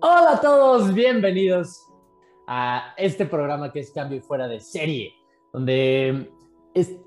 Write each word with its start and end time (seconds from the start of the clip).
Hola 0.00 0.32
a 0.32 0.40
todos, 0.40 0.92
bienvenidos 0.92 1.86
a 2.46 2.94
este 2.96 3.26
programa 3.26 3.72
que 3.72 3.80
es 3.80 3.90
Cambio 3.90 4.18
y 4.18 4.20
Fuera 4.20 4.46
de 4.48 4.60
Serie, 4.60 5.14
donde 5.52 6.30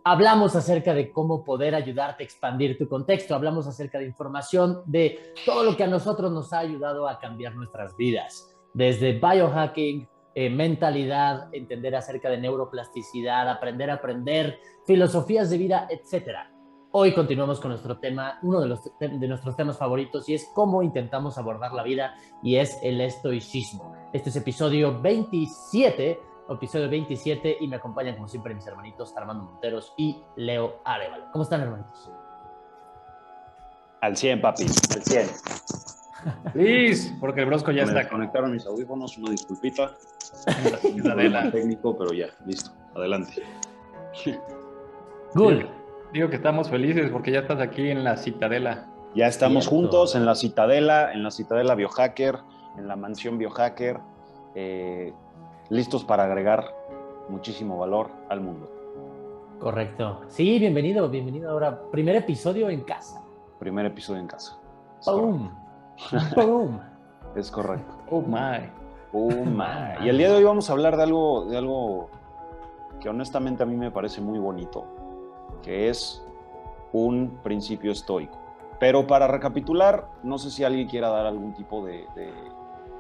hablamos 0.04 0.56
acerca 0.56 0.94
de 0.94 1.12
cómo 1.12 1.44
poder 1.44 1.76
ayudarte 1.76 2.24
a 2.24 2.26
expandir 2.26 2.78
tu 2.78 2.88
contexto, 2.88 3.36
hablamos 3.36 3.68
acerca 3.68 4.00
de 4.00 4.06
información 4.06 4.82
de 4.86 5.34
todo 5.46 5.64
lo 5.64 5.78
que 5.78 5.84
a 5.84 5.88
nosotros 5.88 6.32
nos 6.32 6.52
ha 6.54 6.60
ayudado 6.60 7.08
a 7.08 7.20
cambiar 7.20 7.56
nuestras 7.56 7.96
vidas, 7.96 8.56
desde 8.74 9.14
biohacking, 9.14 10.08
eh, 10.36 10.50
mentalidad, 10.50 11.54
entender 11.54 11.96
acerca 11.96 12.30
de 12.30 12.38
neuroplasticidad, 12.38 13.50
aprender 13.50 13.90
a 13.90 13.96
aprender, 13.96 14.60
filosofías 14.86 15.50
de 15.50 15.58
vida, 15.58 15.88
etcétera. 15.90 16.52
Hoy 16.92 17.14
continuamos 17.14 17.60
con 17.60 17.70
nuestro 17.70 18.00
tema, 18.00 18.40
uno 18.42 18.62
de, 18.62 18.68
los, 18.68 18.82
de 19.00 19.28
nuestros 19.28 19.56
temas 19.56 19.78
favoritos, 19.78 20.28
y 20.28 20.34
es 20.34 20.50
cómo 20.56 20.82
intentamos 20.82 21.38
abordar 21.38 21.72
la 21.72 21.84
vida, 21.84 22.16
y 22.42 22.56
es 22.56 22.80
el 22.82 23.00
estoicismo. 23.00 23.94
Este 24.12 24.32
es 24.32 24.36
episodio 24.36 25.00
27, 25.00 26.20
episodio 26.50 26.90
27, 26.90 27.58
y 27.60 27.68
me 27.68 27.76
acompañan 27.76 28.16
como 28.16 28.28
siempre 28.28 28.56
mis 28.56 28.66
hermanitos 28.66 29.16
Armando 29.16 29.44
Monteros 29.44 29.94
y 29.98 30.18
Leo 30.36 30.82
Arevalo. 30.84 31.26
¿Cómo 31.32 31.44
están, 31.44 31.62
hermanitos? 31.62 32.10
Al 34.02 34.18
100, 34.18 34.42
papi, 34.42 34.64
al 34.64 35.04
100. 35.04 35.28
Liz, 36.56 37.14
porque 37.20 37.42
el 37.42 37.46
brosco 37.46 37.72
ya 37.72 37.84
está. 37.84 38.10
Conectaron 38.10 38.52
mis 38.52 38.66
audífonos, 38.66 39.16
una 39.20 39.30
disculpita. 39.30 39.92
La 41.06 41.52
técnico, 41.52 41.96
pero 41.96 42.14
ya, 42.14 42.30
listo. 42.48 42.72
Adelante. 42.96 43.44
Good. 45.36 45.79
Digo 46.12 46.28
que 46.30 46.38
estamos 46.38 46.70
felices 46.70 47.12
porque 47.12 47.32
ya 47.32 47.40
estás 47.40 47.62
aquí 47.62 47.90
en 47.90 48.04
la 48.04 48.18
Citadela. 48.18 48.88
Ya 49.14 49.28
estamos 49.28 49.68
juntos 49.68 50.16
en 50.16 50.26
la 50.26 50.34
Citadela, 50.34 51.14
en 51.14 51.22
la 51.22 51.30
Citadela 51.30 51.76
Biohacker, 51.76 52.40
en 52.78 52.88
la 52.88 52.96
mansión 52.96 53.38
Biohacker, 53.38 54.00
eh, 54.56 55.14
listos 55.70 56.04
para 56.04 56.24
agregar 56.24 56.66
muchísimo 57.30 57.78
valor 57.78 58.10
al 58.28 58.42
mundo. 58.42 58.72
Correcto. 59.60 60.22
Sí, 60.30 60.58
bienvenido, 60.58 61.10
bienvenido 61.10 61.52
ahora. 61.52 61.80
Primer 61.92 62.16
episodio 62.16 62.70
en 62.72 62.82
casa. 62.82 63.24
Primer 63.60 63.86
episodio 63.86 64.20
en 64.20 64.28
casa. 64.28 64.60
Boom. 65.06 65.52
Boom. 66.36 66.82
Es 67.36 67.52
correcto. 67.52 67.96
Oh 68.10 68.22
my. 68.22 68.68
Oh 69.14 69.30
my. 69.30 70.04
Y 70.04 70.10
el 70.10 70.18
día 70.18 70.30
de 70.30 70.38
hoy 70.38 70.44
vamos 70.44 70.68
a 70.72 70.74
hablar 70.74 70.98
de 70.98 71.04
algo, 71.04 71.46
de 71.46 71.56
algo 71.56 72.10
que 73.00 73.10
honestamente 73.10 73.62
a 73.62 73.68
mí 73.68 73.78
me 73.78 73.92
parece 73.92 74.20
muy 74.20 74.40
bonito 74.40 74.99
que 75.62 75.90
es 75.90 76.24
un 76.92 77.40
principio 77.44 77.92
estoico. 77.92 78.38
Pero 78.80 79.06
para 79.06 79.28
recapitular, 79.28 80.08
no 80.24 80.38
sé 80.38 80.50
si 80.52 80.64
alguien 80.64 80.88
quiera 80.88 81.10
dar 81.10 81.26
algún 81.26 81.54
tipo 81.54 81.86
de, 81.86 82.06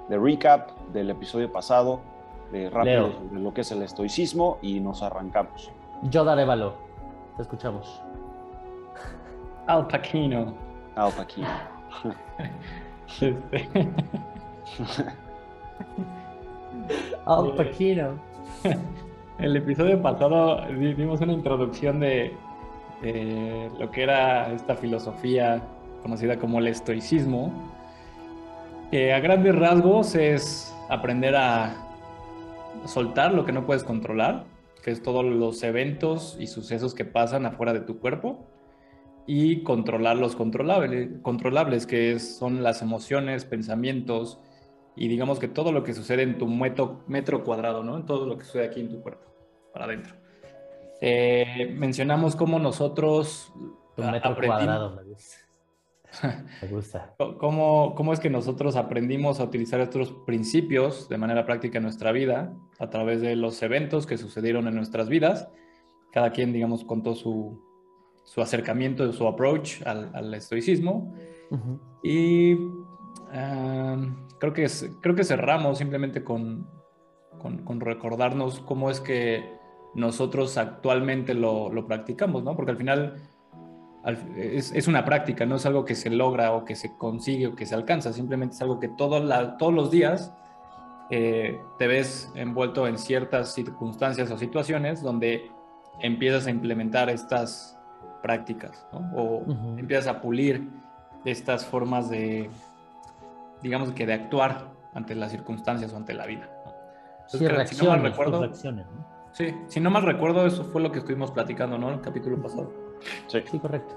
recap 0.09 0.77
del 0.91 1.09
episodio 1.09 1.51
pasado, 1.51 2.01
de 2.51 2.69
rápido 2.69 3.11
de 3.31 3.39
lo 3.39 3.53
que 3.53 3.61
es 3.61 3.71
el 3.71 3.81
estoicismo 3.81 4.57
y 4.61 4.81
nos 4.81 5.01
arrancamos. 5.03 5.71
Yo 6.03 6.23
daré 6.23 6.45
valor. 6.45 6.73
Te 7.37 7.43
escuchamos. 7.43 8.01
Al 9.67 9.87
Paquino. 9.87 10.53
Al 10.95 11.11
Paquino. 11.13 11.47
Al 17.25 17.55
Paquino. 17.55 18.19
El 19.37 19.55
episodio 19.55 20.01
pasado 20.01 20.65
dimos 20.67 21.21
una 21.21 21.31
introducción 21.31 22.01
de 22.01 22.35
eh, 23.03 23.69
lo 23.79 23.91
que 23.91 24.03
era 24.03 24.51
esta 24.53 24.75
filosofía 24.75 25.61
conocida 26.01 26.37
como 26.37 26.59
el 26.59 26.67
estoicismo, 26.67 27.53
que 28.91 29.13
a 29.13 29.19
grandes 29.19 29.55
rasgos 29.55 30.15
es 30.15 30.75
aprender 30.89 31.35
a 31.35 31.75
soltar 32.85 33.33
lo 33.33 33.45
que 33.45 33.51
no 33.51 33.65
puedes 33.65 33.83
controlar, 33.83 34.45
que 34.83 34.91
es 34.91 35.03
todos 35.03 35.25
los 35.25 35.61
eventos 35.63 36.37
y 36.39 36.47
sucesos 36.47 36.93
que 36.93 37.05
pasan 37.05 37.45
afuera 37.45 37.73
de 37.73 37.81
tu 37.81 37.99
cuerpo, 37.99 38.47
y 39.31 39.61
controlar 39.61 40.17
los 40.17 40.35
controlables, 40.35 41.09
controlables 41.21 41.85
que 41.85 42.17
son 42.17 42.63
las 42.63 42.81
emociones, 42.81 43.45
pensamientos 43.45 44.39
y 44.95 45.07
digamos 45.07 45.37
que 45.37 45.47
todo 45.47 45.71
lo 45.71 45.83
que 45.83 45.93
sucede 45.93 46.23
en 46.23 46.39
tu 46.39 46.47
metro, 46.47 47.43
cuadrado, 47.43 47.83
¿no? 47.83 47.97
En 47.97 48.07
todo 48.07 48.25
lo 48.25 48.39
que 48.39 48.45
sucede 48.45 48.65
aquí 48.65 48.79
en 48.79 48.89
tu 48.89 49.01
cuerpo, 49.01 49.31
para 49.71 49.85
adentro. 49.85 50.18
Eh, 51.01 51.73
mencionamos 51.77 52.35
cómo 52.35 52.59
nosotros... 52.59 53.53
Un 53.97 54.11
metro 54.11 54.35
cuadrado, 54.35 54.95
me 54.95 55.03
gusta. 55.03 55.35
Me 56.61 56.67
gusta. 56.69 57.13
¿Cómo, 57.37 57.93
¿Cómo 57.95 58.13
es 58.13 58.19
que 58.19 58.31
nosotros 58.31 58.75
aprendimos 58.75 59.39
a 59.39 59.43
utilizar 59.43 59.79
estos 59.79 60.11
principios 60.25 61.07
de 61.07 61.17
manera 61.17 61.45
práctica 61.45 61.77
en 61.77 61.83
nuestra 61.83 62.11
vida 62.11 62.51
a 62.79 62.89
través 62.89 63.21
de 63.21 63.35
los 63.35 63.61
eventos 63.61 64.07
que 64.07 64.17
sucedieron 64.17 64.67
en 64.67 64.75
nuestras 64.75 65.07
vidas? 65.07 65.49
Cada 66.11 66.31
quien, 66.31 66.51
digamos, 66.51 66.83
contó 66.83 67.13
su, 67.13 67.61
su 68.23 68.41
acercamiento, 68.41 69.11
su 69.13 69.27
approach 69.27 69.83
al, 69.85 70.09
al 70.15 70.33
estoicismo. 70.33 71.13
Y 72.01 72.55
creo, 74.39 74.53
que, 74.53 74.67
creo 75.01 75.15
que 75.15 75.23
cerramos 75.23 75.77
simplemente 75.77 76.23
con, 76.23 76.67
con, 77.39 77.63
con 77.63 77.79
recordarnos 77.79 78.59
cómo 78.61 78.89
es 78.89 78.99
que 78.99 79.58
nosotros 79.95 80.57
actualmente 80.57 81.33
lo, 81.33 81.71
practicamos, 81.87 82.43
¿no? 82.43 82.55
Porque 82.55 82.71
al 82.71 82.77
final 82.77 83.15
es, 84.35 84.87
una 84.87 85.03
práctica, 85.03 85.45
no 85.45 85.55
es 85.55 85.65
algo 85.65 85.85
que 85.85 85.95
se 85.95 86.09
logra 86.09 86.53
o 86.53 86.65
que 86.65 86.75
se 86.75 86.95
consigue 86.97 87.47
o 87.47 87.55
que 87.55 87.65
se 87.65 87.75
alcanza, 87.75 88.13
simplemente 88.13 88.55
es 88.55 88.61
algo 88.61 88.79
que 88.79 88.87
todos 88.87 89.73
los 89.73 89.91
días 89.91 90.33
eh, 91.09 91.59
te 91.77 91.87
ves 91.87 92.31
envuelto 92.35 92.87
en 92.87 92.97
ciertas 92.97 93.53
circunstancias 93.53 94.29
o 94.31 94.37
situaciones 94.37 95.01
donde 95.01 95.51
empiezas 96.01 96.47
a 96.47 96.51
implementar 96.51 97.09
estas 97.09 97.77
prácticas, 98.21 98.87
¿no? 98.93 98.99
O 99.15 99.43
empiezas 99.77 100.07
a 100.07 100.21
pulir 100.21 100.69
estas 101.25 101.65
formas 101.65 102.09
de, 102.09 102.49
digamos 103.61 103.91
que 103.91 104.05
de 104.05 104.13
actuar 104.13 104.67
ante 104.93 105.15
las 105.15 105.31
circunstancias 105.31 105.93
o 105.93 105.97
ante 105.97 106.13
la 106.13 106.25
vida. 106.25 106.49
Entonces, 107.33 107.77
si 107.77 107.83
no 107.83 107.91
mal 107.91 108.01
recuerdo, 108.01 108.47
¿no? 108.47 109.18
Sí, 109.39 109.55
si 109.67 109.79
no 109.79 109.89
mal 109.89 110.03
recuerdo, 110.03 110.45
eso 110.45 110.65
fue 110.65 110.81
lo 110.81 110.91
que 110.91 110.99
estuvimos 110.99 111.31
platicando, 111.31 111.77
¿no? 111.77 111.87
En 111.87 111.93
el 111.93 112.01
capítulo 112.01 112.41
pasado. 112.41 112.73
Sí. 113.27 113.41
Sí, 113.49 113.57
correcto. 113.57 113.95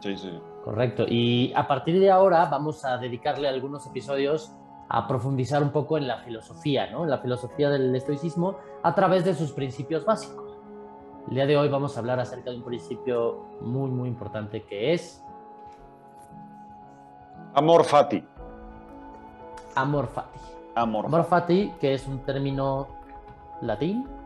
Sí, 0.00 0.16
sí. 0.16 0.36
Correcto. 0.64 1.04
Y 1.08 1.52
a 1.54 1.68
partir 1.68 2.00
de 2.00 2.10
ahora 2.10 2.44
vamos 2.46 2.84
a 2.84 2.98
dedicarle 2.98 3.46
algunos 3.46 3.86
episodios 3.86 4.52
a 4.88 5.06
profundizar 5.06 5.62
un 5.62 5.70
poco 5.70 5.96
en 5.96 6.08
la 6.08 6.18
filosofía, 6.24 6.90
¿no? 6.90 7.04
En 7.04 7.10
la 7.10 7.18
filosofía 7.18 7.70
del 7.70 7.94
estoicismo 7.94 8.56
a 8.82 8.96
través 8.96 9.24
de 9.24 9.34
sus 9.34 9.52
principios 9.52 10.04
básicos. 10.04 10.58
El 11.28 11.36
día 11.36 11.46
de 11.46 11.56
hoy 11.56 11.68
vamos 11.68 11.96
a 11.96 12.00
hablar 12.00 12.18
acerca 12.18 12.50
de 12.50 12.56
un 12.56 12.64
principio 12.64 13.44
muy, 13.60 13.92
muy 13.92 14.08
importante 14.08 14.64
que 14.64 14.92
es... 14.92 15.22
Amor 17.54 17.84
fati. 17.84 18.26
Amor 19.76 20.08
fati. 20.08 20.40
Amor, 20.74 21.06
Amor 21.06 21.24
fati, 21.26 21.74
que 21.80 21.94
es 21.94 22.08
un 22.08 22.18
término 22.24 22.88
latín 23.60 24.17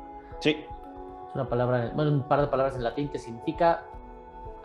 Sí. 0.43 0.57
Es 1.29 1.35
una 1.35 1.49
palabra, 1.49 1.93
bueno, 1.95 2.11
un 2.11 2.23
par 2.23 2.41
de 2.41 2.49
palabras 2.49 2.75
en 2.75 2.83
latín 2.83 3.09
que 3.09 3.19
significa 3.19 3.85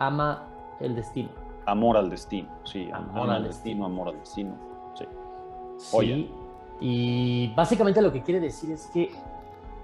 ama 0.00 0.48
el 0.80 0.96
destino. 0.96 1.30
Amor 1.66 1.96
al 1.96 2.10
destino, 2.10 2.48
sí. 2.64 2.90
Amor 2.92 3.30
al 3.30 3.44
destino, 3.44 3.86
amor 3.86 4.08
al 4.08 4.18
destino, 4.18 4.56
sí. 4.94 5.06
Sí. 5.78 6.30
Y 6.80 7.54
básicamente 7.54 8.02
lo 8.02 8.12
que 8.12 8.22
quiere 8.22 8.40
decir 8.40 8.72
es 8.72 8.86
que 8.88 9.12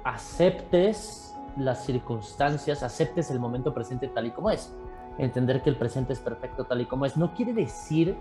aceptes 0.03 1.37
las 1.56 1.84
circunstancias, 1.84 2.82
aceptes 2.82 3.31
el 3.31 3.38
momento 3.38 3.72
presente 3.72 4.09
tal 4.09 4.26
y 4.26 4.31
como 4.32 4.50
es. 4.50 4.75
Entender 5.19 5.62
que 5.62 5.71
el 5.71 5.76
presente 5.76 6.12
es 6.12 6.19
perfecto 6.19 6.65
tal 6.65 6.81
y 6.81 6.87
como 6.87 7.06
es. 7.06 7.16
No 7.16 7.34
quiere 7.34 7.53
decir 7.53 8.16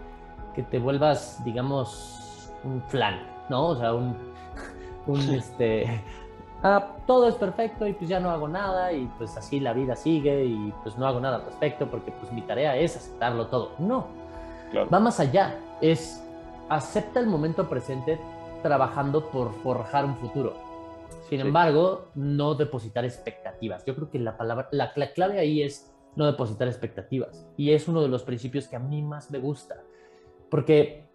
que 0.54 0.62
te 0.62 0.78
vuelvas, 0.78 1.44
digamos, 1.44 2.52
un 2.64 2.84
flan, 2.84 3.20
¿no? 3.50 3.70
O 3.70 3.76
sea, 3.76 3.96
un, 3.96 4.16
un 5.08 5.20
este, 5.32 6.04
Ah, 6.66 6.96
todo 7.06 7.28
es 7.28 7.36
perfecto 7.36 7.86
y 7.86 7.92
pues 7.92 8.10
ya 8.10 8.22
no 8.22 8.30
hago 8.30 8.48
nada 8.48 8.94
y 8.94 9.06
pues 9.18 9.36
así 9.36 9.60
la 9.60 9.74
vida 9.74 9.98
sigue 9.98 10.46
y 10.46 10.74
pues 10.82 10.98
no 10.98 11.06
hago 11.06 11.20
nada 11.20 11.36
al 11.36 11.46
respecto 11.46 11.88
porque 11.88 12.12
pues 12.14 12.32
mi 12.32 12.42
tarea 12.42 12.78
es 12.78 12.96
aceptarlo 12.96 13.48
todo. 13.48 13.72
No, 13.80 14.08
va 14.92 15.00
más 15.02 15.20
allá, 15.20 15.60
es 15.82 16.24
acepta 16.70 17.20
el 17.20 17.28
momento 17.28 17.68
presente 17.68 18.18
trabajando 18.62 19.30
por 19.30 19.54
forjar 19.56 20.06
un 20.06 20.16
futuro. 20.16 20.54
Sin 21.30 21.42
embargo, 21.42 22.08
no 22.16 22.56
depositar 22.56 23.04
expectativas. 23.04 23.84
Yo 23.86 23.96
creo 23.96 24.10
que 24.10 24.20
la 24.20 24.38
palabra, 24.38 24.70
la, 24.72 24.94
clave 24.94 25.40
ahí 25.40 25.62
es 25.62 25.94
no 26.16 26.26
depositar 26.26 26.68
expectativas. 26.68 27.46
Y 27.58 27.72
es 27.72 27.88
uno 27.88 28.02
de 28.02 28.08
los 28.08 28.24
principios 28.24 28.68
que 28.68 28.76
a 28.76 28.80
mí 28.80 29.02
más 29.02 29.32
me 29.32 29.40
gusta. 29.40 29.84
Porque 30.50 31.08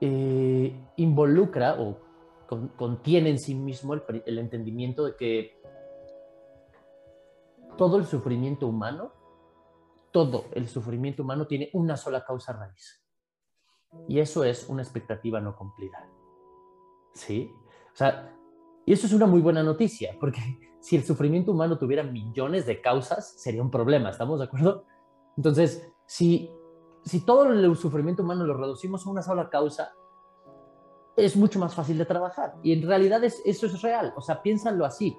eh, 0.00 0.74
involucra 0.96 1.76
o 1.80 1.98
contiene 2.46 3.30
en 3.30 3.38
sí 3.38 3.54
mismo 3.54 3.94
el, 3.94 4.38
entendimiento 4.38 5.04
de 5.04 5.16
que 5.16 5.60
todo 7.76 7.98
el 7.98 8.06
sufrimiento 8.06 8.66
humano, 8.66 9.12
todo 10.12 10.46
el 10.52 10.68
sufrimiento 10.68 11.22
humano 11.22 11.46
tiene 11.46 11.70
una 11.72 11.96
sola 11.96 12.24
causa 12.24 12.52
raíz. 12.52 13.04
Y 14.08 14.18
eso 14.18 14.44
es 14.44 14.68
una 14.68 14.82
expectativa 14.82 15.40
no 15.40 15.56
cumplida. 15.56 16.08
¿Sí? 17.14 17.50
O 17.92 17.96
sea, 17.96 18.36
y 18.86 18.92
eso 18.92 19.06
es 19.06 19.12
una 19.12 19.26
muy 19.26 19.40
buena 19.40 19.62
noticia, 19.62 20.16
porque 20.20 20.40
si 20.80 20.96
el 20.96 21.04
sufrimiento 21.04 21.52
humano 21.52 21.78
tuviera 21.78 22.02
millones 22.02 22.66
de 22.66 22.80
causas, 22.80 23.34
sería 23.40 23.62
un 23.62 23.70
problema, 23.70 24.10
¿estamos 24.10 24.38
de 24.38 24.46
acuerdo? 24.46 24.84
Entonces, 25.36 25.90
si, 26.06 26.50
si 27.04 27.24
todo 27.24 27.46
el 27.46 27.76
sufrimiento 27.76 28.22
humano 28.22 28.44
lo 28.44 28.56
reducimos 28.56 29.06
a 29.06 29.10
una 29.10 29.22
sola 29.22 29.48
causa, 29.48 29.92
es 31.16 31.36
mucho 31.36 31.58
más 31.58 31.74
fácil 31.74 31.98
de 31.98 32.04
trabajar. 32.04 32.54
Y 32.62 32.72
en 32.72 32.86
realidad 32.86 33.22
es, 33.24 33.42
eso 33.44 33.66
es 33.66 33.80
real. 33.82 34.12
O 34.16 34.20
sea, 34.20 34.42
piénsalo 34.42 34.84
así. 34.84 35.16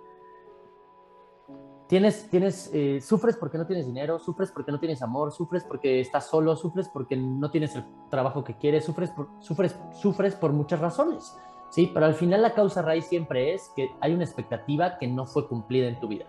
Tienes, 1.87 2.29
tienes, 2.29 2.71
eh, 2.73 2.99
sufres 2.99 3.37
porque 3.37 3.59
no 3.59 3.67
tienes 3.67 3.85
dinero, 3.85 4.17
sufres 4.17 4.51
porque 4.51 4.71
no 4.71 4.79
tienes 4.79 5.03
amor, 5.03 5.31
sufres 5.31 5.63
porque 5.63 5.99
estás 5.99 6.27
solo, 6.27 6.55
sufres 6.55 6.89
porque 6.89 7.15
no 7.15 7.51
tienes 7.51 7.75
el 7.75 7.85
trabajo 8.09 8.43
que 8.43 8.57
quieres, 8.57 8.85
sufres 8.85 9.11
por, 9.11 9.29
sufres, 9.39 9.77
sufres 9.93 10.35
por 10.35 10.51
muchas 10.51 10.79
razones. 10.79 11.37
Sí, 11.69 11.91
pero 11.93 12.07
al 12.07 12.15
final 12.15 12.41
la 12.41 12.53
causa 12.53 12.81
raíz 12.81 13.05
siempre 13.05 13.53
es 13.53 13.71
que 13.75 13.89
hay 14.01 14.13
una 14.13 14.23
expectativa 14.23 14.97
que 14.97 15.07
no 15.07 15.25
fue 15.25 15.47
cumplida 15.47 15.87
en 15.87 15.99
tu 15.99 16.07
vida. 16.07 16.25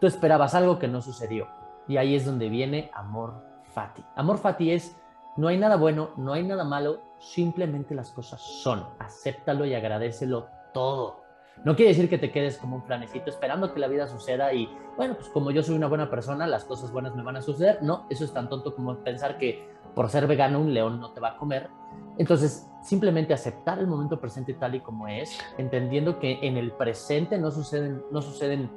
Tú 0.00 0.06
esperabas 0.06 0.54
algo 0.54 0.78
que 0.78 0.88
no 0.88 1.02
sucedió. 1.02 1.48
Y 1.86 1.98
ahí 1.98 2.14
es 2.14 2.24
donde 2.24 2.48
viene 2.48 2.90
amor 2.94 3.34
fati. 3.74 4.02
Amor 4.16 4.38
fati 4.38 4.70
es 4.70 4.96
no 5.36 5.48
hay 5.48 5.58
nada 5.58 5.76
bueno, 5.76 6.10
no 6.16 6.32
hay 6.32 6.44
nada 6.44 6.64
malo, 6.64 7.00
simplemente 7.24 7.94
las 7.94 8.10
cosas 8.10 8.40
son. 8.40 8.84
Acéptalo 8.98 9.64
y 9.64 9.74
agradecelo 9.74 10.48
todo. 10.72 11.24
No 11.64 11.76
quiere 11.76 11.90
decir 11.90 12.10
que 12.10 12.18
te 12.18 12.30
quedes 12.30 12.58
como 12.58 12.76
un 12.76 12.82
planecito 12.82 13.30
esperando 13.30 13.72
que 13.72 13.80
la 13.80 13.86
vida 13.86 14.06
suceda 14.06 14.52
y, 14.52 14.68
bueno, 14.96 15.14
pues 15.14 15.28
como 15.28 15.50
yo 15.50 15.62
soy 15.62 15.76
una 15.76 15.86
buena 15.86 16.10
persona, 16.10 16.46
las 16.46 16.64
cosas 16.64 16.90
buenas 16.90 17.14
me 17.14 17.22
van 17.22 17.36
a 17.36 17.42
suceder. 17.42 17.82
No, 17.82 18.06
eso 18.10 18.24
es 18.24 18.32
tan 18.32 18.48
tonto 18.48 18.74
como 18.74 18.96
pensar 18.98 19.38
que 19.38 19.68
por 19.94 20.10
ser 20.10 20.26
vegano 20.26 20.60
un 20.60 20.74
león 20.74 21.00
no 21.00 21.12
te 21.12 21.20
va 21.20 21.30
a 21.30 21.36
comer. 21.36 21.70
Entonces, 22.18 22.68
simplemente 22.82 23.32
aceptar 23.32 23.78
el 23.78 23.86
momento 23.86 24.20
presente 24.20 24.54
tal 24.54 24.74
y 24.74 24.80
como 24.80 25.08
es, 25.08 25.38
entendiendo 25.58 26.18
que 26.18 26.38
en 26.42 26.56
el 26.56 26.72
presente 26.72 27.38
no 27.38 27.50
suceden, 27.50 28.02
no 28.10 28.20
suceden, 28.20 28.70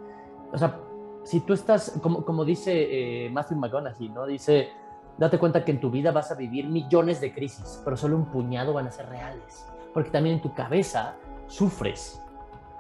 o 0.54 0.58
sea, 0.58 0.80
si 1.24 1.42
tú 1.42 1.54
estás, 1.54 2.00
como, 2.02 2.24
como 2.24 2.46
dice 2.46 3.26
eh, 3.26 3.30
Matthew 3.30 3.58
McConaughey, 3.58 4.10
¿no? 4.10 4.26
Dice, 4.26 4.70
date 5.18 5.40
cuenta 5.40 5.66
que 5.66 5.72
en 5.72 5.80
tu 5.80 5.90
vida 5.90 6.12
vas 6.12 6.32
a 6.32 6.36
vivir 6.36 6.68
millones 6.68 7.22
de 7.22 7.34
crisis, 7.34 7.82
pero 7.84 7.98
solo 7.98 8.16
un 8.16 8.26
puñado 8.26 8.74
van 8.74 8.88
a 8.88 8.92
ser 8.92 9.10
reales. 9.10 9.66
Porque 9.94 10.10
también 10.10 10.36
en 10.36 10.42
tu 10.42 10.54
cabeza 10.54 11.16
sufres 11.48 12.22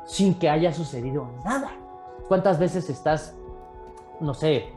sin 0.05 0.35
que 0.35 0.49
haya 0.49 0.73
sucedido 0.73 1.29
nada. 1.43 1.71
¿Cuántas 2.27 2.59
veces 2.59 2.89
estás, 2.89 3.35
no 4.19 4.33
sé, 4.33 4.73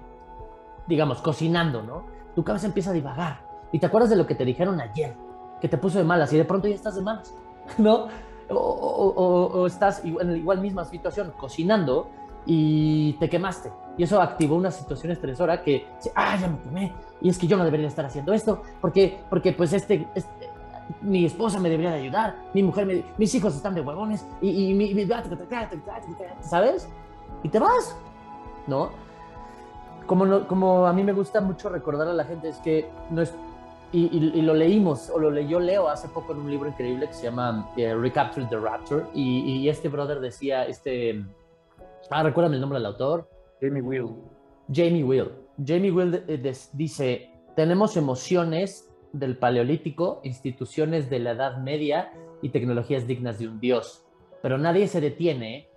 digamos, 0.86 1.20
cocinando, 1.20 1.82
¿no? 1.82 2.04
Tu 2.34 2.44
cabeza 2.44 2.66
empieza 2.66 2.90
a 2.90 2.92
divagar 2.92 3.40
y 3.72 3.78
te 3.78 3.86
acuerdas 3.86 4.10
de 4.10 4.16
lo 4.16 4.26
que 4.26 4.34
te 4.34 4.44
dijeron 4.44 4.80
ayer, 4.80 5.14
que 5.60 5.68
te 5.68 5.78
puso 5.78 5.98
de 5.98 6.04
malas 6.04 6.32
y 6.32 6.36
de 6.36 6.44
pronto 6.44 6.68
ya 6.68 6.74
estás 6.74 6.96
de 6.96 7.02
malas, 7.02 7.34
¿no? 7.78 8.08
O, 8.52 9.64
estás 9.68 10.04
en 10.04 10.36
igual 10.36 10.60
misma 10.60 10.84
situación, 10.84 11.32
cocinando 11.38 12.10
y 12.52 13.12
te 13.12 13.28
quemaste. 13.28 13.70
Y 13.96 14.02
eso 14.02 14.20
activó 14.20 14.56
una 14.56 14.72
situación 14.72 15.12
estresora 15.12 15.62
que, 15.62 15.86
ah, 16.16 16.36
ya 16.36 16.48
me 16.48 16.58
quemé. 16.58 16.92
Y 17.20 17.28
es 17.28 17.38
que 17.38 17.46
yo 17.46 17.56
no 17.56 17.64
debería 17.64 17.86
estar 17.86 18.04
haciendo 18.04 18.32
esto, 18.32 18.62
porque, 18.80 19.20
porque 19.30 19.52
pues 19.52 19.72
este, 19.72 20.08
este 20.16 20.50
mi 21.00 21.24
esposa 21.24 21.60
me 21.60 21.70
debería 21.70 21.92
de 21.92 22.00
ayudar, 22.00 22.34
mi 22.52 22.64
mujer, 22.64 22.86
me, 22.86 23.04
mis 23.18 23.32
hijos 23.36 23.54
están 23.54 23.76
de 23.76 23.82
huevones, 23.82 24.26
y, 24.40 24.70
y 24.70 24.74
mi, 24.74 25.08
¿sabes? 26.40 26.88
Y 27.44 27.48
te 27.50 27.60
vas, 27.60 27.96
¿no? 28.66 28.90
Como, 30.06 30.48
como 30.48 30.86
a 30.86 30.92
mí 30.92 31.04
me 31.04 31.12
gusta 31.12 31.40
mucho 31.40 31.68
recordar 31.68 32.08
a 32.08 32.12
la 32.12 32.24
gente, 32.24 32.48
es 32.48 32.56
que 32.58 32.90
no 33.10 33.22
es, 33.22 33.32
y, 33.92 34.06
y, 34.06 34.42
lo 34.42 34.54
leímos, 34.54 35.08
o 35.10 35.20
lo 35.20 35.30
leyó 35.30 35.60
Leo 35.60 35.88
hace 35.88 36.08
poco 36.08 36.32
en 36.32 36.40
un 36.40 36.50
libro 36.50 36.68
increíble 36.68 37.06
que 37.06 37.14
se 37.14 37.22
llama 37.24 37.70
eh, 37.76 37.94
Recapture 37.94 38.46
the 38.46 38.56
Rapture, 38.56 39.04
y, 39.14 39.40
y 39.42 39.68
este 39.68 39.88
brother 39.88 40.18
decía, 40.18 40.66
este, 40.66 41.24
Ah, 42.08 42.22
recuérdame 42.22 42.56
el 42.56 42.60
nombre 42.60 42.78
del 42.78 42.86
autor. 42.86 43.28
Jamie 43.60 43.82
Will. 43.82 44.08
Jamie 44.72 45.04
Will. 45.04 45.30
Jamie 45.64 45.90
Will 45.90 46.24
eh, 46.26 46.52
dice, 46.72 47.30
tenemos 47.54 47.96
emociones 47.96 48.90
del 49.12 49.36
paleolítico, 49.36 50.20
instituciones 50.24 51.10
de 51.10 51.18
la 51.18 51.32
Edad 51.32 51.58
Media 51.58 52.12
y 52.42 52.50
tecnologías 52.50 53.06
dignas 53.06 53.38
de 53.38 53.48
un 53.48 53.60
dios, 53.60 54.06
pero 54.42 54.56
nadie 54.56 54.88
se 54.88 55.00
detiene 55.00 55.68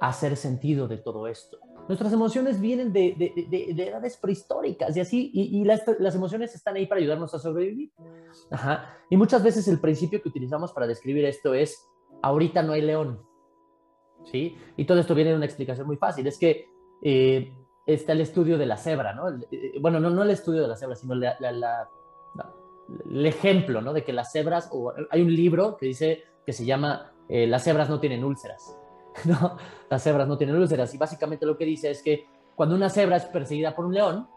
a 0.00 0.08
hacer 0.08 0.36
sentido 0.36 0.88
de 0.88 0.98
todo 0.98 1.26
esto. 1.26 1.58
Nuestras 1.88 2.14
emociones 2.14 2.60
vienen 2.60 2.94
de, 2.94 3.14
edades 3.76 4.16
prehistóricas 4.16 4.96
y 4.96 5.00
así, 5.00 5.30
y, 5.34 5.62
las, 5.64 5.82
las, 5.98 6.14
emociones 6.14 6.54
están 6.54 6.76
ahí 6.76 6.86
para 6.86 7.00
ayudarnos 7.00 7.34
a 7.34 7.38
sobrevivir. 7.38 7.92
Ajá. 8.50 8.96
Y 9.10 9.18
muchas 9.18 9.42
veces 9.42 9.68
el 9.68 9.80
principio 9.80 10.22
que 10.22 10.30
utilizamos 10.30 10.72
para 10.72 10.86
describir 10.86 11.26
esto 11.26 11.52
es, 11.52 11.86
ahorita 12.22 12.62
no 12.62 12.72
hay 12.72 12.80
león, 12.80 13.20
¿sí? 14.24 14.56
Y 14.76 14.84
todo 14.84 14.98
esto 14.98 15.14
viene 15.14 15.30
de 15.30 15.36
una 15.36 15.46
explicación 15.46 15.86
muy 15.86 15.96
fácil, 15.96 16.26
es 16.26 16.38
que 16.38 16.68
eh, 17.02 17.52
está 17.86 18.12
el 18.12 18.20
estudio 18.20 18.58
de 18.58 18.66
la 18.66 18.76
cebra, 18.76 19.12
¿no? 19.14 19.28
Eh, 19.50 19.74
bueno, 19.80 20.00
no, 20.00 20.10
no 20.10 20.22
el 20.22 20.30
estudio 20.30 20.62
de 20.62 20.68
la 20.68 20.76
cebra, 20.76 20.96
sino 20.96 21.14
la, 21.14 21.36
el 23.10 23.26
ejemplo, 23.26 23.80
¿no? 23.80 23.92
De 23.92 24.04
que 24.04 24.12
las 24.12 24.32
cebras, 24.32 24.68
o 24.72 24.92
hay 25.10 25.22
un 25.22 25.34
libro 25.34 25.76
que 25.76 25.86
dice 25.86 26.24
que 26.44 26.52
se 26.52 26.64
llama 26.64 27.12
eh, 27.28 27.46
Las 27.46 27.64
cebras 27.64 27.88
no 27.88 28.00
tienen 28.00 28.24
úlceras, 28.24 28.76
¿no? 29.24 29.56
Las 29.88 30.02
cebras 30.02 30.28
no 30.28 30.36
tienen 30.38 30.56
úlceras, 30.56 30.94
y 30.94 30.98
básicamente 30.98 31.46
lo 31.46 31.56
que 31.56 31.64
dice 31.64 31.90
es 31.90 32.02
que 32.02 32.26
cuando 32.54 32.74
una 32.74 32.88
cebra 32.88 33.16
es 33.16 33.24
perseguida 33.26 33.74
por 33.74 33.84
un 33.84 33.94
león, 33.94 34.28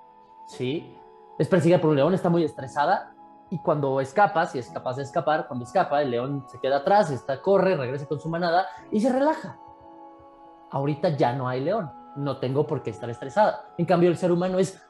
¿sí? 0.47 0.95
Es 1.39 1.47
perseguida 1.47 1.79
por 1.79 1.91
un 1.91 1.97
león, 1.97 2.13
está 2.13 2.29
muy 2.29 2.43
estresada, 2.43 3.13
y 3.49 3.59
cuando 3.59 4.01
escapa, 4.01 4.45
si 4.45 4.59
es 4.59 4.69
capaz 4.69 4.97
de 4.97 5.03
escapar, 5.03 5.47
cuando 5.47 5.63
escapa, 5.63 6.01
el 6.01 6.11
león 6.11 6.45
se 6.51 6.59
queda 6.59 6.77
atrás, 6.77 7.11
está, 7.11 7.41
corre, 7.41 7.77
regresa 7.77 8.05
con 8.05 8.19
su 8.19 8.27
manada 8.27 8.65
y 8.91 8.99
se 8.99 9.13
relaja 9.13 9.57
ahorita 10.71 11.09
ya 11.09 11.33
no 11.33 11.47
hay 11.47 11.61
león, 11.61 11.91
no 12.15 12.37
tengo 12.37 12.65
por 12.67 12.83
qué 12.83 12.89
estar 12.89 13.09
estresada. 13.09 13.69
En 13.77 13.85
cambio, 13.85 14.09
el 14.09 14.17
ser 14.17 14.31
humano 14.31 14.59
es 14.59 14.81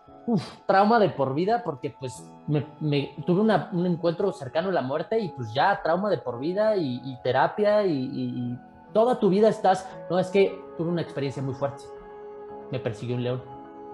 trauma 0.66 1.00
de 1.00 1.10
por 1.10 1.34
vida 1.34 1.64
porque 1.64 1.96
pues 1.98 2.30
me, 2.48 3.16
tuve 3.26 3.42
un 3.42 3.86
encuentro 3.86 4.32
cercano 4.34 4.70
a 4.70 4.74
la 4.74 4.82
muerte 4.82 5.20
y 5.20 5.30
pues 5.30 5.54
ya 5.54 5.82
trauma 5.82 6.10
de 6.10 6.18
por 6.18 6.40
vida 6.40 6.76
y, 6.76 7.18
terapia 7.24 7.86
y, 7.86 8.58
toda 8.94 9.20
tu 9.20 9.30
vida 9.30 9.50
estás, 9.50 9.88
no 10.10 10.18
es 10.18 10.30
que 10.30 10.60
tuve 10.78 10.90
una 10.90 11.02
experiencia 11.02 11.44
muy 11.44 11.54
fuerte, 11.54 11.84
me 12.72 12.80
persiguió 12.80 13.16
un 13.16 13.24
león. 13.24 13.44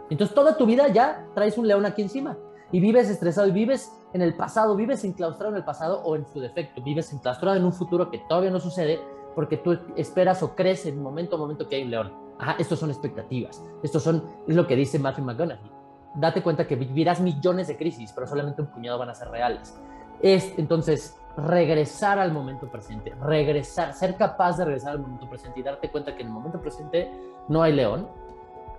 Entonces 0.09 0.33
toda 0.33 0.55
tu 0.55 0.65
vida 0.65 0.87
ya 0.87 1.25
traes 1.33 1.57
un 1.57 1.67
león 1.67 1.85
aquí 1.85 2.03
encima 2.03 2.37
y 2.71 2.79
vives 2.79 3.09
estresado 3.09 3.47
y 3.47 3.51
vives 3.51 3.91
en 4.13 4.21
el 4.21 4.35
pasado, 4.35 4.75
vives 4.75 5.03
enclaustrado 5.03 5.51
en 5.51 5.57
el 5.57 5.65
pasado 5.65 6.01
o 6.03 6.15
en 6.15 6.25
su 6.31 6.39
defecto, 6.39 6.81
vives 6.81 7.11
enclaustrado 7.11 7.57
en 7.57 7.65
un 7.65 7.73
futuro 7.73 8.09
que 8.09 8.19
todavía 8.29 8.51
no 8.51 8.59
sucede 8.59 9.01
porque 9.35 9.57
tú 9.57 9.77
esperas 9.95 10.43
o 10.43 10.55
crees 10.55 10.85
en 10.85 11.01
momento 11.01 11.35
a 11.35 11.39
momento 11.39 11.67
que 11.67 11.75
hay 11.77 11.83
un 11.83 11.91
león. 11.91 12.13
Ajá, 12.39 12.55
estos 12.59 12.79
son 12.79 12.89
expectativas. 12.89 13.63
Estos 13.83 14.03
son, 14.03 14.23
es 14.47 14.55
lo 14.55 14.67
que 14.67 14.75
dice 14.75 14.99
Matthew 14.99 15.25
McConaughey. 15.25 15.71
Date 16.15 16.43
cuenta 16.43 16.67
que 16.67 16.75
vivirás 16.75 17.19
millones 17.21 17.67
de 17.67 17.77
crisis, 17.77 18.11
pero 18.13 18.27
solamente 18.27 18.61
un 18.61 18.67
puñado 18.67 18.97
van 18.99 19.09
a 19.09 19.15
ser 19.15 19.29
reales. 19.29 19.79
Es 20.21 20.53
entonces 20.57 21.17
regresar 21.37 22.19
al 22.19 22.31
momento 22.31 22.69
presente, 22.69 23.13
regresar, 23.21 23.93
ser 23.93 24.15
capaz 24.15 24.57
de 24.57 24.65
regresar 24.65 24.91
al 24.91 24.99
momento 24.99 25.27
presente 25.27 25.59
y 25.59 25.63
darte 25.63 25.89
cuenta 25.89 26.15
que 26.15 26.21
en 26.21 26.27
el 26.27 26.33
momento 26.33 26.61
presente 26.61 27.11
no 27.47 27.63
hay 27.63 27.73
león. 27.73 28.07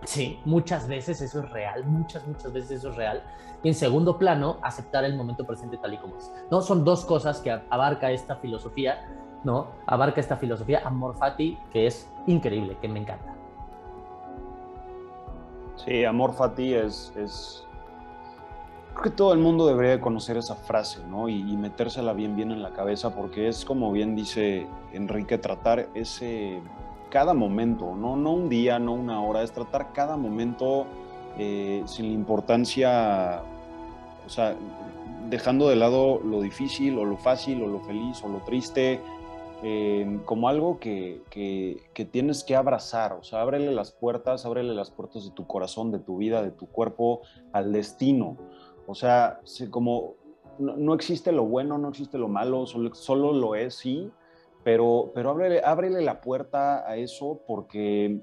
Sí, 0.04 0.38
muchas 0.44 0.86
veces 0.86 1.20
eso 1.20 1.40
es 1.40 1.50
real, 1.50 1.84
muchas, 1.84 2.26
muchas 2.26 2.52
veces 2.52 2.72
eso 2.72 2.90
es 2.90 2.96
real. 2.96 3.22
Y 3.62 3.68
en 3.68 3.74
segundo 3.74 4.18
plano, 4.18 4.58
aceptar 4.62 5.04
el 5.04 5.16
momento 5.16 5.46
presente 5.46 5.78
tal 5.78 5.94
y 5.94 5.98
como 5.98 6.16
es. 6.18 6.30
¿no? 6.50 6.60
Son 6.60 6.84
dos 6.84 7.04
cosas 7.04 7.40
que 7.40 7.50
abarca 7.50 8.10
esta 8.10 8.36
filosofía 8.36 9.23
¿no? 9.44 9.68
Abarca 9.86 10.20
esta 10.20 10.36
filosofía 10.36 10.82
Amor 10.84 11.16
Fati, 11.16 11.58
que 11.72 11.86
es 11.86 12.10
increíble, 12.26 12.76
que 12.80 12.88
me 12.88 13.00
encanta. 13.00 13.34
Sí, 15.76 16.04
Amor 16.04 16.34
Fati 16.34 16.74
es, 16.74 17.12
es... 17.16 17.66
Creo 18.92 19.02
que 19.04 19.10
todo 19.10 19.32
el 19.32 19.40
mundo 19.40 19.66
debería 19.66 20.00
conocer 20.00 20.36
esa 20.36 20.54
frase, 20.54 21.00
¿no? 21.06 21.28
Y, 21.28 21.40
y, 21.40 21.56
metérsela 21.56 22.12
bien, 22.12 22.36
bien 22.36 22.52
en 22.52 22.62
la 22.62 22.72
cabeza, 22.72 23.14
porque 23.14 23.48
es 23.48 23.64
como 23.64 23.92
bien 23.92 24.14
dice 24.16 24.66
Enrique, 24.92 25.38
tratar 25.38 25.88
ese... 25.94 26.60
Cada 27.10 27.34
momento, 27.34 27.94
¿no? 27.94 28.16
No 28.16 28.32
un 28.32 28.48
día, 28.48 28.78
no 28.80 28.92
una 28.92 29.20
hora, 29.20 29.42
es 29.42 29.52
tratar 29.52 29.92
cada 29.92 30.16
momento 30.16 30.86
eh, 31.36 31.82
sin 31.86 32.06
la 32.06 32.12
importancia, 32.12 33.42
o 34.24 34.28
sea, 34.28 34.54
dejando 35.28 35.68
de 35.68 35.74
lado 35.74 36.20
lo 36.24 36.40
difícil 36.40 36.96
o 36.96 37.04
lo 37.04 37.16
fácil 37.16 37.60
o 37.62 37.66
lo 37.66 37.80
feliz 37.80 38.22
o 38.22 38.28
lo 38.28 38.38
triste, 38.38 39.00
Como 40.24 40.48
algo 40.48 40.78
que, 40.78 41.22
que, 41.30 42.04
tienes 42.04 42.44
que 42.44 42.54
abrazar, 42.54 43.14
o 43.14 43.22
sea, 43.22 43.40
ábrele 43.40 43.72
las 43.72 43.92
puertas, 43.92 44.44
ábrele 44.44 44.74
las 44.74 44.90
puertas 44.90 45.24
de 45.24 45.30
tu 45.30 45.46
corazón, 45.46 45.90
de 45.90 45.98
tu 45.98 46.18
vida, 46.18 46.42
de 46.42 46.50
tu 46.50 46.66
cuerpo 46.66 47.22
al 47.52 47.72
destino. 47.72 48.36
O 48.86 48.94
sea, 48.94 49.40
como 49.70 50.16
no, 50.58 50.94
existe 50.94 51.32
lo 51.32 51.44
bueno, 51.44 51.78
no 51.78 51.88
existe 51.88 52.18
lo 52.18 52.28
malo, 52.28 52.66
solo, 52.66 52.94
solo 52.94 53.32
lo 53.32 53.54
es, 53.54 53.74
sí, 53.74 54.10
pero, 54.62 55.12
pero 55.14 55.30
ábrele, 55.30 55.62
ábrele 55.64 56.02
la 56.02 56.20
puerta 56.20 56.88
a 56.88 56.96
eso 56.96 57.42
porque 57.46 58.20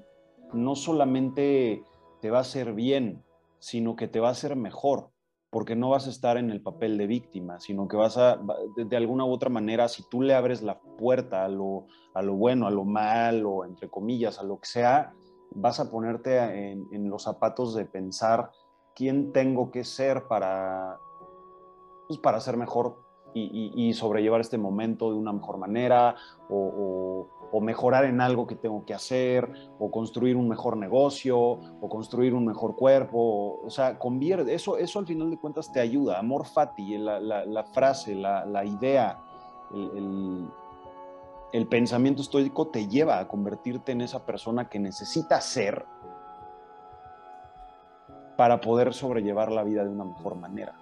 no 0.52 0.74
solamente 0.74 1.82
te 2.20 2.30
va 2.30 2.38
a 2.38 2.42
hacer 2.42 2.72
bien, 2.72 3.24
sino 3.58 3.96
que 3.96 4.08
te 4.08 4.20
va 4.20 4.28
a 4.28 4.32
hacer 4.32 4.56
mejor. 4.56 5.11
Porque 5.52 5.76
no 5.76 5.90
vas 5.90 6.06
a 6.06 6.10
estar 6.10 6.38
en 6.38 6.50
el 6.50 6.62
papel 6.62 6.96
de 6.96 7.06
víctima, 7.06 7.60
sino 7.60 7.86
que 7.86 7.94
vas 7.94 8.16
a, 8.16 8.40
de, 8.74 8.96
alguna 8.96 9.26
u 9.26 9.32
otra 9.32 9.50
manera, 9.50 9.86
si 9.86 10.02
tú 10.02 10.22
le 10.22 10.34
abres 10.34 10.62
la 10.62 10.80
puerta 10.80 11.44
a 11.44 11.48
lo, 11.48 11.88
a 12.14 12.22
lo 12.22 12.32
bueno, 12.36 12.66
a 12.66 12.70
lo 12.70 12.84
malo, 12.84 13.66
entre 13.66 13.90
comillas, 13.90 14.38
a 14.38 14.44
lo 14.44 14.58
que 14.58 14.66
sea, 14.66 15.12
vas 15.50 15.78
a 15.78 15.90
ponerte 15.90 16.38
en, 16.70 17.10
los 17.10 17.24
zapatos 17.24 17.74
de 17.74 17.84
pensar 17.84 18.50
quién 18.94 19.34
tengo 19.34 19.70
que 19.70 19.84
ser 19.84 20.26
para, 20.26 20.98
pues, 22.08 22.18
para 22.18 22.40
ser 22.40 22.56
mejor 22.56 22.96
y, 23.34 23.92
sobrellevar 23.92 24.40
este 24.40 24.56
momento 24.56 25.10
de 25.10 25.18
una 25.18 25.34
mejor 25.34 25.58
manera 25.58 26.16
o, 26.48 27.28
mejorar 27.60 28.04
en 28.04 28.20
algo 28.20 28.46
que 28.46 28.54
tengo 28.54 28.84
que 28.84 28.94
hacer 28.94 29.50
o 29.78 29.90
construir 29.90 30.36
un 30.36 30.48
mejor 30.48 30.76
negocio 30.76 31.38
o 31.38 31.88
construir 31.88 32.34
un 32.34 32.46
mejor 32.46 32.76
cuerpo. 32.76 33.60
O, 33.64 33.70
sea, 33.70 33.98
convierte, 33.98 34.54
eso, 34.54 34.78
eso 34.78 34.98
al 34.98 35.06
final 35.06 35.30
de 35.30 35.38
cuentas 35.38 35.70
te 35.70 35.80
ayuda. 35.80 36.18
Amor 36.18 36.46
fati, 36.46 36.98
la, 36.98 37.64
frase, 37.72 38.14
la, 38.14 38.64
idea, 38.64 39.18
el, 39.74 40.48
el 41.52 41.66
pensamiento 41.66 42.22
estoico 42.22 42.68
te 42.68 42.88
lleva 42.88 43.18
a 43.18 43.28
convertirte 43.28 43.92
en 43.92 44.00
esa 44.00 44.24
persona 44.24 44.68
que 44.68 44.78
necesitas 44.78 45.44
ser 45.44 45.84
para 48.36 48.60
poder 48.60 48.94
sobrellevar 48.94 49.52
la 49.52 49.62
vida 49.62 49.84
de 49.84 49.90
una 49.90 50.04
mejor 50.04 50.36
manera. 50.36 50.74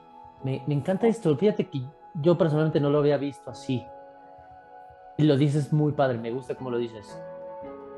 Me, 0.43 0.63
me 0.67 0.75
encanta 0.75 1.07
esto. 1.07 1.37
Fíjate 1.37 1.69
que 1.69 1.83
yo 2.15 2.39
personalmente 2.39 2.81
no 2.81 2.91
lo 2.91 2.99
había 2.99 3.17
visto 3.17 3.51
así. 3.51 3.85
Y 5.21 5.25
lo 5.25 5.37
dices 5.37 5.71
muy 5.71 5.93
padre, 5.93 6.17
me 6.17 6.31
gusta 6.31 6.55
cómo 6.55 6.71
lo 6.71 6.79
dices. 6.79 7.23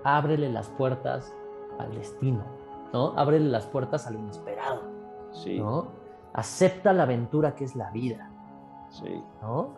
Ábrele 0.02 0.50
las 0.50 0.68
puertas 0.70 1.32
al 1.78 1.94
destino, 1.94 2.42
¿no? 2.92 3.16
Ábrele 3.16 3.48
las 3.48 3.64
puertas 3.66 4.08
al 4.08 4.16
inesperado. 4.16 4.82
Sí. 5.30 5.60
¿no? 5.60 5.86
Acepta 6.32 6.92
la 6.92 7.04
aventura 7.04 7.54
que 7.54 7.62
es 7.62 7.76
la 7.76 7.92
vida. 7.92 8.28
Sí. 8.90 9.22
¿No? 9.40 9.70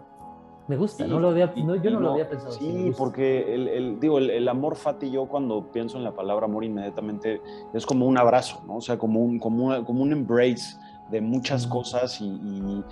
Me 0.69 0.79
gusta, 0.79 1.07
no 1.07 1.21
lo 1.21 1.29
había, 1.29 1.53
no, 1.55 1.77
yo 1.77 1.91
no, 1.91 2.01
lo 2.01 2.13
había 2.13 2.31
pensado. 2.31 2.53
Sí, 2.53 2.95
porque 2.97 3.55
el, 3.55 4.01
digo, 4.01 4.17
el, 4.17 4.49
amor 4.49 4.77
fati, 4.77 5.11
yo 5.11 5.27
cuando 5.27 5.71
pienso 5.71 5.99
en 5.99 6.05
la 6.05 6.13
palabra 6.13 6.47
amor 6.47 6.65
inmediatamente 6.65 7.43
es 7.75 7.85
como 7.85 8.07
un 8.07 8.17
abrazo, 8.17 8.63
¿no? 8.67 8.77
O 8.77 8.81
sea, 8.81 8.97
como 8.97 9.21
un, 9.21 9.39
como, 9.39 9.85
como 9.85 10.03
un 10.03 10.13
embrace 10.13 10.79
de 11.11 11.21
muchas 11.21 11.67
cosas 11.67 12.19
y, 12.23 12.25
y 12.25 12.85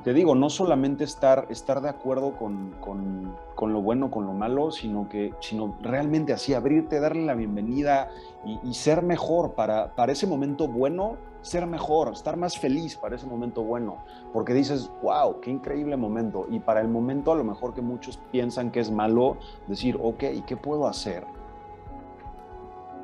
te 0.00 0.12
digo, 0.12 0.34
no 0.34 0.50
solamente 0.50 1.04
estar, 1.04 1.46
estar 1.50 1.80
de 1.80 1.88
acuerdo 1.88 2.36
con, 2.36 2.72
con, 2.80 3.36
con, 3.54 3.72
lo 3.72 3.80
bueno, 3.80 4.10
con 4.10 4.26
lo 4.26 4.32
malo, 4.32 4.70
sino 4.70 5.08
que 5.08 5.32
sino 5.40 5.76
realmente 5.82 6.32
así, 6.32 6.54
abrirte, 6.54 7.00
darle 7.00 7.24
la 7.24 7.34
bienvenida 7.34 8.10
y, 8.44 8.74
ser 8.74 9.02
mejor 9.02 9.52
para, 9.54 9.94
para 9.94 10.12
ese 10.12 10.26
momento 10.26 10.68
bueno, 10.68 11.16
ser 11.42 11.66
mejor, 11.66 12.12
estar 12.12 12.36
más 12.36 12.58
feliz 12.58 12.96
para 12.96 13.16
ese 13.16 13.26
momento 13.26 13.62
bueno, 13.62 13.98
porque 14.32 14.54
dices, 14.54 14.90
wow, 15.02 15.40
qué 15.40 15.50
increíble 15.50 15.96
momento. 15.96 16.46
Y 16.50 16.60
para 16.60 16.80
el 16.80 16.88
momento 16.88 17.30
a 17.30 17.36
lo 17.36 17.44
mejor 17.44 17.74
que 17.74 17.82
muchos 17.82 18.18
piensan 18.32 18.70
que 18.70 18.80
es 18.80 18.90
malo, 18.90 19.36
decir, 19.68 19.98
ok, 20.02 20.24
¿qué 20.46 20.56
puedo 20.56 20.88
hacer 20.88 21.24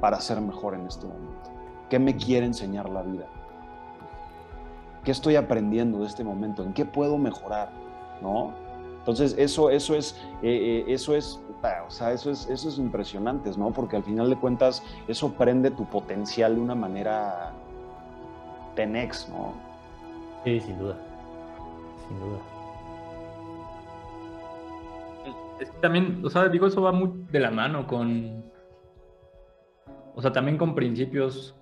para 0.01 0.19
ser 0.21 0.41
mejor 0.41 0.75
en 0.75 0.87
este 0.87 1.07
momento? 1.07 1.51
¿Qué 1.89 1.99
me 1.99 2.17
quiere 2.17 2.47
enseñar 2.47 2.89
la 2.89 3.03
vida? 3.03 3.27
¿Qué 5.05 5.11
estoy 5.11 5.37
aprendiendo 5.37 6.01
de 6.01 6.07
este 6.07 6.25
momento? 6.25 6.63
¿En 6.63 6.73
qué 6.73 6.85
puedo 6.85 7.17
mejorar? 7.19 7.71
¿No? 8.21 8.53
Entonces, 8.99 9.35
eso, 9.39 9.71
eso 9.71 9.95
es, 9.95 10.15
eh, 10.43 10.85
eh, 10.87 10.93
eso 10.93 11.17
es, 11.17 11.41
o 11.87 11.91
sea, 11.91 12.13
eso 12.13 12.31
es, 12.31 12.49
eso 12.51 12.69
es 12.69 12.79
impresionante, 12.79 13.51
¿no? 13.57 13.71
Porque 13.71 13.97
al 13.97 14.03
final 14.03 14.29
de 14.29 14.37
cuentas, 14.37 14.83
eso 15.09 15.33
prende 15.33 15.71
tu 15.71 15.87
potencial 15.87 16.55
de 16.55 16.61
una 16.61 16.75
manera 16.75 17.53
tenex, 18.77 19.29
¿no? 19.31 19.55
Sí, 20.45 20.61
sin 20.61 20.79
duda. 20.79 20.97
Sin 22.09 22.21
duda. 22.21 22.39
Es 25.61 25.71
que 25.71 25.79
también, 25.79 26.23
o 26.25 26.29
sea, 26.29 26.49
digo, 26.49 26.67
eso 26.67 26.83
va 26.83 26.93
muy 26.93 27.11
de 27.31 27.41
la 27.41 27.51
mano 27.51 27.87
con, 27.87 28.45
o 30.15 30.21
sea, 30.21 30.33
también 30.33 30.59
con 30.59 30.75
principios 30.75 31.55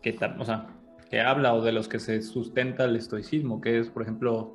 que, 0.00 0.16
o 0.38 0.44
sea, 0.44 0.68
que 1.12 1.20
habla 1.20 1.52
o 1.52 1.60
de 1.60 1.72
los 1.72 1.88
que 1.88 1.98
se 1.98 2.22
sustenta 2.22 2.86
el 2.86 2.96
estoicismo, 2.96 3.60
que 3.60 3.78
es, 3.78 3.90
por 3.90 4.00
ejemplo, 4.00 4.54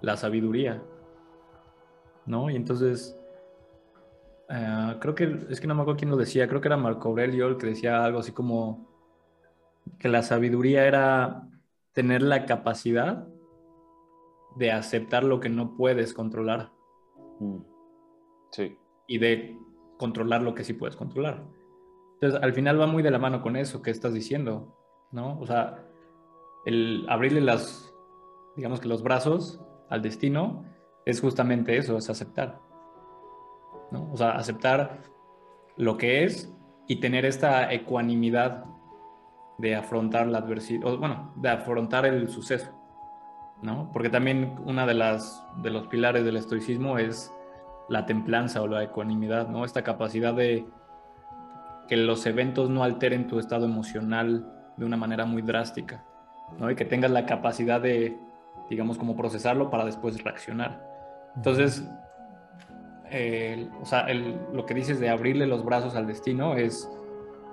la 0.00 0.16
sabiduría. 0.16 0.80
¿No? 2.24 2.48
Y 2.50 2.54
entonces, 2.54 3.18
eh, 4.48 4.96
creo 5.00 5.16
que, 5.16 5.38
es 5.50 5.60
que 5.60 5.66
no 5.66 5.74
me 5.74 5.82
acuerdo 5.82 5.98
quién 5.98 6.12
lo 6.12 6.16
decía, 6.16 6.46
creo 6.46 6.60
que 6.60 6.68
era 6.68 6.76
Marco 6.76 7.08
Aurelio 7.08 7.48
el 7.48 7.56
que 7.56 7.66
decía 7.66 8.04
algo 8.04 8.20
así 8.20 8.30
como 8.30 8.86
que 9.98 10.08
la 10.08 10.22
sabiduría 10.22 10.86
era 10.86 11.48
tener 11.94 12.22
la 12.22 12.46
capacidad 12.46 13.26
de 14.54 14.70
aceptar 14.70 15.24
lo 15.24 15.40
que 15.40 15.48
no 15.48 15.76
puedes 15.76 16.14
controlar. 16.14 16.70
Mm. 17.40 17.58
Sí. 18.52 18.78
Y 19.08 19.18
de 19.18 19.58
controlar 19.98 20.42
lo 20.42 20.54
que 20.54 20.62
sí 20.62 20.74
puedes 20.74 20.94
controlar. 20.94 21.42
Entonces, 22.14 22.40
al 22.40 22.52
final 22.52 22.80
va 22.80 22.86
muy 22.86 23.02
de 23.02 23.10
la 23.10 23.18
mano 23.18 23.42
con 23.42 23.56
eso 23.56 23.82
que 23.82 23.90
estás 23.90 24.14
diciendo, 24.14 24.76
¿no? 25.10 25.40
O 25.40 25.46
sea, 25.46 25.86
el 26.68 27.06
abrirle 27.08 27.40
las, 27.40 27.94
digamos 28.54 28.78
que 28.78 28.88
los 28.88 29.02
brazos 29.02 29.58
al 29.88 30.02
destino 30.02 30.66
es 31.06 31.18
justamente 31.22 31.78
eso, 31.78 31.96
es 31.96 32.10
aceptar. 32.10 32.60
¿no? 33.90 34.12
O 34.12 34.16
sea, 34.18 34.32
aceptar 34.32 34.98
lo 35.78 35.96
que 35.96 36.24
es 36.24 36.54
y 36.86 36.96
tener 36.96 37.24
esta 37.24 37.72
ecuanimidad 37.72 38.66
de 39.56 39.76
afrontar 39.76 40.26
la 40.26 40.38
adversidad, 40.38 40.86
o, 40.86 40.98
bueno, 40.98 41.32
de 41.36 41.48
afrontar 41.48 42.04
el 42.04 42.28
suceso, 42.28 42.70
¿no? 43.62 43.90
Porque 43.90 44.10
también 44.10 44.54
una 44.66 44.86
de 44.86 44.94
las 44.94 45.42
de 45.62 45.70
los 45.70 45.86
pilares 45.86 46.22
del 46.24 46.36
estoicismo 46.36 46.98
es 46.98 47.32
la 47.88 48.04
templanza 48.04 48.60
o 48.60 48.68
la 48.68 48.84
ecuanimidad, 48.84 49.48
¿no? 49.48 49.64
Esta 49.64 49.82
capacidad 49.82 50.34
de 50.34 50.66
que 51.88 51.96
los 51.96 52.26
eventos 52.26 52.68
no 52.68 52.84
alteren 52.84 53.26
tu 53.26 53.38
estado 53.38 53.64
emocional 53.64 54.52
de 54.76 54.84
una 54.84 54.98
manera 54.98 55.24
muy 55.24 55.40
drástica. 55.40 56.04
¿No? 56.58 56.70
Y 56.70 56.74
que 56.76 56.84
tengas 56.84 57.10
la 57.10 57.26
capacidad 57.26 57.80
de, 57.80 58.18
digamos, 58.70 58.98
como 58.98 59.16
procesarlo 59.16 59.70
para 59.70 59.84
después 59.84 60.22
reaccionar. 60.22 60.86
Entonces, 61.36 61.88
o 63.80 63.86
sea, 63.86 64.06
lo 64.52 64.66
que 64.66 64.74
dices 64.74 65.00
de 65.00 65.08
abrirle 65.08 65.46
los 65.46 65.64
brazos 65.64 65.94
al 65.94 66.06
destino 66.06 66.54
es 66.54 66.90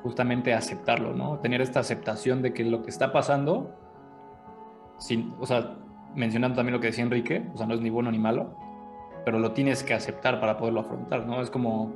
justamente 0.04 0.54
aceptarlo, 0.54 1.14
¿no? 1.14 1.40
Tener 1.40 1.62
esta 1.62 1.80
aceptación 1.80 2.42
de 2.42 2.54
que 2.54 2.64
lo 2.64 2.84
que 2.84 2.90
está 2.90 3.12
pasando, 3.12 3.74
sin, 4.98 5.34
o 5.40 5.46
sea, 5.46 5.76
mencionando 6.14 6.56
también 6.56 6.74
lo 6.74 6.80
que 6.80 6.88
decía 6.88 7.04
Enrique, 7.04 7.46
o 7.54 7.58
sea, 7.58 7.66
no 7.66 7.74
es 7.74 7.82
ni 7.82 7.90
bueno 7.90 8.12
ni 8.12 8.20
malo, 8.20 8.56
pero 9.24 9.40
lo 9.40 9.52
tienes 9.52 9.84
que 9.84 9.94
aceptar 9.94 10.40
para 10.40 10.58
poderlo 10.58 10.82
afrontar, 10.82 11.26
¿no? 11.26 11.42
Es 11.42 11.50
como 11.50 11.94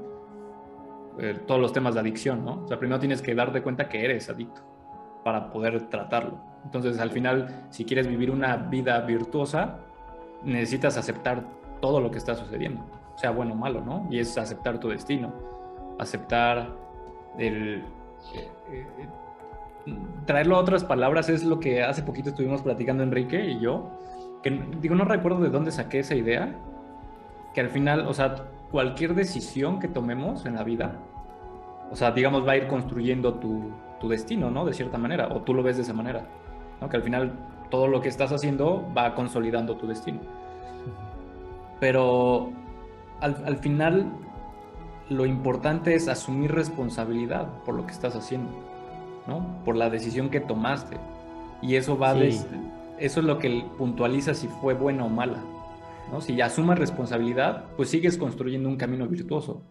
eh, 1.20 1.38
todos 1.46 1.62
los 1.62 1.74
temas 1.74 1.94
de 1.94 2.00
adicción, 2.00 2.44
¿no? 2.44 2.64
O 2.64 2.68
sea, 2.68 2.80
primero 2.80 3.00
tienes 3.00 3.22
que 3.22 3.36
darte 3.36 3.62
cuenta 3.62 3.88
que 3.90 4.04
eres 4.04 4.30
adicto 4.30 4.69
para 5.24 5.52
poder 5.52 5.90
tratarlo. 5.90 6.38
Entonces, 6.66 7.00
al 7.00 7.12
final, 7.12 7.66
si 7.70 7.86
quieres 7.86 8.08
vivir 8.08 8.32
una 8.32 8.56
vida 8.58 9.00
virtuosa, 9.02 9.78
necesitas 10.44 10.98
aceptar 10.98 11.44
todo 11.82 12.00
lo 12.00 12.12
que 12.12 12.18
está 12.18 12.36
sucediendo, 12.36 12.84
sea 13.16 13.32
bueno 13.32 13.54
o 13.54 13.56
malo, 13.56 13.82
¿no? 13.82 14.08
Y 14.10 14.20
es 14.20 14.38
aceptar 14.38 14.80
tu 14.80 14.90
destino, 14.90 15.34
aceptar 15.98 16.70
el... 17.38 17.84
Eh, 18.36 18.50
eh, 18.72 18.88
traerlo 20.26 20.58
a 20.58 20.60
otras 20.60 20.84
palabras 20.84 21.30
es 21.30 21.44
lo 21.44 21.60
que 21.60 21.84
hace 21.84 22.04
poquito 22.04 22.30
estuvimos 22.30 22.62
platicando 22.62 23.02
Enrique 23.02 23.44
y 23.46 23.60
yo, 23.60 23.90
que 24.44 24.52
digo, 24.82 24.96
no 24.96 25.06
recuerdo 25.06 25.40
de 25.40 25.50
dónde 25.50 25.72
saqué 25.72 26.00
esa 26.00 26.16
idea, 26.16 26.54
que 27.54 27.62
al 27.62 27.70
final, 27.70 28.08
o 28.08 28.14
sea, 28.14 28.36
cualquier 28.72 29.16
decisión 29.16 29.80
que 29.80 29.88
tomemos 29.88 30.46
en 30.46 30.56
la 30.56 30.64
vida, 30.64 31.00
o 31.92 31.96
sea, 31.96 32.12
digamos, 32.12 32.48
va 32.48 32.54
a 32.54 32.58
ir 32.58 32.68
construyendo 32.68 33.36
tu, 33.36 33.72
tu 34.00 34.08
destino, 34.08 34.50
¿no? 34.50 34.66
De 34.66 34.74
cierta 34.74 34.98
manera, 34.98 35.28
o 35.30 35.42
tú 35.42 35.54
lo 35.54 35.64
ves 35.64 35.78
de 35.78 35.84
esa 35.84 35.94
manera, 35.94 36.26
¿no? 36.82 36.90
Que 36.90 36.98
al 36.98 37.04
final 37.04 37.34
todo 37.70 37.88
lo 37.88 38.02
que 38.02 38.10
estás 38.10 38.32
haciendo 38.32 38.86
va 38.98 39.16
consolidando 39.16 39.76
tu 39.78 39.88
destino. 39.88 40.20
Pero 41.80 42.52
al, 43.22 43.58
final 43.58 44.08
lo 45.10 45.26
importante 45.26 45.96
es 45.96 46.08
asumir 46.08 46.52
responsabilidad 46.52 47.48
por 47.66 47.76
lo 47.76 47.86
que 47.86 47.94
estás 47.94 48.16
haciendo, 48.16 48.52
¿no? 49.28 49.64
Por 49.64 49.76
la 49.76 49.90
decisión 49.90 50.30
que 50.30 50.40
tomaste. 50.40 50.98
Y 51.62 51.76
eso 51.76 51.98
va 51.98 52.14
eso 52.18 53.22
es 53.22 53.26
lo 53.26 53.38
que 53.38 53.64
puntualiza 53.78 54.34
si 54.34 54.48
fue 54.48 54.74
buena 54.74 55.06
o 55.06 55.10
mala. 55.10 55.38
¿no? 56.12 56.20
Si 56.20 56.40
asumas 56.42 56.78
responsabilidad, 56.78 57.64
pues 57.78 57.90
sigues 57.90 58.18
construyendo 58.18 58.68
un 58.68 58.76
camino 58.76 59.08
virtuoso 59.08 59.62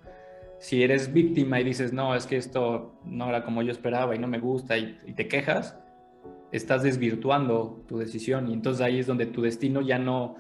si 0.58 0.82
eres 0.82 1.12
víctima 1.12 1.60
y 1.60 1.64
dices, 1.64 1.92
no, 1.92 2.14
es 2.14 2.26
que 2.26 2.36
esto 2.36 3.00
no 3.04 3.28
era 3.28 3.44
como 3.44 3.62
yo 3.62 3.70
esperaba 3.70 4.14
y 4.14 4.18
no 4.18 4.26
me 4.26 4.38
gusta 4.38 4.76
y, 4.76 4.96
te 5.14 5.28
quejas, 5.28 5.78
estás 6.52 6.82
desvirtuando 6.82 7.84
tu 7.86 7.98
decisión 7.98 8.48
y 8.48 8.54
entonces 8.54 8.84
ahí 8.84 8.98
es 8.98 9.06
donde 9.06 9.26
tu 9.26 9.42
destino 9.42 9.80
ya 9.80 9.98
no, 9.98 10.36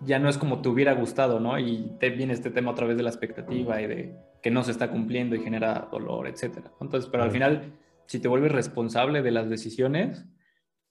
ya 0.00 0.18
no 0.18 0.28
es 0.28 0.38
como 0.38 0.62
te 0.62 0.68
hubiera 0.68 0.94
gustado, 0.94 1.40
¿no? 1.40 1.58
Y 1.58 1.92
te 2.00 2.10
viene 2.10 2.32
este 2.32 2.50
tema 2.50 2.72
a 2.72 2.74
través 2.74 2.96
de 2.96 3.02
la 3.02 3.10
expectativa 3.10 3.80
y 3.80 3.86
de 3.86 4.16
que 4.42 4.50
no 4.50 4.62
se 4.62 4.70
está 4.70 4.90
cumpliendo 4.90 5.36
y 5.36 5.40
genera 5.40 5.88
dolor, 5.90 6.28
etcétera. 6.28 6.72
Entonces, 6.80 7.10
pero 7.10 7.24
al 7.24 7.30
final, 7.30 7.72
si 8.06 8.20
te 8.20 8.28
vuelves 8.28 8.52
responsable 8.52 9.22
de 9.22 9.30
las 9.32 9.50
decisiones, 9.50 10.24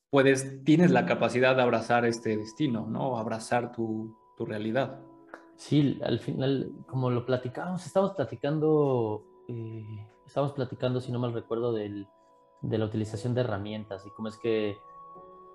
puedes, 0.10 0.64
tienes 0.64 0.92
la 0.92 1.06
capacidad 1.06 1.56
de 1.56 1.62
abrazar 1.62 2.06
este 2.06 2.38
destino, 2.38 2.86
¿no? 2.88 3.18
Abrazar 3.18 3.72
tu, 3.72 4.16
tu 4.38 4.46
realidad. 4.46 5.00
Sí, 5.58 6.00
al 6.04 6.20
final, 6.20 6.72
como 6.88 7.10
lo 7.10 7.26
platicamos, 7.26 7.86
estamos 7.86 8.12
platicando, 8.12 9.24
eh, 9.48 10.06
platicando, 10.56 11.00
si 11.00 11.12
no 11.12 11.20
mal 11.20 11.34
recuerdo, 11.34 11.72
de 11.74 12.08
la 12.62 12.86
utilización 12.86 13.34
de 13.34 13.42
herramientas 13.42 14.06
y 14.06 14.10
cómo 14.12 14.28
es 14.28 14.38
que 14.38 14.78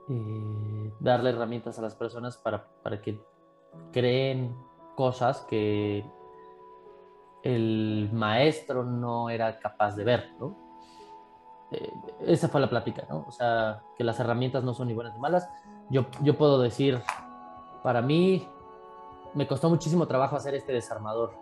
eh, 0.09 0.93
darle 0.99 1.31
herramientas 1.31 1.79
a 1.79 1.83
las 1.83 1.95
personas 1.95 2.37
para, 2.37 2.67
para 2.83 3.01
que 3.01 3.21
creen 3.93 4.57
cosas 4.97 5.43
que 5.43 6.05
el 7.43 8.11
maestro 8.13 8.85
no 8.85 9.31
era 9.31 9.59
capaz 9.59 9.97
de 9.97 10.05
ver, 10.05 10.31
¿no? 10.39 10.57
Eh, 11.71 11.93
esa 12.27 12.49
fue 12.49 12.61
la 12.61 12.69
plática, 12.69 13.07
¿no? 13.09 13.25
O 13.29 13.31
sea, 13.31 13.83
que 13.97 14.05
las 14.05 14.19
herramientas 14.19 14.65
no 14.65 14.75
son 14.75 14.89
ni 14.89 14.95
buenas 14.95 15.15
ni 15.15 15.21
malas. 15.21 15.49
Yo, 15.91 16.07
yo 16.23 16.37
puedo 16.37 16.61
decir, 16.61 17.01
para 17.83 18.03
mí, 18.03 18.49
me 19.35 19.47
costó 19.47 19.69
muchísimo 19.69 20.07
trabajo 20.07 20.37
hacer 20.37 20.55
este 20.55 20.73
desarmador. 20.73 21.33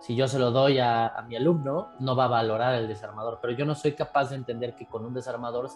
Si 0.00 0.16
yo 0.16 0.26
se 0.26 0.38
lo 0.38 0.50
doy 0.50 0.78
a, 0.80 1.24
mi 1.28 1.36
alumno, 1.36 1.90
no 2.00 2.16
va 2.16 2.24
a 2.24 2.28
valorar 2.28 2.74
el 2.74 2.88
desarmador, 2.88 3.38
pero 3.40 3.52
yo 3.54 3.64
no 3.64 3.74
soy 3.74 3.92
capaz 3.92 4.30
de 4.30 4.36
entender 4.36 4.74
que 4.74 4.86
con 4.86 5.04
un 5.04 5.14
desarmador 5.14 5.68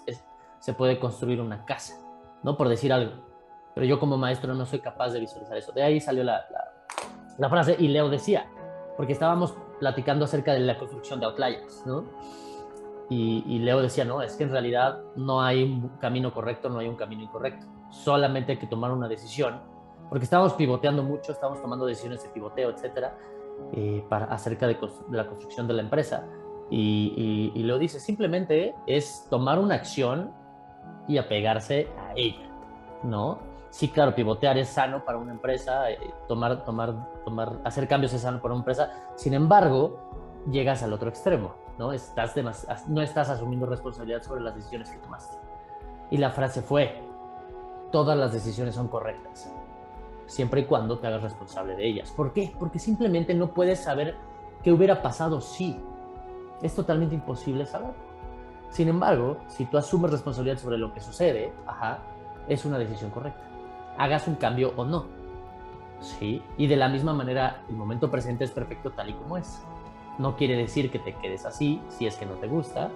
se 0.58 0.74
puede 0.74 0.98
construir 0.98 1.40
una 1.40 1.64
casa, 1.64 1.94
¿no? 2.42 2.56
Por 2.56 2.68
decir 2.68 2.92
algo. 2.92 3.12
Pero 3.76 3.86
yo 3.86 4.00
como 4.00 4.16
maestro 4.16 4.54
no 4.54 4.64
soy 4.66 4.80
capaz 4.80 5.10
de 5.10 5.20
visualizar 5.20 5.56
eso. 5.56 5.70
De 5.70 5.82
ahí 5.82 6.00
salió 6.00 6.24
la, 6.24 6.44
frase 7.48 7.76
y 7.78 7.88
Leo 7.88 8.08
decía, 8.08 8.48
porque 8.96 9.12
estábamos 9.12 9.54
platicando 9.78 10.24
acerca 10.24 10.54
de 10.54 10.60
la 10.60 10.78
construcción 10.78 11.20
de 11.20 11.26
Outliers, 11.26 11.84
¿no? 11.86 12.04
Y, 13.08 13.58
Leo 13.60 13.80
decía, 13.80 14.04
no, 14.04 14.22
es 14.22 14.34
que 14.34 14.44
en 14.44 14.50
realidad 14.50 14.98
no 15.14 15.40
hay 15.40 15.62
un 15.62 15.88
camino 16.00 16.32
correcto, 16.34 16.68
no 16.68 16.80
hay 16.80 16.88
un 16.88 16.96
camino 16.96 17.22
incorrecto, 17.22 17.64
solamente 17.90 18.52
hay 18.52 18.58
que 18.58 18.66
tomar 18.66 18.90
una 18.90 19.06
decisión, 19.06 19.60
porque 20.08 20.24
estábamos 20.24 20.54
pivoteando 20.54 21.02
mucho, 21.02 21.32
estábamos 21.32 21.60
tomando 21.60 21.86
decisiones 21.86 22.22
de 22.22 22.28
pivoteo, 22.30 22.70
etcétera, 22.70 23.16
eh, 23.72 24.04
para, 24.08 24.26
acerca 24.26 24.66
de, 24.66 24.78
la 25.10 25.26
construcción 25.26 25.66
de 25.66 25.74
la 25.74 25.82
empresa. 25.82 26.26
Y, 26.68 27.52
y, 27.54 27.62
Leo 27.62 27.78
dice, 27.78 28.00
simplemente 28.00 28.74
es 28.86 29.26
tomar 29.30 29.58
una 29.58 29.76
acción 29.76 30.32
y 31.06 31.18
apegarse 31.18 31.88
a 31.96 32.12
ella, 32.16 32.50
¿no? 33.04 33.38
sí, 33.76 33.88
claro, 33.88 34.14
pivotear 34.14 34.56
es 34.56 34.68
sano 34.70 35.04
para 35.04 35.18
una 35.18 35.32
empresa, 35.32 35.90
eh, 35.90 35.98
tomar, 36.26 36.64
tomar, 36.64 37.22
tomar, 37.24 37.60
hacer 37.62 37.86
cambios 37.86 38.14
es 38.14 38.22
sano 38.22 38.40
para 38.40 38.54
una 38.54 38.62
empresa. 38.62 38.90
Sin 39.16 39.34
embargo, 39.34 39.98
llegas 40.50 40.82
al 40.82 40.94
otro 40.94 41.10
extremo, 41.10 41.54
¿no? 41.78 41.92
Estás 41.92 42.34
no 42.88 43.02
estás 43.02 43.28
asumiendo 43.28 43.66
responsabilidad 43.66 44.22
sobre 44.22 44.40
las 44.40 44.54
decisiones 44.54 44.90
que 44.90 44.96
tomaste. 44.98 45.36
Y 46.10 46.16
la 46.16 46.30
frase 46.30 46.62
fue, 46.62 47.02
todas 47.92 48.16
las 48.16 48.32
decisiones 48.32 48.74
son 48.74 48.88
correctas, 48.88 49.52
siempre 50.26 50.62
y 50.62 50.64
cuando 50.64 50.98
te 50.98 51.06
hagas 51.06 51.22
responsable 51.22 51.74
de 51.76 51.86
ellas. 51.86 52.10
¿Por 52.10 52.32
qué? 52.32 52.54
Porque 52.58 52.78
simplemente 52.78 53.34
no 53.34 53.54
puedes 53.54 53.80
saber 53.80 54.16
qué 54.62 54.72
hubiera 54.72 55.02
pasado 55.02 55.40
si. 55.40 55.76
Es 56.62 56.74
totalmente 56.74 57.14
imposible 57.14 57.66
saber. 57.66 57.92
Sin 58.70 58.88
embargo, 58.88 59.38
si 59.48 59.66
tú 59.66 59.78
asumes 59.78 60.10
responsabilidad 60.10 60.58
sobre 60.58 60.78
lo 60.78 60.92
que 60.92 61.00
sucede, 61.00 61.52
ajá, 61.66 62.00
es 62.48 62.64
una 62.64 62.78
decisión 62.78 63.10
correcta 63.10 63.46
hagas 63.98 64.28
un 64.28 64.36
cambio 64.36 64.72
o 64.76 64.84
no. 64.84 65.06
¿Sí? 66.00 66.42
Y 66.58 66.66
de 66.66 66.76
la 66.76 66.88
misma 66.88 67.14
manera, 67.14 67.62
el 67.68 67.76
momento 67.76 68.10
presente 68.10 68.44
es 68.44 68.50
perfecto 68.50 68.90
tal 68.90 69.10
y 69.10 69.14
como 69.14 69.36
es. 69.36 69.62
No 70.18 70.36
quiere 70.36 70.56
decir 70.56 70.90
que 70.90 70.98
te 70.98 71.14
quedes 71.14 71.44
así 71.46 71.80
si 71.88 72.06
es 72.06 72.16
que 72.16 72.26
no 72.26 72.34
te 72.34 72.46
gusta, 72.46 72.90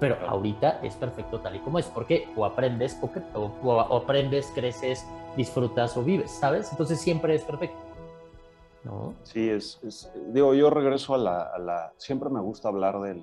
pero 0.00 0.16
ahorita 0.26 0.80
es 0.82 0.94
perfecto 0.96 1.40
tal 1.40 1.56
y 1.56 1.58
como 1.60 1.78
es, 1.78 1.86
porque 1.86 2.28
o 2.34 2.44
aprendes 2.44 2.98
o, 3.34 3.80
aprendes, 3.96 4.50
creces, 4.54 5.06
disfrutas 5.36 5.96
o 5.96 6.02
vives, 6.02 6.30
¿sabes? 6.30 6.70
Entonces 6.72 7.00
siempre 7.00 7.34
es 7.34 7.44
perfecto. 7.44 7.78
¿No? 8.82 9.14
Sí, 9.24 9.50
es, 9.50 9.78
digo, 10.28 10.54
yo 10.54 10.70
regreso 10.70 11.14
a 11.14 11.18
la, 11.18 11.42
a 11.42 11.58
la, 11.58 11.92
siempre 11.98 12.30
me 12.30 12.40
gusta 12.40 12.68
hablar 12.68 12.98
del, 13.00 13.22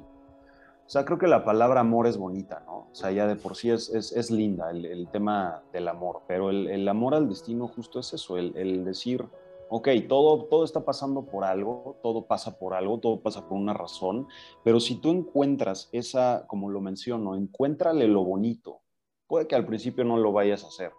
o 0.88 0.90
sea, 0.90 1.04
creo 1.04 1.18
que 1.18 1.28
la 1.28 1.44
palabra 1.44 1.82
amor 1.82 2.08
es 2.08 2.18
bonita, 2.18 2.64
¿no? 2.66 2.88
O 2.90 2.96
sea, 2.96 3.12
ya 3.12 3.28
de 3.28 3.36
por 3.36 3.58
sí 3.58 3.70
es, 3.70 3.90
es, 3.90 4.32
linda 4.32 4.72
el, 4.72 5.10
tema 5.12 5.62
del 5.74 5.90
amor, 5.90 6.22
pero 6.28 6.50
el, 6.50 6.88
amor 6.88 7.14
al 7.14 7.28
destino 7.28 7.68
justo 7.68 8.00
es 8.00 8.14
eso, 8.14 8.38
el, 8.38 8.86
decir, 8.86 9.26
ok, 9.70 9.90
todo, 10.08 10.46
todo 10.46 10.64
está 10.64 10.86
pasando 10.86 11.26
por 11.26 11.44
algo, 11.44 12.00
todo 12.02 12.28
pasa 12.28 12.58
por 12.58 12.74
algo, 12.74 13.00
todo 13.00 13.22
pasa 13.22 13.48
por 13.48 13.58
una 13.58 13.74
razón, 13.74 14.28
pero 14.64 14.80
si 14.80 14.96
tú 14.96 15.12
encuentras 15.12 15.90
esa, 15.92 16.46
como 16.48 16.70
lo 16.70 16.82
menciono, 16.82 17.36
encuéntrale 17.36 18.08
lo 18.08 18.24
bonito. 18.24 18.82
Puede 19.28 19.48
que 19.48 19.56
al 19.56 19.66
principio 19.66 20.06
no 20.06 20.18
lo 20.18 20.32
vayas 20.32 20.64
a 20.64 20.68
hacer, 20.68 20.92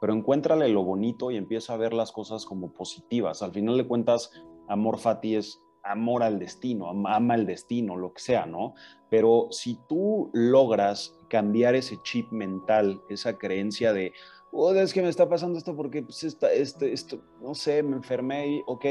pero 0.00 0.12
encuéntrale 0.12 0.68
lo 0.68 0.82
bonito 0.82 1.30
y 1.30 1.36
empieza 1.36 1.74
a 1.74 1.78
ver 1.78 1.92
las 1.92 2.12
cosas 2.12 2.44
como 2.44 2.72
positivas. 2.72 3.42
Al 3.42 3.52
final 3.52 3.76
de 3.76 3.86
cuentas, 3.86 4.30
amor 4.68 4.98
fati 4.98 5.36
es 5.36 5.60
amor 5.84 6.24
al 6.24 6.38
destino, 6.40 6.90
ama 7.06 7.34
el 7.36 7.46
destino, 7.46 7.96
lo 7.96 8.12
que 8.12 8.20
sea, 8.20 8.44
¿no? 8.44 8.74
Pero 9.08 9.46
si 9.50 9.78
tú 9.88 10.30
logras 10.32 11.16
cambiar 11.28 11.76
ese 11.76 11.98
chip 12.02 12.30
mental, 12.32 13.00
esa 13.08 13.38
creencia 13.38 13.92
de, 13.92 14.12
oh, 14.52 14.74
es 14.74 14.92
que 14.92 15.02
me 15.02 15.08
está 15.08 15.28
pasando 15.28 15.58
esto 15.58 15.74
porque, 15.76 16.02
pues, 16.02 16.24
esta, 16.24 16.52
este, 16.52 16.92
esto, 16.92 17.20
no 17.40 17.54
sé, 17.54 17.82
me 17.82 17.96
enfermé 17.96 18.48
y, 18.48 18.62
ok, 18.66 18.86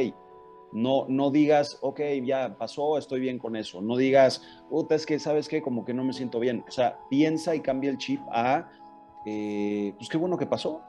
no, 0.71 1.05
no 1.07 1.31
digas, 1.31 1.77
ok, 1.81 2.01
ya 2.23 2.57
pasó, 2.57 2.97
estoy 2.97 3.21
bien 3.21 3.39
con 3.39 3.55
eso. 3.55 3.81
No 3.81 3.95
digas, 3.95 4.41
puta, 4.69 4.95
es 4.95 5.05
que, 5.05 5.19
¿sabes 5.19 5.47
qué? 5.47 5.61
Como 5.61 5.85
que 5.85 5.93
no 5.93 6.03
me 6.03 6.13
siento 6.13 6.39
bien. 6.39 6.65
O 6.67 6.71
sea, 6.71 6.99
piensa 7.09 7.55
y 7.55 7.61
cambia 7.61 7.89
el 7.89 7.97
chip 7.97 8.19
a, 8.29 8.69
eh, 9.25 9.93
pues 9.97 10.09
qué 10.09 10.17
bueno 10.17 10.37
que 10.37 10.45
pasó. 10.45 10.81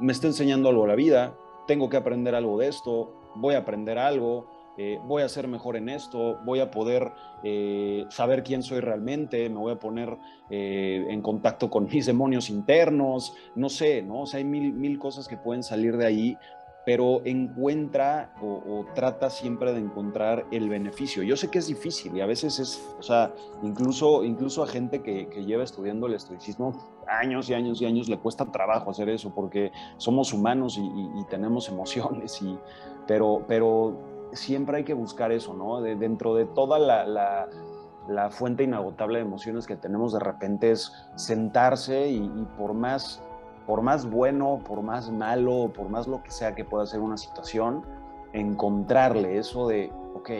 Me 0.00 0.12
está 0.12 0.26
enseñando 0.26 0.70
algo 0.70 0.86
la 0.86 0.94
vida, 0.94 1.36
tengo 1.66 1.90
que 1.90 1.98
aprender 1.98 2.34
algo 2.34 2.58
de 2.58 2.68
esto, 2.68 3.12
voy 3.34 3.54
a 3.54 3.58
aprender 3.58 3.98
algo, 3.98 4.46
eh, 4.78 4.98
voy 5.04 5.22
a 5.22 5.28
ser 5.28 5.48
mejor 5.48 5.76
en 5.76 5.88
esto, 5.88 6.38
voy 6.44 6.60
a 6.60 6.70
poder 6.70 7.12
eh, 7.42 8.06
saber 8.08 8.42
quién 8.42 8.62
soy 8.62 8.80
realmente, 8.80 9.48
me 9.48 9.58
voy 9.58 9.72
a 9.72 9.78
poner 9.78 10.16
eh, 10.48 11.06
en 11.08 11.22
contacto 11.22 11.70
con 11.70 11.86
mis 11.92 12.06
demonios 12.06 12.50
internos, 12.50 13.34
no 13.54 13.68
sé, 13.68 14.02
¿no? 14.02 14.22
O 14.22 14.26
sea, 14.26 14.38
hay 14.38 14.44
mil, 14.44 14.72
mil 14.72 14.98
cosas 14.98 15.28
que 15.28 15.36
pueden 15.36 15.62
salir 15.62 15.96
de 15.96 16.06
ahí, 16.06 16.38
pero 16.84 17.20
encuentra 17.24 18.34
o, 18.42 18.86
trata 18.94 19.30
siempre 19.30 19.72
de 19.72 19.80
encontrar 19.80 20.46
el 20.50 20.68
beneficio. 20.68 21.22
Yo 21.22 21.36
sé 21.36 21.50
que 21.50 21.58
es 21.58 21.66
difícil 21.66 22.16
y 22.16 22.20
a 22.20 22.26
veces 22.26 22.58
es, 22.58 22.82
o 22.98 23.02
sea, 23.02 23.32
incluso, 23.62 24.24
incluso 24.24 24.62
a 24.62 24.66
gente 24.66 25.02
que, 25.02 25.28
lleva 25.44 25.64
estudiando 25.64 26.06
el 26.06 26.14
estoicismo 26.14 26.72
años 27.06 27.48
y 27.50 27.54
años 27.54 27.80
y 27.80 27.86
años 27.86 28.08
le 28.08 28.18
cuesta 28.18 28.50
trabajo 28.50 28.90
hacer 28.90 29.08
eso 29.08 29.32
porque 29.34 29.72
somos 29.96 30.32
humanos 30.32 30.78
y, 30.78 31.24
tenemos 31.28 31.68
emociones, 31.74 32.40
y, 32.42 32.58
pero, 33.06 33.44
pero 33.46 34.09
siempre 34.32 34.78
hay 34.78 34.84
que 34.84 34.94
buscar 34.94 35.32
eso, 35.32 35.54
¿no? 35.54 35.80
dentro 35.80 36.34
de 36.34 36.46
toda 36.46 36.78
la, 36.78 38.30
fuente 38.30 38.64
inagotable 38.64 39.18
de 39.18 39.24
emociones 39.24 39.66
que 39.66 39.76
tenemos, 39.76 40.12
de 40.12 40.20
repente 40.20 40.70
es 40.72 40.92
sentarse 41.16 42.08
y, 42.08 42.28
por 42.56 42.74
más 42.74 43.22
por 43.66 43.82
más 43.82 44.10
bueno, 44.10 44.58
por 44.66 44.82
más 44.82 45.12
malo, 45.12 45.70
por 45.72 45.88
más 45.88 46.08
lo 46.08 46.24
que 46.24 46.32
sea 46.32 46.56
que 46.56 46.64
pueda 46.64 46.86
ser 46.86 46.98
una 46.98 47.16
situación, 47.16 47.84
encontrarle 48.32 49.38
eso 49.38 49.68
de, 49.68 49.92
ok, 50.14 50.30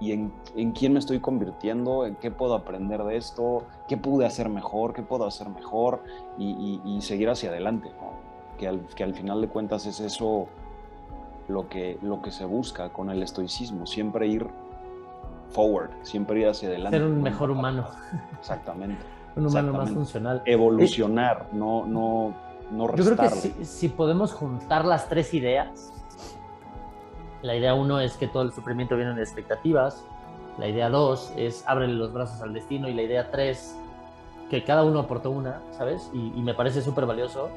¿y 0.00 0.12
en, 0.12 0.72
quién 0.72 0.92
me 0.92 0.98
estoy 0.98 1.20
convirtiendo? 1.20 2.04
¿En 2.04 2.16
qué 2.16 2.30
puedo 2.30 2.54
aprender 2.54 3.02
de 3.04 3.16
esto? 3.16 3.64
¿Qué 3.88 3.96
pude 3.96 4.26
hacer 4.26 4.50
mejor? 4.50 4.92
¿Qué 4.92 5.02
puedo 5.02 5.24
hacer 5.24 5.48
mejor? 5.48 6.02
Y, 6.36 6.98
seguir 7.00 7.30
hacia 7.30 7.48
adelante, 7.48 7.90
que, 8.58 8.68
al, 8.68 8.86
que 8.88 9.04
al 9.04 9.14
final 9.14 9.40
de 9.40 9.48
cuentas 9.48 9.86
es 9.86 10.00
eso 10.00 10.48
lo 11.48 11.68
que, 11.68 11.98
lo 12.02 12.22
que 12.22 12.30
se 12.30 12.44
busca 12.44 12.90
con 12.90 13.10
el 13.10 13.22
estoicismo, 13.22 13.86
siempre 13.86 14.26
ir 14.26 14.46
forward, 15.50 15.90
siempre 16.02 16.40
ir 16.40 16.48
hacia 16.48 16.68
adelante. 16.68 16.98
Ser 16.98 17.06
un 17.06 17.22
mejor 17.22 17.50
humano. 17.50 17.86
Exactamente. 18.38 19.04
un 19.36 19.46
humano 19.46 19.72
más 19.72 19.90
funcional. 19.90 20.42
Evolucionar, 20.44 21.48
no, 21.52 21.86
no, 21.86 22.34
no 22.70 22.88
restarle. 22.88 23.26
Yo 23.26 23.40
creo 23.40 23.56
que 23.58 23.64
si, 23.64 23.88
podemos 23.88 24.32
juntar 24.32 24.84
las 24.84 25.08
tres 25.08 25.34
ideas, 25.34 25.92
la 27.42 27.54
idea 27.54 27.74
uno 27.74 28.00
es 28.00 28.16
que 28.16 28.26
todo 28.26 28.42
el 28.42 28.52
sufrimiento 28.52 28.96
viene 28.96 29.14
de 29.14 29.22
expectativas, 29.22 30.04
la 30.58 30.68
idea 30.68 30.88
dos 30.88 31.32
es 31.36 31.64
ábrele 31.66 31.94
los 31.94 32.12
brazos 32.12 32.40
al 32.40 32.54
destino 32.54 32.88
y 32.88 32.94
la 32.94 33.02
idea 33.02 33.30
tres, 33.30 33.76
que 34.50 34.64
cada 34.64 34.84
uno 34.84 35.00
aportó 35.00 35.30
una, 35.30 35.60
¿sabes? 35.72 36.10
Y, 36.14 36.32
y 36.34 36.42
me 36.42 36.54
parece 36.54 36.80
súper 36.80 37.04
valioso 37.04 37.50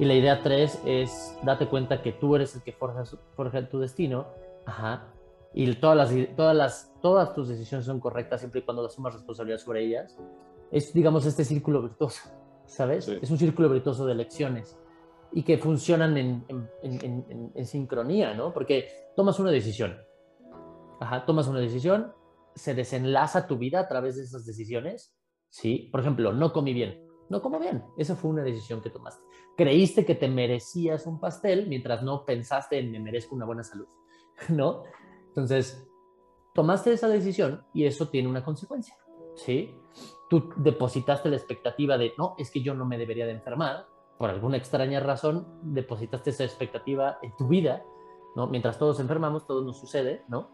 y 0.00 0.06
la 0.06 0.14
idea 0.14 0.42
tres 0.42 0.80
es 0.86 1.38
date 1.42 1.68
cuenta 1.68 2.00
que 2.00 2.12
tú 2.12 2.34
eres 2.34 2.56
el 2.56 2.62
que 2.62 2.72
forja, 2.72 3.04
forja 3.36 3.68
tu 3.68 3.80
destino. 3.80 4.26
Ajá. 4.64 5.12
Y 5.52 5.74
todas 5.74 5.94
las, 5.94 6.36
todas, 6.36 6.56
las, 6.56 6.94
todas 7.02 7.34
tus 7.34 7.48
decisiones 7.48 7.84
son 7.84 8.00
correctas 8.00 8.40
siempre 8.40 8.60
y 8.60 8.62
cuando 8.62 8.86
asumas 8.86 9.12
responsabilidad 9.12 9.58
sobre 9.58 9.84
ellas. 9.84 10.18
Es, 10.70 10.94
digamos, 10.94 11.26
este 11.26 11.44
círculo 11.44 11.82
virtuoso, 11.82 12.30
¿sabes? 12.64 13.08
Es 13.08 13.30
un 13.30 13.36
círculo 13.36 13.68
virtuoso 13.68 14.06
de 14.06 14.12
elecciones 14.12 14.78
y 15.32 15.42
que 15.42 15.58
funcionan 15.58 16.16
en, 16.16 16.46
en, 16.48 16.68
en, 16.82 17.52
en, 17.54 17.66
sincronía, 17.66 18.32
¿no? 18.32 18.54
Porque 18.54 18.88
tomas 19.14 19.38
una 19.38 19.50
decisión. 19.50 19.98
Ajá, 20.98 21.26
tomas 21.26 21.46
una 21.46 21.60
decisión, 21.60 22.14
se 22.54 22.72
desenlaza 22.74 23.46
tu 23.46 23.58
vida 23.58 23.80
a 23.80 23.88
través 23.88 24.16
de 24.16 24.22
esas 24.22 24.46
decisiones, 24.46 25.14
¿sí? 25.50 25.90
Por 25.92 26.00
ejemplo, 26.00 26.32
no 26.32 26.54
comí 26.54 26.72
bien 26.72 27.09
no 27.30 27.40
como 27.40 27.58
bien. 27.58 27.84
Esa 27.96 28.16
fue 28.16 28.30
una 28.30 28.42
decisión 28.42 28.82
que 28.82 28.90
tomaste. 28.90 29.24
Creíste 29.56 30.04
que 30.04 30.16
te 30.16 30.28
merecías 30.28 31.06
un 31.06 31.18
pastel 31.18 31.68
mientras 31.68 32.02
no 32.02 32.24
pensaste 32.26 32.78
en 32.78 32.90
me 32.90 33.00
merezco 33.00 33.34
una 33.34 33.46
buena 33.46 33.62
salud, 33.62 33.86
¿no? 34.50 34.82
Entonces, 35.28 35.88
tomaste 36.52 36.92
esa 36.92 37.08
decisión 37.08 37.64
y 37.72 37.86
eso 37.86 38.08
tiene 38.08 38.28
una 38.28 38.44
consecuencia, 38.44 38.96
¿sí? 39.36 39.74
Tú 40.28 40.52
depositaste 40.56 41.28
la 41.28 41.36
expectativa 41.36 41.96
de, 41.96 42.12
no, 42.18 42.34
es 42.36 42.50
que 42.50 42.62
yo 42.62 42.74
no 42.74 42.84
me 42.84 42.98
debería 42.98 43.26
de 43.26 43.32
enfermar, 43.32 43.86
por 44.18 44.28
alguna 44.28 44.56
extraña 44.56 45.00
razón, 45.00 45.46
depositaste 45.62 46.30
esa 46.30 46.44
expectativa 46.44 47.18
en 47.22 47.34
tu 47.36 47.46
vida, 47.46 47.84
¿no? 48.34 48.48
Mientras 48.48 48.76
todos 48.76 48.98
enfermamos, 48.98 49.46
todo 49.46 49.64
nos 49.64 49.78
sucede, 49.78 50.24
¿no? 50.28 50.50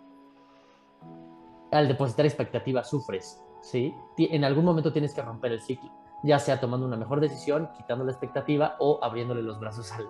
Al 1.73 1.89
depositar 1.89 2.27
expectativa 2.27 2.85
sufres, 2.85 3.43
¿sí? 3.63 3.95
En 4.19 4.45
algún 4.45 4.65
momento 4.65 4.93
tienes 4.93 5.15
que 5.15 5.23
romper 5.23 5.53
el 5.53 5.63
ciclo, 5.63 5.91
ya 6.23 6.39
sea 6.39 6.61
tomando 6.61 6.87
una 6.87 6.97
mejor 6.97 7.21
decisión, 7.21 7.71
quitando 7.77 8.05
la 8.05 8.13
expectativa 8.13 8.77
o 8.79 8.99
abriéndole 9.03 9.43
los 9.43 9.61
brazos 9.61 9.93
al, 9.93 10.09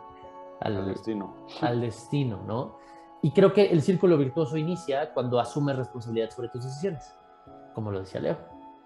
al, 0.60 0.86
destino. 0.86 1.34
Al 1.60 1.80
destino, 1.80 2.40
¿no? 2.46 2.78
Y 3.22 3.32
creo 3.32 3.52
que 3.52 3.66
el 3.66 3.82
círculo 3.82 4.16
virtuoso 4.16 4.56
inicia 4.56 5.12
cuando 5.12 5.40
asumes 5.40 5.76
responsabilidad 5.76 6.30
sobre 6.30 6.48
tus 6.48 6.64
decisiones, 6.64 7.14
como 7.74 7.90
lo 7.90 8.00
decía 8.00 8.20
Leo, 8.20 8.36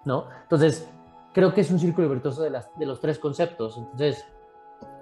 ¿no? 0.04 0.26
Entonces, 0.42 0.88
creo 1.33 1.52
que 1.52 1.61
es 1.61 1.70
un 1.70 1.78
círculo 1.78 2.09
virtuoso 2.09 2.42
de, 2.42 2.50
las, 2.50 2.70
de 2.78 2.87
los 2.87 3.00
tres 3.00 3.18
conceptos. 3.18 3.76
Entonces, 3.76 4.24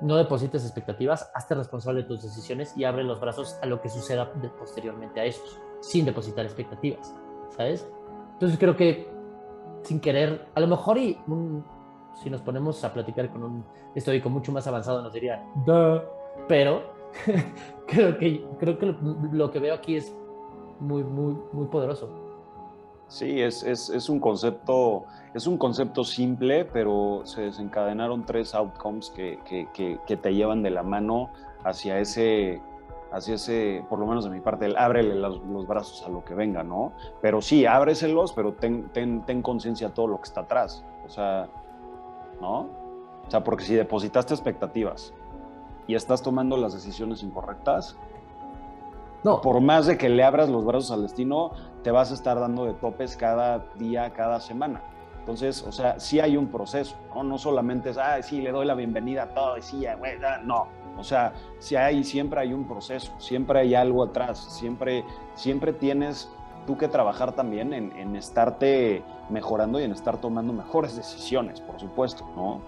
no 0.01 0.17
deposites 0.17 0.65
expectativas, 0.65 1.31
hazte 1.35 1.55
responsable 1.55 2.03
de 2.03 2.09
tus 2.09 2.23
decisiones 2.23 2.77
y 2.77 2.85
abre 2.85 3.05
los 3.05 3.21
brazos 3.21 3.59
a 3.63 3.67
lo 3.67 3.81
que 3.81 3.89
suceda 3.89 4.33
posteriormente 4.59 5.21
a 5.21 5.25
esos, 5.25 5.61
sin 5.81 6.05
depositar 6.05 6.45
expectativas, 6.45 7.15
¿sabes? 7.57 7.89
Entonces 8.33 8.59
creo 8.59 8.77
que 8.77 9.09
sin 9.83 10.01
querer, 10.01 10.49
a 10.55 10.61
lo 10.61 10.67
mejor 10.67 10.99
y 10.99 11.19
si 12.23 12.31
nos 12.31 12.41
ponemos 12.43 12.83
a 12.85 12.93
platicar 12.93 13.31
con 13.31 13.43
un 13.43 13.65
estoico 13.95 14.29
mucho 14.29 14.53
más 14.53 14.67
avanzado 14.67 15.03
nos 15.03 15.13
diría, 15.13 15.45
pero 16.49 16.83
creo 17.87 18.19
que, 18.19 18.45
creo 18.59 18.79
que 18.79 18.95
lo, 19.33 19.51
que 19.51 19.59
veo 19.59 19.75
aquí 19.75 19.97
es 19.97 20.15
muy, 20.81 21.03
muy, 21.05 21.37
muy 21.53 21.67
poderoso. 21.67 22.09
Sí, 23.09 23.41
es, 23.41 23.63
es, 23.63 23.89
es, 23.89 24.11
un 24.11 24.21
concepto, 24.21 25.05
es 25.33 25.47
un 25.47 25.57
concepto 25.57 26.05
simple, 26.05 26.67
pero 26.67 27.23
se 27.25 27.43
desencadenaron 27.43 28.27
tres 28.27 28.55
outcomes 28.55 29.11
que, 29.11 29.39
que, 29.47 29.99
que, 30.07 30.17
te 30.17 30.35
llevan 30.35 30.63
de 30.63 30.71
la 30.71 30.83
mano 30.83 31.31
hacia 31.65 31.99
ese, 32.01 32.61
hacia 33.11 33.37
ese, 33.37 33.83
por 33.89 33.99
lo 33.99 34.07
menos 34.07 34.25
de 34.25 34.31
mi 34.31 34.41
parte, 34.41 34.67
el 34.67 34.77
ábrele 34.77 35.15
los, 35.15 35.41
los, 35.43 35.67
brazos 35.67 36.05
a 36.07 36.11
lo 36.11 36.23
que 36.23 36.35
venga, 36.35 36.63
¿no? 36.63 36.93
Pero 37.23 37.41
sí, 37.41 37.65
ábreselos, 37.65 38.35
pero 38.35 38.53
ten, 38.53 38.91
ten, 38.91 39.25
ten 39.25 39.41
conciencia 39.41 39.89
de 39.89 39.95
todo 39.95 40.09
lo 40.09 40.19
que 40.19 40.25
está 40.25 40.43
atrás. 40.43 40.85
O 41.07 41.09
sea, 41.09 41.49
¿no? 42.41 42.69
O 43.27 43.31
sea, 43.31 43.45
porque 43.45 43.65
si 43.65 43.75
depositaste 43.75 44.35
expectativas 44.35 45.13
y 45.87 45.95
estás 45.95 46.23
tomando 46.23 46.57
las 46.57 46.73
decisiones 46.73 47.23
incorrectas, 47.23 47.97
no. 49.25 49.41
por 49.41 49.61
más 49.61 49.87
de 49.87 49.99
que 49.99 50.09
le 50.09 50.23
abras 50.23 50.49
los 50.49 50.65
brazos 50.65 50.91
al 50.93 51.03
destino, 51.03 51.53
te 51.83 51.91
vas 51.91 52.11
a 52.11 52.15
estar 52.15 52.39
dando 52.39 52.65
de 52.65 52.75
topes 52.75 53.17
cada 53.17 53.67
día, 53.77 54.13
cada 54.13 54.41
semana. 54.41 54.83
Entonces, 55.19 55.63
o 55.63 55.73
sea, 55.73 56.01
sí 56.01 56.21
hay 56.21 56.39
un 56.39 56.47
proceso, 56.47 56.97
¿no? 57.15 57.23
No 57.23 57.37
solamente 57.37 57.91
es, 57.91 57.99
ah, 57.99 58.23
sí, 58.23 58.41
le 58.41 58.51
doy 58.51 58.65
la 58.65 58.75
bienvenida 58.75 59.25
a 59.25 59.35
todo 59.35 59.59
y 59.59 59.63
sí, 59.63 59.85
güey, 59.99 60.15
no. 60.45 60.69
O 60.97 61.05
sea, 61.05 61.35
sí 61.59 61.77
hay, 61.77 62.03
siempre 62.03 62.41
hay 62.41 62.55
un 62.55 62.67
proceso, 62.67 63.13
siempre 63.19 63.61
hay 63.61 63.75
algo 63.75 64.05
atrás, 64.05 64.39
siempre, 64.39 65.05
siempre 65.35 65.73
tienes 65.73 66.33
tú 66.69 66.77
que 66.77 66.87
trabajar 66.87 67.33
también 67.33 67.73
en, 67.73 67.93
en 67.97 68.15
estarte 68.15 69.03
mejorando 69.31 69.81
y 69.81 69.85
en 69.85 69.93
estar 69.93 70.21
tomando 70.21 70.53
mejores 70.53 70.95
decisiones, 70.97 71.63
por 71.63 71.81
supuesto, 71.81 72.31
¿no? 72.37 72.61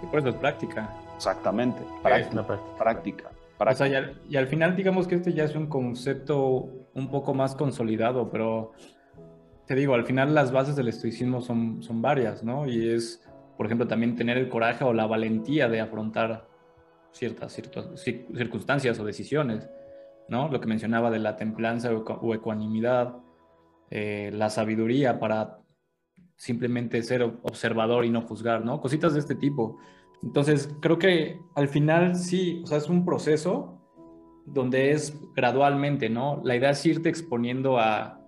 Y 0.00 0.06
por 0.06 0.20
eso 0.20 0.28
es 0.28 0.36
práctica. 0.36 0.88
Exactamente, 1.16 1.82
práctica. 2.04 2.46
práctica. 2.76 3.30
práctica. 3.58 4.12
y, 4.28 4.36
al, 4.36 4.46
final 4.46 4.76
digamos 4.76 5.08
que 5.08 5.16
este 5.16 5.32
ya 5.32 5.42
es 5.42 5.56
un 5.56 5.66
concepto 5.66 6.68
un 6.94 7.10
poco 7.10 7.34
más 7.34 7.56
consolidado, 7.56 8.30
pero 8.30 8.74
te 9.66 9.74
digo, 9.74 9.94
al 9.94 10.04
final 10.04 10.32
las 10.32 10.52
bases 10.52 10.76
del 10.76 10.86
estoicismo 10.86 11.40
son, 11.40 11.82
son 11.82 12.00
varias, 12.00 12.44
¿no? 12.44 12.68
Y 12.68 12.90
es, 12.90 13.28
por 13.56 13.66
ejemplo, 13.66 13.88
también 13.88 14.14
tener 14.14 14.38
el 14.38 14.48
coraje 14.48 14.84
o 14.84 14.92
la 14.92 15.08
valentía 15.08 15.68
de 15.68 15.80
afrontar 15.80 16.46
ciertas, 17.10 17.52
ciertas 17.52 17.88
circunstancias 18.00 19.00
o 19.00 19.04
decisiones, 19.04 19.68
¿no? 20.28 20.48
Lo 20.48 20.60
que 20.60 20.66
mencionaba 20.66 21.10
de 21.10 21.18
la 21.18 21.36
templanza 21.36 21.90
o 21.92 22.34
ecuanimidad, 22.34 23.16
eh, 23.90 24.30
la 24.32 24.50
sabiduría 24.50 25.20
para 25.20 25.60
simplemente 26.36 27.02
ser 27.02 27.22
observador 27.22 28.04
y 28.04 28.10
no 28.10 28.22
juzgar, 28.22 28.64
¿no? 28.64 28.80
Cositas 28.80 29.14
de 29.14 29.20
este 29.20 29.34
tipo. 29.34 29.78
Entonces, 30.22 30.74
creo 30.80 30.98
que 30.98 31.40
al 31.54 31.68
final 31.68 32.16
sí, 32.16 32.60
o 32.64 32.66
sea, 32.66 32.78
es 32.78 32.88
un 32.88 33.04
proceso 33.04 33.80
donde 34.44 34.92
es 34.92 35.18
gradualmente, 35.34 36.08
¿no? 36.08 36.40
La 36.44 36.56
idea 36.56 36.70
es 36.70 36.84
irte 36.86 37.08
exponiendo 37.08 37.78
a 37.78 38.20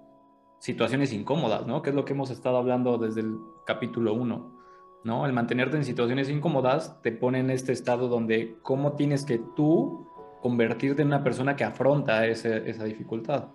situaciones 0.58 1.12
incómodas, 1.12 1.66
¿no? 1.66 1.82
Que 1.82 1.90
es 1.90 1.96
lo 1.96 2.04
que 2.04 2.12
hemos 2.12 2.30
estado 2.30 2.56
hablando 2.56 2.98
desde 2.98 3.20
el 3.20 3.38
capítulo 3.66 4.14
1, 4.14 4.58
¿no? 5.04 5.26
El 5.26 5.32
mantenerte 5.32 5.76
en 5.76 5.84
situaciones 5.84 6.28
incómodas 6.28 7.00
te 7.02 7.12
pone 7.12 7.40
en 7.40 7.50
este 7.50 7.72
estado 7.72 8.08
donde 8.08 8.58
cómo 8.62 8.94
tienes 8.94 9.24
que 9.24 9.38
tú 9.54 10.07
convertirte 10.40 11.02
en 11.02 11.08
una 11.08 11.22
persona 11.22 11.56
que 11.56 11.64
afronta 11.64 12.26
esa 12.26 12.84
dificultad, 12.84 13.46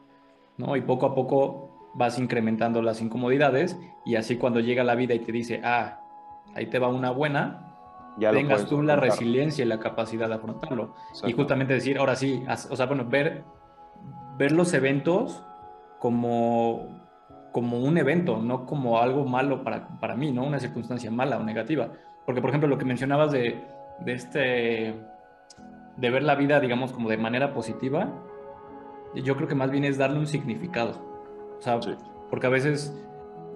¿no? 0.58 0.76
Y 0.76 0.82
poco 0.82 1.06
a 1.06 1.16
poco 1.16 1.92
vas 1.96 2.20
incrementando 2.20 2.82
las 2.82 3.02
incomodidades 3.02 3.80
y 4.06 4.16
así 4.16 4.38
cuando 4.38 4.60
llega 4.60 4.84
la 4.84 4.96
vida 4.96 5.14
y 5.14 5.20
te 5.20 5.32
dice, 5.32 5.62
ah, 5.64 6.02
ahí 6.56 6.68
te 6.68 6.80
va 6.80 6.88
una 6.88 7.12
buena, 7.12 7.74
ya 8.18 8.32
tengas 8.32 8.66
tú 8.66 8.82
la 8.82 8.96
resiliencia 8.96 9.64
y 9.64 9.68
la 9.68 9.80
capacidad 9.80 10.28
de 10.28 10.36
afrontarlo. 10.36 10.94
Y 11.26 11.34
justamente 11.34 11.74
decir, 11.74 11.98
ahora 11.98 12.16
sí, 12.16 12.44
o 12.70 12.76
sea, 12.76 12.86
bueno, 12.86 13.06
ver, 13.06 13.44
ver 14.38 14.52
los 14.52 14.74
eventos 14.74 15.44
como, 16.00 17.00
como 17.52 17.80
un 17.80 17.98
evento, 17.98 18.38
no 18.42 18.66
como 18.66 19.00
algo 19.00 19.26
malo 19.26 19.64
para, 19.64 19.88
para 20.00 20.16
mí, 20.16 20.32
¿no? 20.32 20.44
Una 20.44 20.60
circunstancia 20.60 21.10
mala 21.10 21.38
o 21.38 21.44
negativa. 21.44 21.90
Porque, 22.26 22.42
por 22.42 22.50
ejemplo, 22.50 22.70
lo 22.70 22.78
que 22.78 22.86
mencionabas 22.86 23.32
de, 23.32 23.64
de 24.00 24.14
este, 24.14 24.96
de 25.98 26.10
ver 26.10 26.24
la 26.24 26.36
vida, 26.36 26.60
digamos, 26.60 26.92
como 26.92 27.10
de 27.10 27.18
manera 27.18 27.54
positiva, 27.54 28.10
yo 29.16 29.36
creo 29.36 29.48
que 29.48 29.56
más 29.56 29.72
bien 29.72 29.84
es 29.84 29.98
darle 29.98 30.20
un 30.20 30.28
significado. 30.28 30.94
O 31.60 31.62
sea, 31.62 31.80
porque 32.30 32.48
a 32.48 32.50
veces, 32.50 32.98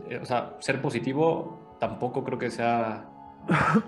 eh, 0.09 0.19
o 0.21 0.25
sea, 0.25 0.55
ser 0.59 0.81
positivo 0.81 1.75
tampoco 1.79 2.23
creo 2.23 2.37
que 2.37 2.51
sea 2.51 3.09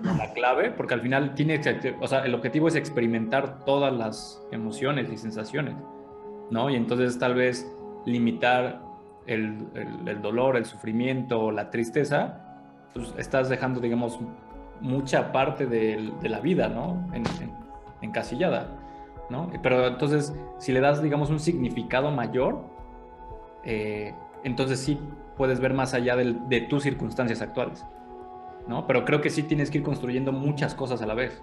la 0.03 0.33
clave, 0.33 0.71
porque 0.71 0.93
al 0.93 1.01
final 1.01 1.35
tiene, 1.35 1.61
o 1.99 2.07
sea, 2.07 2.25
el 2.25 2.33
objetivo 2.33 2.67
es 2.67 2.75
experimentar 2.75 3.65
todas 3.65 3.93
las 3.93 4.41
emociones 4.51 5.11
y 5.11 5.17
sensaciones, 5.17 5.75
¿no? 6.49 6.69
Y 6.69 6.75
entonces 6.75 7.19
tal 7.19 7.35
vez 7.35 7.69
limitar 8.05 8.81
el, 9.27 9.67
el, 10.07 10.21
dolor, 10.21 10.55
el 10.55 10.65
sufrimiento, 10.65 11.51
la 11.51 11.69
tristeza, 11.69 12.41
pues 12.93 13.13
estás 13.17 13.49
dejando, 13.49 13.79
digamos, 13.79 14.19
mucha 14.81 15.31
parte 15.31 15.65
de, 15.65 16.11
de 16.21 16.29
la 16.29 16.39
vida, 16.39 16.69
¿no? 16.69 17.07
En, 17.13 17.23
encasillada, 18.01 18.77
¿no? 19.29 19.49
Pero 19.61 19.87
entonces, 19.87 20.33
si 20.57 20.71
le 20.71 20.79
das, 20.79 21.01
digamos, 21.01 21.29
un 21.29 21.39
significado 21.39 22.11
mayor, 22.11 22.63
eh, 23.63 24.13
entonces 24.43 24.79
sí 24.79 24.99
puedes 25.37 25.59
ver 25.59 25.73
más 25.73 25.93
allá 25.93 26.15
de 26.15 26.61
tus 26.61 26.83
circunstancias 26.83 27.41
actuales. 27.41 27.85
¿no? 28.69 28.85
Pero 28.85 29.03
creo 29.03 29.19
que 29.19 29.31
sí 29.31 29.43
tienes 29.43 29.71
que 29.71 29.79
ir 29.79 29.83
construyendo 29.83 30.31
muchas 30.31 30.75
cosas 30.75 31.01
a 31.01 31.07
la 31.07 31.15
vez. 31.15 31.41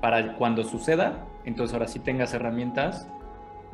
Para 0.00 0.36
cuando 0.36 0.62
suceda, 0.64 1.26
entonces 1.44 1.74
ahora 1.74 1.88
sí 1.88 1.98
tengas 1.98 2.32
herramientas 2.32 3.08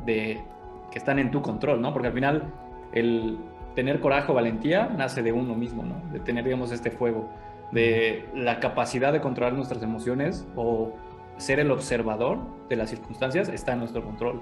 de, 0.05 0.43
que 0.91 0.99
están 0.99 1.19
en 1.19 1.31
tu 1.31 1.43
control, 1.43 1.81
¿no? 1.81 1.93
Porque 1.93 2.09
al 2.09 2.15
final 2.15 2.53
el 2.93 3.39
tener 3.77 4.01
coraje 4.01 4.33
o 4.33 4.35
valentía 4.35 4.89
nace 4.89 5.23
de 5.23 5.31
uno 5.31 5.55
mismo, 5.55 5.85
¿no? 5.85 6.01
De 6.11 6.21
tener, 6.21 6.45
digamos, 6.45 6.73
este 6.73 6.91
fuego, 6.91 7.29
de 7.71 8.29
la 8.35 8.59
capacidad 8.59 9.13
de 9.13 9.21
controlar 9.21 9.53
nuestras 9.53 9.83
emociones 9.83 10.49
o 10.57 10.95
ser 11.39 11.61
el 11.61 11.71
observador 11.71 12.39
de 12.69 12.77
las 12.77 12.91
circunstancias 12.91 13.49
está 13.49 13.73
en 13.73 13.81
nuestro 13.81 14.03
control. 14.03 14.41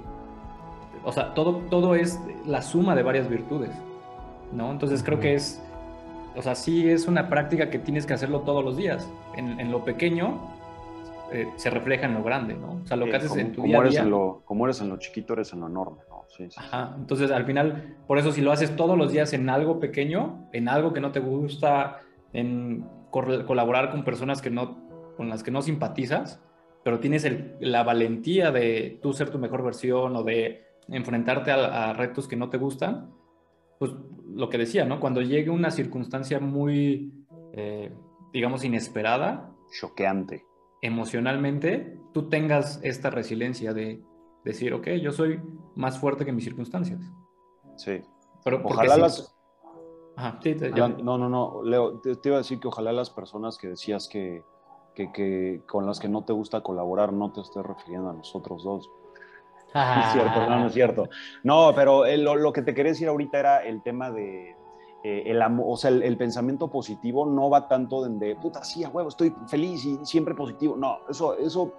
O 1.05 1.13
sea, 1.13 1.35
todo, 1.35 1.57
todo 1.71 1.95
es 1.95 2.21
la 2.47 2.63
suma 2.63 2.95
de 2.95 3.03
varias 3.03 3.29
virtudes, 3.29 3.71
¿no? 4.53 4.71
Entonces 4.71 5.03
creo 5.03 5.21
que 5.21 5.35
es 5.35 5.63
o 6.37 6.43
sea, 6.43 6.55
sí 6.55 6.89
es 6.89 7.07
una 7.07 7.29
práctica 7.29 7.71
que 7.71 7.79
tienes 7.79 8.07
que 8.07 8.15
hacerlo 8.15 8.41
todos 8.41 8.65
los 8.65 8.77
días. 8.77 9.09
En, 9.37 9.71
lo 9.71 9.85
pequeño 9.85 10.41
eh, 11.33 11.49
se 11.57 11.71
refleja 11.71 12.07
en 12.07 12.15
lo 12.15 12.25
grande, 12.25 12.55
¿no? 12.55 12.81
O 12.83 12.87
sea, 12.87 12.97
lo 12.97 13.07
que 13.07 13.17
haces 13.17 13.37
en 13.37 13.53
tu 13.53 13.63
día 13.63 13.79
a 13.79 13.85
día. 13.85 14.05
como 14.45 14.65
eres 14.67 14.81
en 14.81 14.89
lo 14.89 14.97
chiquito, 14.97 15.35
eres 15.35 15.53
en 15.53 15.61
lo 15.61 15.69
enorme, 15.69 15.99
¿no? 16.09 16.25
Sí, 16.37 16.51
sí. 16.51 16.57
Ajá. 16.59 16.95
Entonces, 16.97 17.31
al 17.31 17.45
final, 17.45 17.97
por 18.09 18.19
eso 18.19 18.33
si 18.33 18.41
lo 18.41 18.51
haces 18.51 18.75
todos 18.75 18.99
los 18.99 19.13
días 19.13 19.33
en 19.33 19.49
algo 19.49 19.79
pequeño, 19.79 20.49
en 20.53 20.69
algo 20.69 20.93
que 20.93 21.01
no 21.01 21.13
te 21.13 21.21
gusta, 21.21 22.01
en 22.33 22.85
colaborar 23.11 23.93
con 23.93 24.03
personas 24.03 24.43
que 24.43 24.51
no, 24.51 24.77
con 25.17 25.29
las 25.29 25.45
que 25.45 25.53
no 25.53 25.63
simpatizas, 25.63 26.41
pero 26.85 27.01
tienes 27.01 27.27
la 27.61 27.83
valentía 27.83 28.53
de 28.53 28.99
tú 29.03 29.13
ser 29.13 29.31
tu 29.31 29.39
mejor 29.39 29.65
versión 29.65 30.15
o 30.15 30.23
de 30.23 30.63
enfrentarte 30.89 31.51
a 31.51 31.93
retos 31.95 32.29
que 32.29 32.37
no 32.37 32.51
te 32.51 32.59
gustan, 32.59 33.11
pues 33.79 33.93
lo 34.27 34.49
que 34.49 34.59
decía, 34.59 34.85
¿no? 34.85 35.01
Cuando 35.01 35.23
llegue 35.23 35.51
una 35.51 35.71
circunstancia 35.71 36.41
muy, 36.41 37.13
eh, 37.53 37.93
digamos, 38.33 38.65
inesperada, 38.65 39.53
choqueante. 39.79 40.45
Emocionalmente, 40.83 41.99
tú 42.13 42.29
tengas 42.29 42.81
esta 42.83 43.11
resiliencia 43.11 43.73
de 43.73 44.03
decir, 44.45 44.75
ok, 44.75 44.89
yo 45.03 45.13
soy 45.13 45.41
más 45.75 45.99
fuerte 45.99 46.25
que 46.25 46.33
mis 46.33 46.45
circunstancias. 46.45 47.01
Sí. 47.77 48.03
Pero 48.45 48.61
ojalá 48.65 48.97
las... 48.97 49.35
Ajá, 50.17 50.39
sí, 50.43 50.55
no, 51.03 51.19
no, 51.19 51.29
no, 51.29 51.63
Leo, 51.65 52.01
te, 52.01 52.17
iba 52.25 52.37
a 52.37 52.39
decir 52.39 52.61
que 52.61 52.69
ojalá 52.69 52.93
las 52.93 53.11
personas 53.11 53.59
que 53.59 53.69
decías 53.69 54.09
que, 54.09 54.45
que, 54.95 55.13
que, 55.13 55.63
con 55.67 55.87
las 55.87 56.01
que 56.01 56.09
no 56.09 56.23
te 56.23 56.33
gusta 56.33 56.63
colaborar 56.63 57.13
no 57.13 57.33
te 57.33 57.41
estés 57.41 57.65
refiriendo 57.65 58.11
a 58.11 58.13
nosotros 58.13 58.65
dos. 58.65 58.91
No 59.75 60.01
es 60.01 60.13
cierto, 60.13 60.41
no, 60.49 60.59
no 60.61 60.67
es 60.67 60.73
cierto. 60.73 61.09
No, 61.43 61.73
pero 61.75 62.05
lo, 62.17 62.37
lo, 62.37 62.53
que 62.53 62.63
te 62.63 62.75
quería 62.75 62.93
decir 62.93 63.09
ahorita 63.09 63.41
era 63.41 63.59
el 63.65 63.83
tema 63.83 64.13
de, 64.13 64.55
eh, 65.05 65.25
el, 65.27 65.43
o 65.43 65.77
sea, 65.77 65.91
el, 65.91 66.17
pensamiento 66.17 66.69
positivo 66.69 67.27
no 67.27 67.51
va 67.51 67.69
tanto 67.69 68.09
de, 68.09 68.37
puta, 68.37 68.65
sí, 68.65 68.85
a 68.85 68.89
huevo, 68.89 69.11
estoy 69.11 69.35
feliz 69.47 69.85
y 69.85 69.99
siempre 70.03 70.35
positivo. 70.35 70.77
No, 70.79 71.01
eso, 71.11 71.37
eso, 71.37 71.75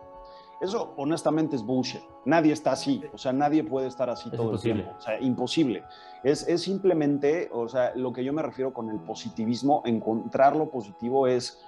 eso 0.61 0.93
honestamente 0.97 1.55
es 1.55 1.63
bullshit. 1.63 2.03
Nadie 2.25 2.53
está 2.53 2.73
así, 2.73 3.03
o 3.11 3.17
sea, 3.17 3.33
nadie 3.33 3.63
puede 3.63 3.87
estar 3.87 4.11
así 4.11 4.29
todo 4.29 4.53
el 4.53 4.59
tiempo. 4.59 4.91
O 4.95 5.01
sea, 5.01 5.19
imposible. 5.19 5.83
Es, 6.23 6.47
es 6.47 6.61
simplemente, 6.61 7.49
o 7.51 7.67
sea, 7.67 7.93
lo 7.95 8.13
que 8.13 8.23
yo 8.23 8.31
me 8.31 8.43
refiero 8.43 8.71
con 8.71 8.91
el 8.91 8.99
positivismo, 8.99 9.81
encontrar 9.85 10.55
lo 10.55 10.69
positivo 10.69 11.25
es 11.25 11.65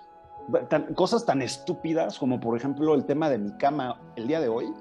cosas 0.96 1.26
tan 1.26 1.42
estúpidas 1.42 2.20
como, 2.20 2.40
por 2.40 2.58
ejemplo, 2.58 2.94
el 2.96 3.06
tema 3.06 3.30
de 3.30 3.38
mi 3.38 3.52
cama 3.58 4.02
el 4.16 4.28
día 4.28 4.40
de 4.40 4.48
hoy. 4.50 4.74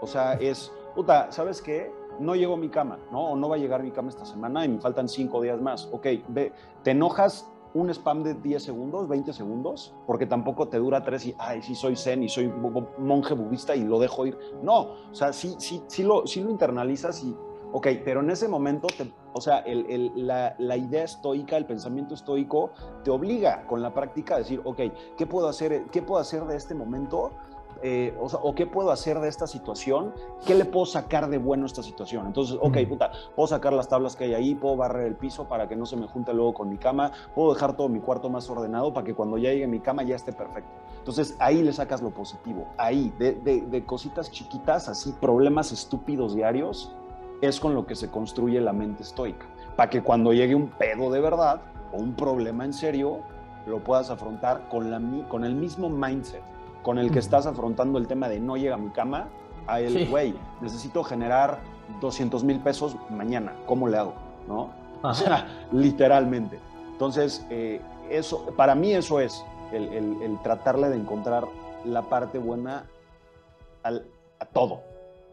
O 0.00 0.06
sea, 0.06 0.34
es, 0.34 0.72
puta, 0.94 1.30
¿sabes 1.32 1.62
qué? 1.62 1.90
no 2.20 2.34
llegó 2.34 2.56
mi 2.56 2.68
cama, 2.68 2.98
¿no? 3.10 3.30
O 3.30 3.36
no 3.36 3.48
va 3.48 3.56
a 3.56 3.58
llegar 3.58 3.82
mi 3.82 3.90
cama 3.90 4.08
esta 4.08 4.24
semana 4.24 4.64
y 4.64 4.68
me 4.68 4.80
faltan 4.80 5.08
cinco 5.08 5.42
días 5.42 5.60
más. 5.60 5.88
Ok, 5.92 6.06
ve, 6.28 6.52
te 6.82 6.92
enojas 6.92 7.50
un 7.74 7.90
spam 7.90 8.22
de 8.22 8.34
10 8.34 8.62
segundos, 8.62 9.08
20 9.08 9.32
segundos, 9.32 9.94
porque 10.06 10.26
tampoco 10.26 10.68
te 10.68 10.78
dura 10.78 11.02
tres 11.02 11.26
y, 11.26 11.34
ay, 11.38 11.60
sí 11.60 11.74
soy 11.74 11.94
zen 11.94 12.22
y 12.22 12.28
soy 12.28 12.50
monje 12.98 13.34
budista 13.34 13.76
y 13.76 13.84
lo 13.84 13.98
dejo 13.98 14.26
ir. 14.26 14.38
No, 14.62 14.78
o 15.10 15.14
sea, 15.14 15.32
sí, 15.32 15.56
sí, 15.58 15.82
sí, 15.86 16.02
lo, 16.02 16.26
sí 16.26 16.40
lo 16.40 16.50
internalizas 16.50 17.22
y, 17.22 17.36
ok, 17.72 17.88
pero 18.02 18.20
en 18.20 18.30
ese 18.30 18.48
momento, 18.48 18.86
te, 18.86 19.12
o 19.36 19.40
sea, 19.42 19.58
el, 19.58 20.12
la, 20.14 20.54
la, 20.58 20.76
idea 20.78 21.04
estoica, 21.04 21.58
el 21.58 21.66
pensamiento 21.66 22.14
estoico, 22.14 22.70
te 23.04 23.10
obliga 23.10 23.66
con 23.66 23.82
la 23.82 23.92
práctica 23.92 24.36
a 24.36 24.38
decir, 24.38 24.62
ok, 24.64 24.80
¿qué 25.18 25.26
puedo 25.26 25.46
hacer, 25.46 25.84
qué 25.92 26.00
puedo 26.00 26.18
hacer 26.18 26.44
de 26.46 26.56
este 26.56 26.74
momento 26.74 27.32
eh, 27.82 28.16
o, 28.18 28.54
qué 28.54 28.66
puedo 28.66 28.90
hacer 28.90 29.20
de 29.20 29.28
esta 29.28 29.46
situación, 29.46 30.14
qué 30.46 30.54
le 30.54 30.64
puedo 30.64 30.86
sacar 30.86 31.28
de 31.28 31.36
bueno 31.36 31.64
a 31.64 31.66
esta 31.66 31.82
situación. 31.82 32.26
Entonces, 32.26 32.56
ok, 32.58 32.78
puta, 32.88 33.10
puedo 33.34 33.46
sacar 33.46 33.74
las 33.74 33.88
tablas 33.88 34.16
que 34.16 34.24
hay 34.24 34.32
ahí, 34.34 34.54
puedo 34.54 34.76
barrer 34.76 35.06
el 35.06 35.16
piso 35.16 35.44
para 35.44 35.68
que 35.68 35.76
no 35.76 35.84
se 35.84 35.96
me 35.96 36.06
junte 36.06 36.32
luego 36.32 36.54
con 36.54 36.70
mi 36.70 36.78
cama, 36.78 37.12
puedo 37.34 37.52
dejar 37.52 37.76
todo 37.76 37.90
mi 37.90 38.00
cuarto 38.00 38.30
más 38.30 38.48
ordenado 38.48 38.94
para 38.94 39.04
que 39.04 39.14
cuando 39.14 39.36
ya 39.36 39.50
llegue 39.50 39.66
mi 39.66 39.80
cama 39.80 40.02
ya 40.02 40.16
esté 40.16 40.32
perfecto. 40.32 40.70
Entonces, 40.98 41.36
ahí 41.38 41.62
le 41.62 41.74
sacas 41.74 42.00
lo 42.00 42.10
positivo, 42.10 42.68
ahí, 42.78 43.12
de, 43.18 43.34
de 43.34 43.84
cositas 43.84 44.30
chiquitas, 44.30 44.88
así, 44.88 45.12
problemas 45.20 45.70
estúpidos 45.70 46.34
diarios, 46.34 46.96
es 47.40 47.60
con 47.60 47.74
lo 47.74 47.86
que 47.86 47.94
se 47.94 48.10
construye 48.10 48.60
la 48.60 48.72
mente 48.72 49.02
estoica, 49.02 49.46
para 49.76 49.90
que 49.90 50.02
cuando 50.02 50.32
llegue 50.32 50.54
un 50.54 50.68
pedo 50.68 51.10
de 51.10 51.20
verdad 51.20 51.60
o 51.92 51.98
un 51.98 52.14
problema 52.14 52.64
en 52.64 52.72
serio, 52.72 53.20
lo 53.66 53.82
puedas 53.82 54.10
afrontar 54.10 54.68
con, 54.68 54.90
la, 54.90 55.00
con 55.28 55.44
el 55.44 55.54
mismo 55.54 55.88
mindset 55.88 56.42
con 56.86 56.98
el 56.98 57.10
que 57.10 57.18
estás 57.18 57.48
afrontando 57.48 57.98
el 57.98 58.06
tema 58.06 58.28
de 58.28 58.38
no 58.38 58.56
llega 58.56 58.76
a 58.76 58.78
mi 58.78 58.90
cama, 58.90 59.26
a 59.66 59.80
el, 59.80 60.08
güey, 60.08 60.36
necesito 60.60 61.02
generar 61.02 61.58
200 62.00 62.44
mil 62.44 62.60
pesos 62.60 62.96
mañana, 63.10 63.56
¿cómo 63.66 63.88
le 63.88 63.98
hago? 63.98 64.14
¿No? 64.46 64.70
O 65.02 65.12
sea, 65.12 65.48
literalmente. 65.72 66.60
Entonces, 66.92 67.44
eh, 67.50 67.80
eso, 68.08 68.46
para 68.56 68.76
mí 68.76 68.92
eso 68.92 69.18
es 69.18 69.44
el, 69.72 70.38
tratarle 70.44 70.88
de 70.88 70.94
encontrar 70.94 71.48
la 71.84 72.02
parte 72.02 72.38
buena 72.38 72.84
a 73.82 74.44
todo, 74.52 74.82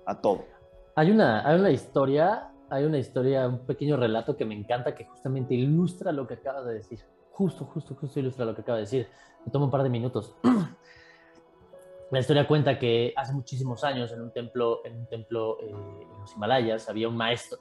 a 0.07 0.15
todo. 0.15 0.45
Hay 0.95 1.09
una, 1.09 1.47
hay 1.47 1.59
una 1.59 1.71
historia, 1.71 2.51
hay 2.69 2.83
una 2.85 2.99
historia, 2.99 3.47
un 3.47 3.65
pequeño 3.65 3.97
relato 3.97 4.37
que 4.37 4.45
me 4.45 4.53
encanta 4.53 4.93
que 4.93 5.05
justamente 5.05 5.55
ilustra 5.55 6.11
lo 6.11 6.27
que 6.27 6.35
acabas 6.35 6.65
de 6.65 6.75
decir. 6.75 6.99
Justo, 7.31 7.65
justo, 7.65 7.95
justo 7.95 8.19
ilustra 8.19 8.45
lo 8.45 8.53
que 8.53 8.61
acabas 8.61 8.79
de 8.79 8.97
decir. 8.97 9.11
Me 9.43 9.51
toma 9.51 9.65
un 9.65 9.71
par 9.71 9.81
de 9.81 9.89
minutos. 9.89 10.35
La 12.11 12.19
historia 12.19 12.47
cuenta 12.47 12.77
que 12.77 13.11
hace 13.15 13.33
muchísimos 13.33 13.83
años 13.83 14.11
en 14.11 14.21
un 14.21 14.31
templo, 14.31 14.85
en, 14.85 14.97
un 14.97 15.07
templo 15.07 15.57
eh, 15.61 15.71
en 15.71 16.19
los 16.19 16.35
Himalayas 16.35 16.87
había 16.87 17.09
un 17.09 17.17
maestro. 17.17 17.57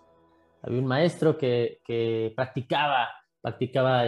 Había 0.60 0.80
un 0.80 0.86
maestro 0.86 1.38
que, 1.38 1.80
que 1.86 2.34
practicaba, 2.36 3.08
practicaba 3.40 4.02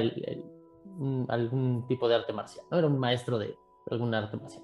algún 1.28 1.86
tipo 1.88 2.08
de 2.08 2.14
arte 2.14 2.34
marcial. 2.34 2.66
¿no? 2.70 2.76
Era 2.76 2.86
un 2.86 2.98
maestro 2.98 3.38
de 3.38 3.56
algún 3.90 4.14
arte 4.14 4.36
marcial. 4.36 4.62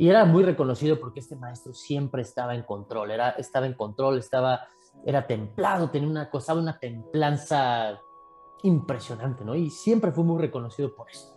Y 0.00 0.08
era 0.08 0.24
muy 0.24 0.44
reconocido 0.44 1.00
porque 1.00 1.18
este 1.18 1.34
maestro 1.34 1.74
siempre 1.74 2.22
estaba 2.22 2.54
en 2.54 2.62
control, 2.62 3.10
era, 3.10 3.30
estaba 3.30 3.66
en 3.66 3.74
control, 3.74 4.18
estaba, 4.18 4.60
era 5.04 5.26
templado, 5.26 5.90
tenía 5.90 6.08
una 6.08 6.30
cosa, 6.30 6.54
una 6.54 6.78
templanza 6.78 7.98
impresionante, 8.62 9.44
¿no? 9.44 9.56
Y 9.56 9.70
siempre 9.70 10.12
fue 10.12 10.22
muy 10.22 10.40
reconocido 10.40 10.94
por 10.94 11.10
eso. 11.10 11.36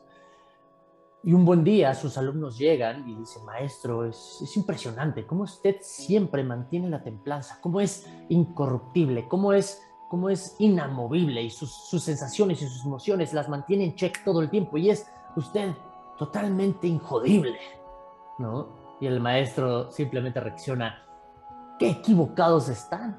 Y 1.23 1.33
un 1.33 1.43
buen 1.43 1.63
día 1.63 1.95
sus 1.95 2.19
alumnos 2.19 2.55
llegan 2.59 3.09
y 3.09 3.15
dicen, 3.15 3.43
maestro, 3.45 4.05
es, 4.05 4.55
impresionante 4.55 5.25
cómo 5.25 5.43
usted 5.43 5.77
siempre 5.81 6.43
mantiene 6.43 6.87
la 6.87 7.01
templanza, 7.01 7.57
cómo 7.61 7.81
es 7.81 8.07
incorruptible, 8.29 9.27
cómo 9.27 9.53
es, 9.53 9.81
cómo 10.07 10.29
es 10.29 10.55
inamovible 10.59 11.41
y 11.41 11.49
sus, 11.49 11.71
sus 11.89 12.03
sensaciones 12.03 12.61
y 12.61 12.67
sus 12.67 12.85
emociones 12.85 13.33
las 13.33 13.49
mantiene 13.49 13.85
en 13.85 13.95
check 13.95 14.23
todo 14.23 14.39
el 14.39 14.51
tiempo 14.51 14.77
y 14.77 14.91
es 14.91 15.07
usted 15.35 15.73
totalmente 16.19 16.85
injodible, 16.85 17.57
Y 18.99 19.07
el 19.07 19.19
maestro 19.19 19.91
simplemente 19.91 20.39
reacciona, 20.39 21.03
qué 21.79 21.89
equivocados 21.89 22.69
están. 22.69 23.17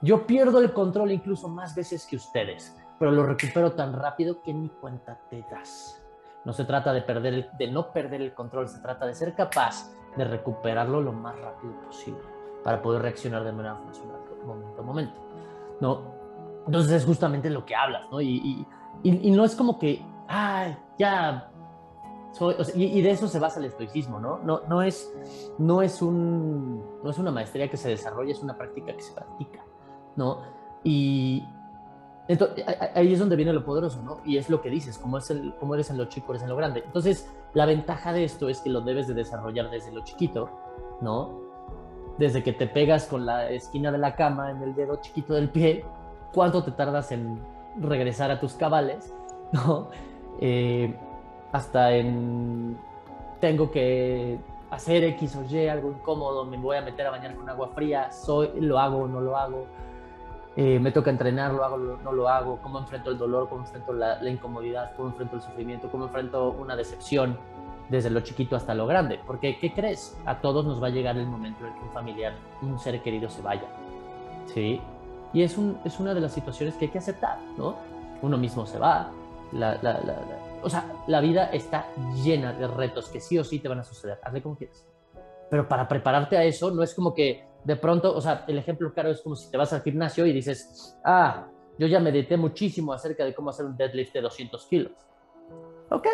Yo 0.00 0.26
pierdo 0.26 0.58
el 0.58 0.72
control 0.72 1.12
incluso 1.12 1.48
más 1.48 1.74
veces 1.74 2.06
que 2.06 2.16
ustedes, 2.16 2.76
pero 2.98 3.12
lo 3.12 3.24
recupero 3.24 3.72
tan 3.72 3.92
rápido 3.92 4.42
que 4.42 4.52
ni 4.52 4.68
cuenta 4.68 5.18
te 5.28 5.44
das. 5.50 6.02
No 6.44 6.52
se 6.52 6.64
trata 6.64 6.92
de, 6.92 7.02
perder 7.02 7.52
de 7.52 7.70
no 7.70 7.92
perder 7.92 8.20
el 8.20 8.34
control, 8.34 8.68
se 8.68 8.80
trata 8.80 9.06
de 9.06 9.14
ser 9.14 9.34
capaz 9.34 9.92
de 10.16 10.24
recuperarlo 10.24 11.00
lo 11.00 11.12
más 11.12 11.38
rápido 11.38 11.72
posible 11.82 12.20
para 12.64 12.80
poder 12.82 13.02
reaccionar 13.02 13.44
de 13.44 13.52
manera 13.52 13.76
funcional 13.76 14.22
momento 14.44 14.80
a 14.80 14.84
momento. 14.84 15.20
¿no? 15.80 16.02
Entonces 16.66 16.92
es 16.92 17.04
justamente 17.04 17.50
lo 17.50 17.64
que 17.64 17.74
hablas, 17.74 18.08
¿no? 18.10 18.20
Y, 18.20 18.66
y, 19.02 19.10
y, 19.10 19.30
no 19.32 19.44
es 19.44 19.56
como 19.56 19.78
que, 19.78 20.04
ay, 20.28 20.76
ya, 20.98 21.50
soy, 22.32 22.56
y, 22.74 23.02
de 23.02 23.10
eso 23.10 23.28
se 23.28 23.38
basa 23.38 23.60
el 23.60 23.66
estoicismo, 23.66 24.18
¿no? 24.18 24.38
No, 24.38 24.62
no, 24.68 24.82
es, 24.82 25.12
no, 25.58 25.82
es 25.82 26.02
un, 26.02 26.82
no 27.02 27.10
es 27.10 27.18
una 27.18 27.30
maestría 27.30 27.70
que 27.70 27.76
se 27.76 27.90
desarrolla, 27.90 28.32
es 28.32 28.42
una 28.42 28.56
práctica 28.56 28.94
que 28.94 29.02
se 29.02 29.12
practica, 29.12 29.64
¿no? 30.16 30.40
Y, 30.82 31.44
entonces, 32.28 32.64
ahí 32.94 33.12
es 33.12 33.18
donde 33.18 33.36
viene 33.36 33.52
lo 33.52 33.64
poderoso, 33.64 34.02
¿no? 34.02 34.20
Y 34.24 34.36
es 34.36 34.48
lo 34.48 34.62
que 34.62 34.70
dices, 34.70 34.96
como, 34.98 35.18
es 35.18 35.30
el, 35.30 35.54
como 35.56 35.74
eres 35.74 35.90
en 35.90 35.98
lo 35.98 36.06
chico, 36.06 36.32
eres 36.32 36.42
en 36.42 36.48
lo 36.48 36.56
grande. 36.56 36.82
Entonces, 36.86 37.30
la 37.52 37.66
ventaja 37.66 38.12
de 38.12 38.24
esto 38.24 38.48
es 38.48 38.60
que 38.60 38.70
lo 38.70 38.80
debes 38.80 39.08
de 39.08 39.14
desarrollar 39.14 39.70
desde 39.70 39.92
lo 39.92 40.02
chiquito, 40.04 40.48
¿no? 41.00 41.40
Desde 42.18 42.42
que 42.42 42.52
te 42.52 42.66
pegas 42.66 43.06
con 43.06 43.26
la 43.26 43.50
esquina 43.50 43.90
de 43.90 43.98
la 43.98 44.14
cama 44.14 44.50
en 44.50 44.62
el 44.62 44.74
dedo 44.74 44.96
chiquito 45.00 45.34
del 45.34 45.50
pie, 45.50 45.84
¿cuánto 46.32 46.62
te 46.62 46.70
tardas 46.70 47.10
en 47.12 47.40
regresar 47.78 48.30
a 48.30 48.40
tus 48.40 48.54
cabales, 48.54 49.12
¿no? 49.52 49.90
Eh, 50.40 50.96
hasta 51.52 51.92
en 51.94 52.76
tengo 53.40 53.70
que 53.70 54.38
hacer 54.70 55.04
X 55.04 55.36
o 55.36 55.44
Y, 55.44 55.68
algo 55.68 55.90
incómodo, 55.90 56.44
me 56.44 56.56
voy 56.56 56.76
a 56.76 56.80
meter 56.80 57.06
a 57.06 57.10
bañar 57.10 57.34
con 57.34 57.48
agua 57.48 57.68
fría, 57.74 58.10
soy, 58.10 58.50
lo 58.60 58.78
hago 58.78 58.98
o 58.98 59.08
no 59.08 59.20
lo 59.20 59.36
hago 59.36 59.66
eh, 60.54 60.78
me 60.78 60.92
toca 60.92 61.10
entrenar, 61.10 61.52
lo 61.52 61.64
hago, 61.64 61.78
no 61.78 62.12
lo 62.12 62.28
hago, 62.28 62.58
cómo 62.62 62.78
enfrento 62.78 63.10
el 63.10 63.16
dolor, 63.16 63.48
cómo 63.48 63.62
enfrento 63.62 63.94
la, 63.94 64.22
incomodidad, 64.28 64.92
cómo 64.96 65.08
enfrento 65.08 65.36
el 65.36 65.42
sufrimiento, 65.42 65.90
cómo 65.90 66.04
enfrento 66.04 66.50
una 66.50 66.76
decepción 66.76 67.38
desde 67.88 68.10
lo 68.10 68.20
chiquito 68.20 68.54
hasta 68.54 68.74
lo 68.74 68.86
grande. 68.86 69.18
Porque, 69.26 69.58
¿qué 69.58 69.72
crees? 69.72 70.18
A 70.26 70.40
todos 70.40 70.66
nos 70.66 70.82
va 70.82 70.88
a 70.88 70.90
llegar 70.90 71.16
el 71.16 71.26
momento 71.26 71.66
en 71.66 71.72
que 71.72 71.80
un 71.80 71.90
familiar, 71.90 72.34
un 72.60 72.78
ser 72.78 73.00
querido 73.02 73.30
se 73.30 73.40
vaya. 73.40 73.66
¿Sí? 74.52 74.78
Y 75.32 75.42
es, 75.42 75.56
un, 75.56 75.78
es 75.86 75.98
una 75.98 76.12
de 76.12 76.20
las 76.20 76.32
situaciones 76.32 76.74
que 76.74 76.84
hay 76.84 76.90
que 76.90 76.98
aceptar, 76.98 77.38
¿no? 77.56 77.74
Uno 78.20 78.36
mismo 78.36 78.66
se 78.66 78.78
va, 78.78 79.08
la, 79.52 79.76
la, 79.76 79.94
la, 80.00 80.16
o 80.62 80.70
sea, 80.70 81.04
la 81.06 81.20
vida 81.20 81.46
está 81.46 81.92
llena 82.22 82.52
de 82.52 82.66
retos 82.66 83.08
que 83.08 83.20
sí 83.20 83.38
o 83.38 83.44
sí 83.44 83.58
te 83.58 83.68
van 83.68 83.80
a 83.80 83.84
suceder. 83.84 84.18
Hazle 84.22 84.42
como 84.42 84.56
quieras. 84.56 84.86
Pero 85.50 85.68
para 85.68 85.86
prepararte 85.86 86.36
a 86.36 86.44
eso, 86.44 86.70
no 86.70 86.82
es 86.82 86.94
como 86.94 87.12
que 87.12 87.44
de 87.64 87.76
pronto, 87.76 88.14
o 88.14 88.20
sea, 88.20 88.44
el 88.48 88.58
ejemplo 88.58 88.92
claro 88.92 89.10
es 89.10 89.20
como 89.20 89.36
si 89.36 89.50
te 89.50 89.56
vas 89.56 89.72
al 89.72 89.82
gimnasio 89.82 90.26
y 90.26 90.32
dices, 90.32 90.96
ah, 91.04 91.48
yo 91.78 91.86
ya 91.86 92.00
medité 92.00 92.36
muchísimo 92.36 92.92
acerca 92.92 93.24
de 93.24 93.34
cómo 93.34 93.50
hacer 93.50 93.66
un 93.66 93.76
deadlift 93.76 94.12
de 94.12 94.20
200 94.20 94.66
kilos. 94.66 94.92
Ok. 95.90 96.06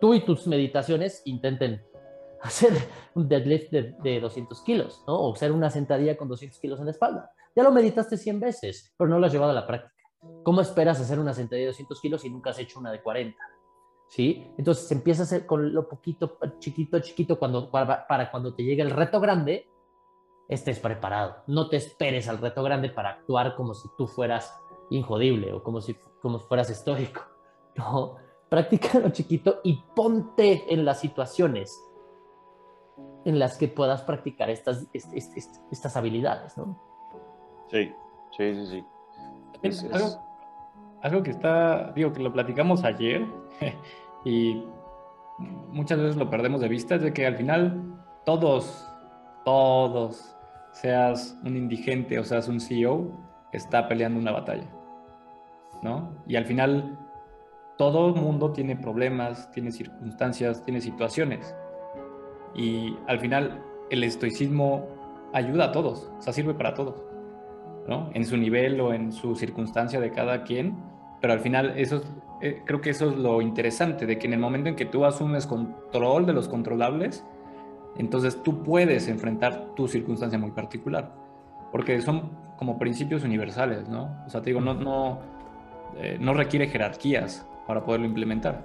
Tú 0.00 0.14
y 0.14 0.24
tus 0.24 0.46
meditaciones 0.46 1.22
intenten 1.24 1.82
hacer 2.42 2.72
un 3.14 3.28
deadlift 3.28 3.70
de, 3.70 4.20
200 4.20 4.60
kilos, 4.62 5.02
¿no? 5.06 5.14
O 5.14 5.32
hacer 5.32 5.52
una 5.52 5.70
sentadilla 5.70 6.16
con 6.16 6.28
200 6.28 6.58
kilos 6.58 6.78
en 6.80 6.86
la 6.86 6.90
espalda. 6.90 7.30
Ya 7.56 7.62
lo 7.62 7.70
meditaste 7.70 8.16
100 8.16 8.40
veces, 8.40 8.92
pero 8.96 9.08
no 9.08 9.18
lo 9.18 9.26
has 9.26 9.32
llevado 9.32 9.52
a 9.52 9.54
la 9.54 9.66
práctica. 9.66 9.93
¿Cómo 10.42 10.60
esperas 10.60 11.00
hacer 11.00 11.18
una 11.18 11.32
sentadilla 11.32 11.66
de 11.66 11.72
200 11.72 12.00
kilos 12.00 12.20
si 12.20 12.30
nunca 12.30 12.50
has 12.50 12.58
hecho 12.58 12.78
una 12.78 12.92
de 12.92 13.02
40? 13.02 13.38
¿sí? 14.08 14.46
Entonces 14.56 14.90
empieza 14.92 15.22
a 15.22 15.24
hacer 15.24 15.46
con 15.46 15.72
lo 15.72 15.88
poquito, 15.88 16.38
chiquito, 16.58 17.00
chiquito, 17.00 17.38
cuando, 17.38 17.70
para, 17.70 18.30
cuando 18.30 18.54
te 18.54 18.62
llegue 18.62 18.82
el 18.82 18.90
reto 18.90 19.20
grande, 19.20 19.68
estés 20.48 20.78
preparado. 20.78 21.42
No 21.46 21.68
te 21.68 21.76
esperes 21.76 22.28
al 22.28 22.38
reto 22.38 22.62
grande 22.62 22.90
para 22.90 23.10
actuar 23.10 23.56
como 23.56 23.74
si 23.74 23.88
tú 23.96 24.06
fueras 24.06 24.56
injodible 24.90 25.52
o 25.52 25.62
como 25.62 25.80
si, 25.80 25.94
como 26.20 26.38
fueras 26.38 26.70
estoico. 26.70 27.22
No, 27.76 28.18
lo 28.52 29.10
chiquito 29.10 29.60
y 29.64 29.82
ponte 29.96 30.72
en 30.72 30.84
las 30.84 31.00
situaciones 31.00 31.76
en 33.24 33.40
las 33.40 33.58
que 33.58 33.66
puedas 33.66 34.02
practicar 34.02 34.48
estas, 34.48 34.86
estas, 34.92 35.96
habilidades, 35.96 36.56
¿no? 36.56 36.80
Sí, 37.68 37.92
sí, 38.36 38.54
sí, 38.54 38.66
sí. 38.66 38.84
Algo, 39.92 40.24
algo 41.02 41.22
que 41.22 41.30
está, 41.30 41.92
digo, 41.92 42.12
que 42.12 42.22
lo 42.22 42.32
platicamos 42.32 42.84
ayer 42.84 43.26
y 44.24 44.62
muchas 45.38 45.98
veces 45.98 46.16
lo 46.16 46.30
perdemos 46.30 46.60
de 46.60 46.68
vista, 46.68 46.94
es 46.96 47.02
de 47.02 47.12
que 47.12 47.26
al 47.26 47.36
final 47.36 47.82
todos, 48.24 48.88
todos, 49.44 50.34
seas 50.72 51.38
un 51.44 51.56
indigente 51.56 52.18
o 52.18 52.24
seas 52.24 52.48
un 52.48 52.60
CEO, 52.60 53.10
está 53.52 53.86
peleando 53.88 54.18
una 54.18 54.32
batalla, 54.32 54.66
¿no? 55.82 56.12
Y 56.26 56.36
al 56.36 56.44
final 56.44 56.98
todo 57.78 58.08
el 58.08 58.20
mundo 58.20 58.52
tiene 58.52 58.76
problemas, 58.76 59.50
tiene 59.52 59.70
circunstancias, 59.72 60.62
tiene 60.64 60.80
situaciones. 60.80 61.54
Y 62.54 62.96
al 63.06 63.18
final 63.20 63.62
el 63.90 64.04
estoicismo 64.04 64.86
ayuda 65.32 65.66
a 65.66 65.72
todos, 65.72 66.10
o 66.18 66.22
sea, 66.22 66.32
sirve 66.32 66.54
para 66.54 66.74
todos, 66.74 66.94
¿no? 67.88 68.10
En 68.14 68.24
su 68.24 68.36
nivel 68.36 68.80
o 68.80 68.92
en 68.92 69.12
su 69.12 69.34
circunstancia 69.34 70.00
de 70.00 70.10
cada 70.10 70.44
quien, 70.44 70.76
pero 71.20 71.32
al 71.32 71.40
final 71.40 71.74
eso 71.76 72.02
eh, 72.40 72.62
creo 72.64 72.80
que 72.80 72.90
eso 72.90 73.10
es 73.10 73.16
lo 73.16 73.40
interesante, 73.40 74.06
de 74.06 74.18
que 74.18 74.26
en 74.26 74.34
el 74.34 74.40
momento 74.40 74.68
en 74.68 74.76
que 74.76 74.84
tú 74.84 75.04
asumes 75.04 75.46
control 75.46 76.26
de 76.26 76.32
los 76.32 76.48
controlables, 76.48 77.24
entonces 77.96 78.42
tú 78.42 78.62
puedes 78.62 79.08
enfrentar 79.08 79.74
tu 79.74 79.88
circunstancia 79.88 80.38
muy 80.38 80.50
particular, 80.50 81.14
porque 81.70 82.00
son 82.00 82.30
como 82.56 82.78
principios 82.78 83.24
universales, 83.24 83.88
¿no? 83.88 84.22
O 84.26 84.30
sea, 84.30 84.42
te 84.42 84.50
digo, 84.50 84.60
no, 84.60 84.74
no, 84.74 85.20
eh, 85.96 86.18
no 86.20 86.34
requiere 86.34 86.66
jerarquías 86.66 87.46
para 87.66 87.84
poderlo 87.84 88.06
implementar. 88.06 88.64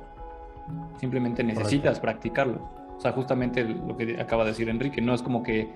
Simplemente 0.98 1.44
necesitas 1.44 2.00
practicarlo. 2.00 2.70
O 2.98 3.00
sea, 3.00 3.14
justamente 3.14 3.64
lo 3.64 3.96
que 3.96 4.20
acaba 4.20 4.44
de 4.44 4.50
decir 4.50 4.70
Enrique, 4.70 5.02
no 5.02 5.14
es 5.14 5.22
como 5.22 5.42
que 5.42 5.70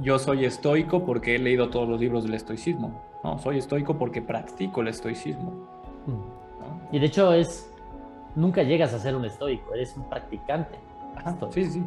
yo 0.00 0.18
soy 0.18 0.44
estoico 0.44 1.04
porque 1.04 1.36
he 1.36 1.38
leído 1.38 1.70
todos 1.70 1.88
los 1.88 2.00
libros 2.00 2.24
del 2.24 2.34
estoicismo. 2.34 3.02
No, 3.22 3.38
soy 3.38 3.58
estoico 3.58 3.96
porque 3.96 4.20
practico 4.20 4.80
el 4.80 4.88
estoicismo. 4.88 5.50
Mm. 6.06 6.94
Y 6.94 6.98
de 6.98 7.06
hecho 7.06 7.32
es, 7.32 7.72
nunca 8.34 8.62
llegas 8.62 8.92
a 8.94 8.98
ser 8.98 9.16
un 9.16 9.24
estoico, 9.24 9.74
eres 9.74 9.96
un 9.96 10.08
practicante. 10.08 10.78
sí, 11.50 11.64
sí. 11.64 11.82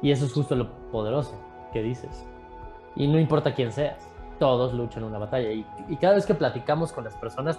Y 0.00 0.12
eso 0.12 0.26
es 0.26 0.32
justo 0.32 0.54
lo 0.54 0.70
poderoso 0.90 1.34
que 1.72 1.82
dices. 1.82 2.24
Y 2.94 3.08
no 3.08 3.18
importa 3.18 3.54
quién 3.54 3.72
seas, 3.72 4.08
todos 4.38 4.72
luchan 4.72 5.04
una 5.04 5.18
batalla. 5.18 5.50
Y, 5.50 5.66
y 5.88 5.96
cada 5.96 6.14
vez 6.14 6.24
que 6.24 6.34
platicamos 6.34 6.92
con 6.92 7.04
las 7.04 7.16
personas, 7.16 7.58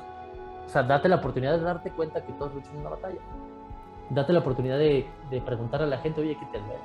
o 0.66 0.70
sea, 0.70 0.84
date 0.84 1.10
la 1.10 1.18
oportunidad 1.18 1.58
de 1.58 1.64
darte 1.64 1.92
cuenta 1.92 2.24
que 2.24 2.32
todos 2.34 2.54
luchan 2.56 2.78
una 2.78 2.90
batalla 2.92 3.20
date 4.10 4.34
la 4.34 4.40
oportunidad 4.40 4.78
de, 4.78 5.08
de 5.30 5.42
preguntar 5.42 5.82
a 5.82 5.86
la 5.86 5.98
gente, 6.00 6.22
oye, 6.22 6.36
¿qué 6.40 6.46
te 6.48 6.60
duele? 6.60 6.80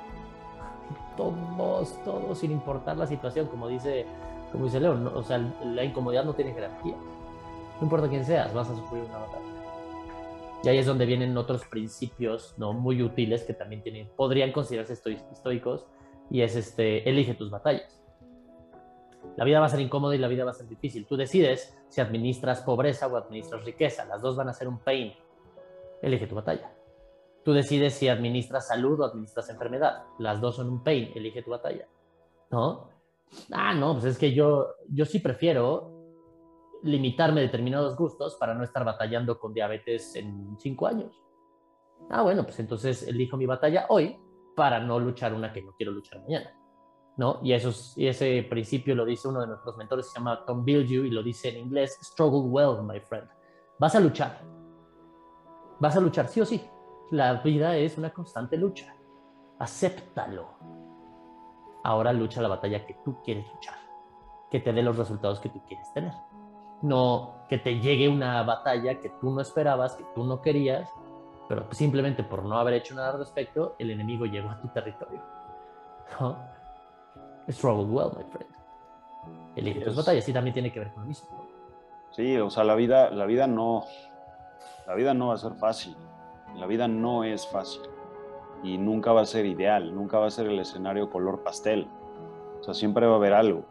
Todos, 1.17 2.03
todos, 2.03 2.37
sin 2.37 2.51
importar 2.51 2.97
la 2.97 3.07
situación, 3.07 3.47
como 3.47 3.67
dice, 3.67 4.05
como 4.51 4.65
dice 4.65 4.79
León, 4.79 5.07
o 5.07 5.23
sea, 5.23 5.37
la 5.37 5.83
incomodidad 5.83 6.25
no 6.25 6.33
tiene 6.33 6.53
jerarquía. 6.53 6.95
No 6.95 7.83
importa 7.83 8.07
quién 8.07 8.25
seas, 8.25 8.53
vas 8.53 8.69
a 8.69 8.75
sufrir 8.75 9.03
una 9.03 9.19
batalla. 9.19 9.45
Y 10.63 10.69
ahí 10.69 10.77
es 10.77 10.85
donde 10.85 11.05
vienen 11.05 11.37
otros 11.37 11.63
principios 11.65 12.55
no 12.57 12.73
muy 12.73 13.03
útiles 13.03 13.43
que 13.43 13.53
también 13.53 13.83
tienen, 13.83 14.09
podrían 14.15 14.51
considerarse 14.51 14.93
estoicos, 14.93 15.85
y 16.29 16.41
es 16.41 16.55
este, 16.55 17.07
elige 17.07 17.35
tus 17.35 17.51
batallas. 17.51 18.01
La 19.37 19.43
vida 19.43 19.59
va 19.59 19.65
a 19.65 19.69
ser 19.69 19.81
incómoda 19.81 20.15
y 20.15 20.17
la 20.17 20.27
vida 20.27 20.45
va 20.45 20.51
a 20.51 20.53
ser 20.53 20.67
difícil. 20.67 21.05
Tú 21.05 21.17
decides 21.17 21.77
si 21.89 21.99
administras 21.99 22.61
pobreza 22.61 23.07
o 23.07 23.17
administras 23.17 23.65
riqueza. 23.65 24.05
Las 24.05 24.21
dos 24.21 24.35
van 24.35 24.49
a 24.49 24.53
ser 24.53 24.67
un 24.67 24.79
pain. 24.79 25.13
Elige 26.01 26.27
tu 26.27 26.35
batalla. 26.35 26.71
Tú 27.45 27.53
decides 27.53 27.93
si 27.93 28.07
administras 28.07 28.67
salud 28.67 28.99
o 28.99 29.05
administras 29.05 29.47
enfermedad. 29.49 30.05
Las 30.17 30.41
dos 30.41 30.55
son 30.55 30.67
un 30.67 30.83
pain, 30.83 31.11
elige 31.13 31.43
tu 31.43 31.51
batalla. 31.51 31.87
¿No? 32.49 32.89
Ah, 33.51 33.71
no, 33.75 33.93
pues 33.93 34.05
es 34.05 34.17
que 34.17 34.33
yo, 34.33 34.69
yo 34.89 35.05
sí 35.05 35.19
prefiero 35.19 35.91
limitarme 36.81 37.41
determinados 37.41 37.95
gustos 37.95 38.35
para 38.39 38.55
no 38.55 38.63
estar 38.63 38.83
batallando 38.83 39.39
con 39.39 39.53
diabetes 39.53 40.15
en 40.15 40.57
cinco 40.57 40.87
años. 40.87 41.21
Ah, 42.09 42.23
bueno, 42.23 42.43
pues 42.43 42.59
entonces 42.59 43.07
elijo 43.07 43.37
mi 43.37 43.45
batalla 43.45 43.85
hoy 43.89 44.17
para 44.55 44.79
no 44.79 44.99
luchar 44.99 45.31
una 45.31 45.53
que 45.53 45.61
no 45.61 45.73
quiero 45.77 45.91
luchar 45.91 46.21
mañana. 46.21 46.51
¿No? 47.17 47.41
Y, 47.43 47.53
eso, 47.53 47.71
y 47.95 48.07
ese 48.07 48.43
principio 48.49 48.95
lo 48.95 49.05
dice 49.05 49.27
uno 49.27 49.41
de 49.41 49.47
nuestros 49.47 49.77
mentores, 49.77 50.09
se 50.09 50.17
llama 50.17 50.43
Tom 50.45 50.65
Bilju, 50.65 51.05
y 51.05 51.11
lo 51.11 51.21
dice 51.21 51.49
en 51.49 51.57
inglés, 51.57 51.95
struggle 52.01 52.49
well, 52.49 52.81
my 52.81 52.99
friend. 52.99 53.29
Vas 53.77 53.93
a 53.95 53.99
luchar. 53.99 54.41
Vas 55.79 55.95
a 55.95 56.01
luchar, 56.01 56.27
sí 56.27 56.41
o 56.41 56.45
sí. 56.45 56.59
La 57.11 57.33
vida 57.33 57.75
es 57.77 57.97
una 57.97 58.11
constante 58.11 58.57
lucha. 58.57 58.93
Acéptalo. 59.59 60.47
Ahora 61.83 62.11
lucha 62.11 62.41
la 62.41 62.47
batalla 62.47 62.85
que 62.85 62.95
tú 63.05 63.21
quieres 63.23 63.45
luchar, 63.53 63.75
que 64.49 64.59
te 64.59 64.73
dé 64.73 64.81
los 64.81 64.97
resultados 64.97 65.39
que 65.39 65.49
tú 65.49 65.61
quieres 65.67 65.91
tener. 65.93 66.13
No 66.81 67.45
que 67.47 67.59
te 67.59 67.79
llegue 67.79 68.09
una 68.09 68.41
batalla 68.43 68.99
que 68.99 69.09
tú 69.21 69.29
no 69.29 69.41
esperabas, 69.41 69.95
que 69.95 70.05
tú 70.15 70.23
no 70.23 70.41
querías, 70.41 70.89
pero 71.47 71.67
simplemente 71.71 72.23
por 72.23 72.43
no 72.43 72.57
haber 72.57 72.75
hecho 72.75 72.95
nada 72.95 73.11
al 73.11 73.19
respecto, 73.19 73.75
el 73.77 73.91
enemigo 73.91 74.25
llegó 74.25 74.49
a 74.49 74.59
tu 74.59 74.67
territorio. 74.69 75.21
¿No? 76.19 76.37
Struggle 77.49 77.85
well, 77.85 78.11
my 78.17 78.23
friend. 78.23 78.51
Elige 79.55 79.81
tus 79.81 79.95
batallas 79.95 80.27
y 80.27 80.33
también 80.33 80.53
tiene 80.53 80.71
que 80.71 80.79
ver 80.79 80.91
con 80.91 81.03
lo 81.03 81.07
mismo. 81.07 81.29
Sí, 82.11 82.37
o 82.37 82.49
sea, 82.49 82.63
la 82.63 82.75
vida, 82.75 83.11
la 83.11 83.25
vida 83.25 83.45
no, 83.45 83.83
la 84.87 84.95
vida 84.95 85.13
no 85.13 85.27
va 85.27 85.35
a 85.35 85.37
ser 85.37 85.53
fácil. 85.53 85.95
La 86.57 86.67
vida 86.67 86.87
no 86.87 87.23
es 87.23 87.47
fácil 87.47 87.81
y 88.63 88.77
nunca 88.77 89.11
va 89.13 89.21
a 89.21 89.25
ser 89.25 89.45
ideal, 89.45 89.93
nunca 89.93 90.19
va 90.19 90.27
a 90.27 90.31
ser 90.31 90.47
el 90.47 90.59
escenario 90.59 91.09
color 91.09 91.43
pastel. 91.43 91.87
O 92.59 92.63
sea, 92.63 92.73
siempre 92.73 93.05
va 93.05 93.13
a 93.13 93.17
haber 93.17 93.33
algo. 93.33 93.63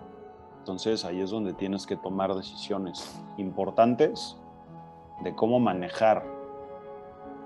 Entonces 0.58 1.04
ahí 1.04 1.20
es 1.20 1.30
donde 1.30 1.52
tienes 1.52 1.86
que 1.86 1.96
tomar 1.96 2.34
decisiones 2.34 3.22
importantes 3.36 4.36
de 5.22 5.34
cómo 5.34 5.60
manejar 5.60 6.24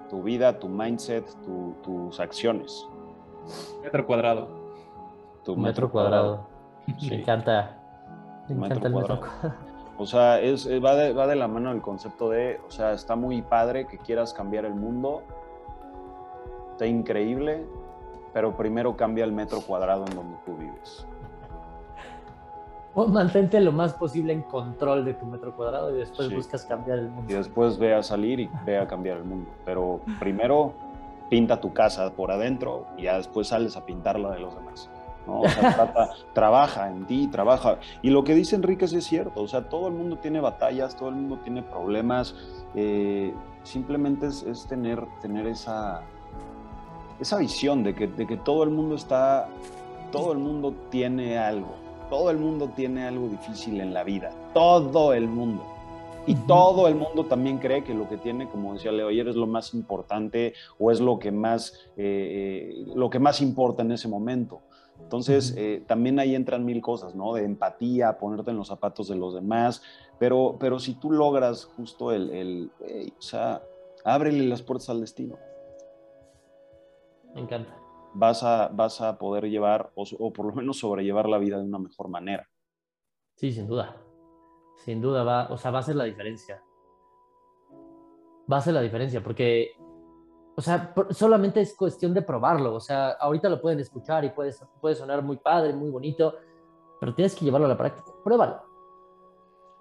tu 0.08 0.22
vida, 0.22 0.58
tu 0.58 0.68
mindset, 0.68 1.26
tus 1.82 2.20
acciones. 2.20 2.86
Metro 3.82 4.06
cuadrado. 4.06 4.48
Tu 5.44 5.56
metro, 5.56 5.90
cuadrado. 5.90 6.46
Me 6.86 7.20
encanta. 7.20 7.78
Me 8.48 8.54
encanta 8.66 8.88
el 8.88 8.94
metro 8.94 9.20
cuadrado. 9.20 9.67
O 9.98 10.06
sea, 10.06 10.40
es, 10.40 10.64
eh, 10.66 10.78
va, 10.78 10.94
de, 10.94 11.12
va 11.12 11.26
de 11.26 11.34
la 11.34 11.48
mano 11.48 11.72
el 11.72 11.80
concepto 11.80 12.30
de, 12.30 12.60
o 12.66 12.70
sea, 12.70 12.92
está 12.92 13.16
muy 13.16 13.42
padre 13.42 13.86
que 13.86 13.98
quieras 13.98 14.32
cambiar 14.32 14.64
el 14.64 14.74
mundo, 14.74 15.22
está 16.70 16.86
increíble, 16.86 17.66
pero 18.32 18.56
primero 18.56 18.96
cambia 18.96 19.24
el 19.24 19.32
metro 19.32 19.60
cuadrado 19.60 20.06
en 20.06 20.14
donde 20.14 20.36
tú 20.46 20.56
vives. 20.56 21.04
O 22.94 23.06
mantente 23.06 23.60
lo 23.60 23.72
más 23.72 23.94
posible 23.94 24.32
en 24.32 24.42
control 24.42 25.04
de 25.04 25.14
tu 25.14 25.26
metro 25.26 25.54
cuadrado 25.54 25.94
y 25.94 25.98
después 25.98 26.32
buscas 26.32 26.64
cambiar 26.64 27.00
el 27.00 27.08
mundo. 27.08 27.32
Y 27.32 27.36
después 27.36 27.78
ve 27.78 27.94
a 27.94 28.02
salir 28.02 28.40
y 28.40 28.50
ve 28.64 28.78
a 28.78 28.86
cambiar 28.86 29.18
el 29.18 29.24
mundo. 29.24 29.50
Pero 29.64 30.00
primero 30.18 30.72
pinta 31.28 31.60
tu 31.60 31.72
casa 31.72 32.12
por 32.12 32.30
adentro 32.30 32.86
y 32.96 33.02
ya 33.02 33.16
después 33.16 33.48
sales 33.48 33.76
a 33.76 33.84
pintar 33.84 34.18
la 34.18 34.30
de 34.30 34.40
los 34.40 34.54
demás. 34.54 34.90
O 35.28 35.48
sea, 35.48 36.10
trabaja 36.32 36.88
en 36.88 37.06
ti, 37.06 37.26
trabaja. 37.28 37.78
Y 38.02 38.10
lo 38.10 38.24
que 38.24 38.34
dice 38.34 38.56
Enrique 38.56 38.86
es 38.86 39.04
cierto, 39.04 39.42
o 39.42 39.48
sea, 39.48 39.68
todo 39.68 39.88
el 39.88 39.94
mundo 39.94 40.16
tiene 40.16 40.40
batallas, 40.40 40.96
todo 40.96 41.10
el 41.10 41.16
mundo 41.16 41.38
tiene 41.42 41.62
problemas, 41.62 42.34
eh, 42.74 43.34
simplemente 43.62 44.26
es, 44.26 44.66
tener, 44.68 45.04
tener 45.20 45.46
esa, 45.46 46.02
esa 47.20 47.38
visión 47.38 47.82
de 47.84 47.94
que, 47.94 48.06
de 48.06 48.26
que 48.26 48.36
todo 48.36 48.62
el 48.62 48.70
mundo 48.70 48.94
está, 48.94 49.48
todo 50.10 50.32
el 50.32 50.38
mundo 50.38 50.74
tiene 50.90 51.38
algo, 51.38 51.74
todo 52.08 52.30
el 52.30 52.38
mundo 52.38 52.70
tiene 52.74 53.06
algo 53.06 53.28
difícil 53.28 53.80
en 53.80 53.92
la 53.92 54.04
vida, 54.04 54.30
todo 54.54 55.12
el 55.12 55.28
mundo. 55.28 55.64
Y 56.28 56.34
todo 56.34 56.88
el 56.88 56.94
mundo 56.94 57.24
también 57.24 57.56
cree 57.56 57.82
que 57.82 57.94
lo 57.94 58.06
que 58.06 58.18
tiene, 58.18 58.50
como 58.50 58.74
decía 58.74 58.92
Leo 58.92 59.08
ayer, 59.08 59.28
es 59.28 59.34
lo 59.34 59.46
más 59.46 59.72
importante 59.72 60.52
o 60.78 60.90
es 60.90 61.00
lo 61.00 61.18
que 61.18 61.32
más, 61.32 61.72
eh, 61.96 62.74
eh, 62.86 62.92
lo 62.94 63.08
que 63.08 63.18
más 63.18 63.40
importa 63.40 63.82
en 63.82 63.92
ese 63.92 64.08
momento. 64.08 64.60
Entonces, 65.00 65.54
eh, 65.56 65.82
también 65.86 66.18
ahí 66.18 66.34
entran 66.34 66.64
mil 66.64 66.82
cosas, 66.82 67.14
¿no? 67.14 67.34
De 67.34 67.44
empatía, 67.44 68.18
ponerte 68.18 68.50
en 68.50 68.58
los 68.58 68.68
zapatos 68.68 69.08
de 69.08 69.16
los 69.16 69.34
demás, 69.34 69.82
pero, 70.18 70.56
pero 70.60 70.78
si 70.78 70.94
tú 70.94 71.10
logras 71.10 71.64
justo 71.64 72.12
el, 72.12 72.30
el 72.30 72.72
o 73.18 73.22
sea, 73.22 73.62
ábrele 74.04 74.44
las 74.44 74.62
puertas 74.62 74.90
al 74.90 75.00
destino. 75.00 75.38
Me 77.34 77.40
encanta. 77.42 77.74
Vas 78.14 78.42
a, 78.42 78.68
vas 78.68 79.00
a 79.00 79.18
poder 79.18 79.44
llevar, 79.48 79.92
o, 79.94 80.32
por 80.32 80.46
lo 80.46 80.52
menos 80.52 80.78
sobrellevar 80.78 81.28
la 81.28 81.38
vida 81.38 81.58
de 81.58 81.64
una 81.64 81.78
mejor 81.78 82.08
manera. 82.08 82.48
Sí, 83.36 83.52
sin 83.52 83.66
duda. 83.66 83.96
Sin 84.84 85.00
duda, 85.00 85.24
va, 85.24 85.48
o 85.50 85.56
sea, 85.56 85.70
va 85.70 85.80
a 85.80 85.82
ser 85.82 85.96
la 85.96 86.04
diferencia. 86.04 86.62
va 88.50 88.56
a 88.56 88.60
ser 88.60 88.74
la 88.74 88.80
diferencia, 88.80 89.22
porque, 89.22 89.72
o 90.58 90.60
sea, 90.60 90.92
solamente 91.10 91.60
es 91.60 91.76
cuestión 91.76 92.12
de 92.12 92.20
probarlo, 92.20 92.74
o 92.74 92.80
sea, 92.80 93.10
ahorita 93.10 93.48
lo 93.48 93.60
pueden 93.60 93.78
escuchar 93.78 94.24
y 94.24 94.30
puede, 94.30 94.52
puede 94.80 94.96
sonar 94.96 95.22
muy 95.22 95.36
padre, 95.36 95.72
muy 95.72 95.88
bonito, 95.88 96.34
pero 96.98 97.14
tienes 97.14 97.36
que 97.36 97.44
llevarlo 97.44 97.66
a 97.66 97.68
la 97.68 97.76
práctica, 97.76 98.10
pruébalo. 98.24 98.60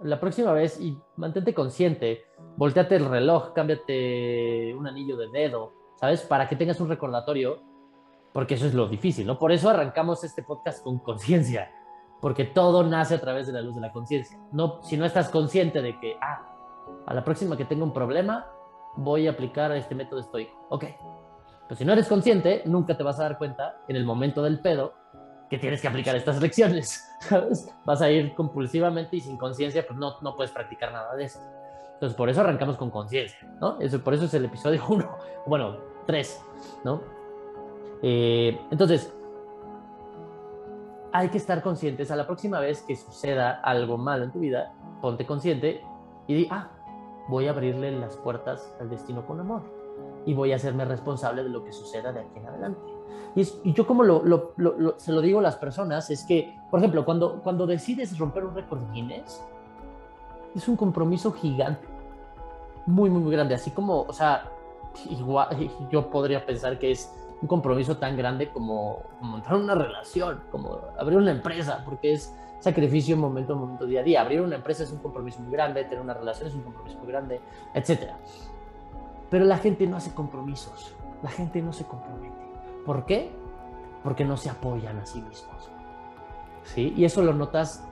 La 0.02 0.20
próxima 0.20 0.52
vez 0.52 0.80
y 0.80 0.96
mantente 1.16 1.56
consciente, 1.56 2.26
volteate 2.58 2.98
el 2.98 3.06
reloj, 3.06 3.54
cámbiate 3.54 4.76
un 4.76 4.86
anillo 4.86 5.18
de 5.18 5.30
dedo, 5.30 5.74
¿sabes? 5.96 6.22
Para 6.22 6.48
que 6.48 6.56
tengas 6.56 6.80
un 6.80 6.90
recordatorio, 6.90 7.58
porque 8.32 8.54
eso 8.54 8.68
es 8.68 8.76
lo 8.76 8.88
difícil, 8.88 9.26
¿no? 9.26 9.40
Por 9.40 9.52
eso 9.52 9.72
arrancamos 9.72 10.24
este 10.24 10.44
podcast 10.44 10.84
con 10.84 11.00
conciencia, 11.00 11.72
porque 12.22 12.44
todo 12.44 12.84
nace 12.84 13.16
a 13.16 13.20
través 13.20 13.48
de 13.48 13.54
la 13.54 13.62
luz 13.62 13.74
de 13.74 13.82
la 13.82 13.92
conciencia. 13.92 14.38
No, 14.52 14.84
si 14.84 14.96
no 14.96 15.06
estás 15.06 15.30
consciente 15.30 15.82
de 15.82 16.00
que, 16.00 16.18
ah, 16.22 16.56
a 17.08 17.16
la 17.16 17.24
próxima 17.24 17.58
que 17.58 17.66
tenga 17.66 17.84
un 17.84 17.94
problema, 17.94 18.46
voy 18.98 19.28
a 19.28 19.32
aplicar 19.32 19.72
este 19.72 19.96
método 19.96 20.20
estoico. 20.20 20.68
Ok. 20.70 20.86
Pues 21.68 21.80
si 21.80 21.86
no 21.86 21.94
eres 21.94 22.08
consciente, 22.08 22.64
nunca 22.66 22.96
te 22.96 23.04
vas 23.04 23.20
a 23.20 23.24
dar 23.24 23.38
cuenta 23.38 23.78
en 23.88 23.96
el 23.96 24.06
momento 24.06 24.42
del 24.42 24.60
pedo 24.60 24.94
que 25.50 25.58
tienes 25.58 25.82
que 25.82 25.88
aplicar 25.88 26.16
estas 26.16 26.42
lecciones. 26.42 27.08
¿sabes? 27.22 27.74
Vas 27.86 28.02
a 28.02 28.12
ir 28.12 28.34
compulsivamente 28.36 29.18
y 29.18 29.22
sin 29.22 29.38
conciencia, 29.38 29.86
pues 29.86 29.98
no, 29.98 30.16
no 30.22 30.36
puedes 30.36 30.52
practicar 30.52 30.92
nada 30.92 31.16
de 31.16 31.26
esto. 31.26 31.42
Entonces, 31.94 32.16
por 32.16 32.30
eso 32.30 32.42
arrancamos 32.42 32.78
con 32.78 32.92
conciencia, 32.92 33.40
¿no? 33.60 33.80
Eso, 33.80 34.04
por 34.04 34.14
eso 34.14 34.26
es 34.26 34.34
el 34.34 34.46
episodio 34.46 34.84
1, 34.90 35.18
bueno, 35.48 35.78
3, 36.06 36.46
¿no? 36.84 37.02
Eh, 38.04 38.60
entonces, 38.70 39.14
hay 41.12 41.30
que 41.30 41.38
estar 41.38 41.62
conscientes. 41.64 42.12
A 42.12 42.16
la 42.16 42.28
próxima 42.28 42.60
vez 42.60 42.84
que 42.84 42.96
suceda 42.96 43.62
algo 43.64 43.98
malo 43.98 44.26
en 44.26 44.32
tu 44.32 44.40
vida, 44.40 44.74
ponte 45.02 45.26
consciente 45.26 45.82
y 46.28 46.36
di, 46.36 46.48
ah, 46.52 46.70
voy 47.28 47.48
a 47.48 47.52
abrirle 47.52 47.92
las 47.92 48.18
puertas 48.18 48.74
al 48.80 48.90
destino 48.90 49.26
con 49.26 49.40
amor 49.40 49.62
y 50.26 50.34
voy 50.34 50.52
a 50.52 50.58
hacerme 50.58 50.86
responsable 50.86 51.44
de 51.44 51.50
lo 51.50 51.64
que 51.64 51.72
suceda 51.72 52.12
de 52.12 52.22
aquí 52.22 52.40
en 52.40 52.48
adelante. 52.48 52.82
Y, 53.36 53.74
yo 53.74 53.86
como 53.86 54.04
lo, 54.04 54.24
se 54.98 55.12
lo 55.12 55.22
digo 55.22 55.40
a 55.40 55.42
las 55.42 55.56
personas 55.56 56.10
es 56.10 56.24
que, 56.24 56.58
por 56.72 56.80
ejemplo, 56.80 57.06
cuando, 57.06 57.42
cuando 57.44 57.68
decides 57.68 58.18
romper 58.18 58.44
un 58.44 58.56
récord 58.56 58.80
Guinness, 58.92 59.44
es 60.56 60.68
un 60.68 60.76
compromiso 60.76 61.32
gigante, 61.32 61.88
muy, 62.86 63.10
muy, 63.10 63.22
muy 63.22 63.32
grande, 63.32 63.54
así 63.54 63.72
como, 63.72 64.02
o 64.02 64.14
sea, 64.14 64.50
igual, 65.10 65.50
yo 65.92 66.10
podría 66.10 66.46
pensar 66.46 66.80
que 66.80 66.92
es 66.92 67.14
un 67.42 67.48
compromiso 67.48 67.98
tan 67.98 68.18
grande 68.18 68.50
como, 68.50 69.04
como 69.20 69.38
entrar 69.38 69.58
en 69.58 69.64
una 69.64 69.76
relación, 69.76 70.42
como 70.52 70.80
abrir 70.98 71.20
una 71.20 71.32
empresa, 71.32 71.84
porque 71.86 72.14
es 72.14 72.36
sacrificio 72.60 73.16
momento 73.18 73.54
a 73.54 73.56
momento, 73.56 73.86
día 73.86 74.02
a 74.02 74.04
día. 74.04 74.22
Abrir 74.22 74.42
una 74.42 74.56
empresa 74.56 74.84
es 74.84 74.92
un 74.92 75.00
compromiso 75.00 75.40
muy 75.42 75.52
grande, 75.52 75.84
tener 75.84 76.02
una 76.02 76.14
relación 76.14 76.48
es 76.48 76.56
un 76.56 76.64
compromiso 76.64 76.98
muy 77.00 77.08
grande, 77.08 77.42
etc. 77.74 78.12
Pero 79.30 79.46
la 79.46 79.58
gente 79.58 79.88
no 79.88 79.98
hace 79.98 80.14
compromisos, 80.14 80.96
la 81.22 81.30
gente 81.30 81.62
no 81.62 81.74
se 81.74 81.86
compromete. 81.86 82.36
¿Por 82.86 83.06
qué? 83.06 83.32
Porque 84.04 84.26
no 84.26 84.38
se 84.38 84.50
apoyan 84.50 84.98
a 84.98 85.06
sí 85.06 85.22
mismos. 85.22 85.70
¿Sí? 86.64 86.94
Y 86.96 87.06
eso 87.06 87.22
lo 87.22 87.34
notas 87.34 87.86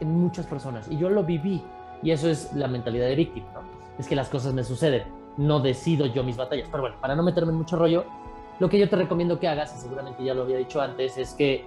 en 0.00 0.10
muchas 0.20 0.46
personas. 0.46 0.90
Y 0.90 0.96
yo 0.96 1.10
lo 1.10 1.24
viví. 1.24 1.62
Y 2.02 2.10
eso 2.10 2.28
es 2.28 2.52
la 2.54 2.68
mentalidad 2.68 3.06
de 3.06 3.16
víctima. 3.16 3.46
Es 3.98 4.06
que 4.06 4.14
las 4.14 4.28
cosas 4.28 4.54
me 4.54 4.64
suceden. 4.64 5.04
No 5.36 5.60
decido 5.60 6.06
yo 6.06 6.22
mis 6.22 6.36
batallas. 6.36 6.68
Pero 6.70 6.82
bueno, 6.82 6.96
para 7.00 7.16
no 7.16 7.22
meterme 7.22 7.52
en 7.52 7.58
mucho 7.58 7.76
rollo, 7.76 8.04
lo 8.58 8.68
que 8.68 8.78
yo 8.78 8.88
te 8.88 8.96
recomiendo 8.96 9.38
que 9.38 9.48
hagas, 9.48 9.74
y 9.76 9.80
seguramente 9.80 10.24
ya 10.24 10.34
lo 10.34 10.42
había 10.42 10.56
dicho 10.56 10.80
antes, 10.80 11.16
es 11.16 11.34
que 11.34 11.66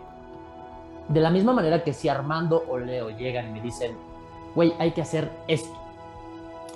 de 1.08 1.20
la 1.20 1.30
misma 1.30 1.54
manera 1.54 1.84
que 1.84 1.94
si 1.94 2.10
Armando 2.10 2.64
o 2.70 2.78
Leo 2.78 3.10
llegan 3.10 3.50
y 3.50 3.52
me 3.54 3.62
dicen, 3.62 3.96
güey, 4.56 4.74
hay 4.80 4.92
que 4.92 5.02
hacer 5.02 5.30
esto. 5.48 5.78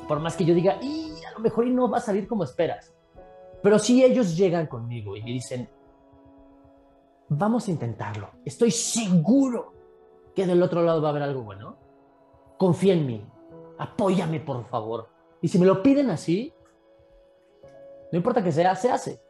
Por 0.08 0.20
más 0.20 0.36
que 0.36 0.46
yo 0.46 0.54
diga, 0.54 0.78
y 0.82 1.12
a 1.24 1.32
lo 1.32 1.40
mejor 1.40 1.68
y 1.68 1.72
no 1.72 1.90
va 1.90 1.98
a 1.98 2.02
salir 2.02 2.28
como 2.28 2.44
esperas. 2.44 2.94
Pero 3.62 3.80
si 3.80 4.04
ellos 4.04 4.38
llegan 4.38 4.68
conmigo 4.68 5.16
y 5.16 5.24
me 5.24 5.32
dicen, 5.32 5.70
vamos 7.30 7.68
a 7.68 7.72
intentarlo, 7.72 8.30
estoy 8.44 8.72
seguro 8.72 9.74
que 10.36 10.46
del 10.46 10.62
otro 10.62 10.84
lado 10.84 11.02
va 11.02 11.08
a 11.08 11.12
haber 11.12 11.24
algo 11.24 11.42
bueno, 11.42 11.78
confía 12.58 12.94
en 12.94 13.06
mí, 13.06 13.26
apóyame 13.78 14.40
por 14.40 14.66
favor. 14.66 15.10
Y 15.42 15.48
si 15.48 15.58
me 15.58 15.66
lo 15.66 15.82
piden 15.82 16.10
así, 16.10 16.54
no 18.12 18.18
importa 18.18 18.44
que 18.44 18.52
sea, 18.52 18.76
se 18.76 18.92
hace, 18.92 19.22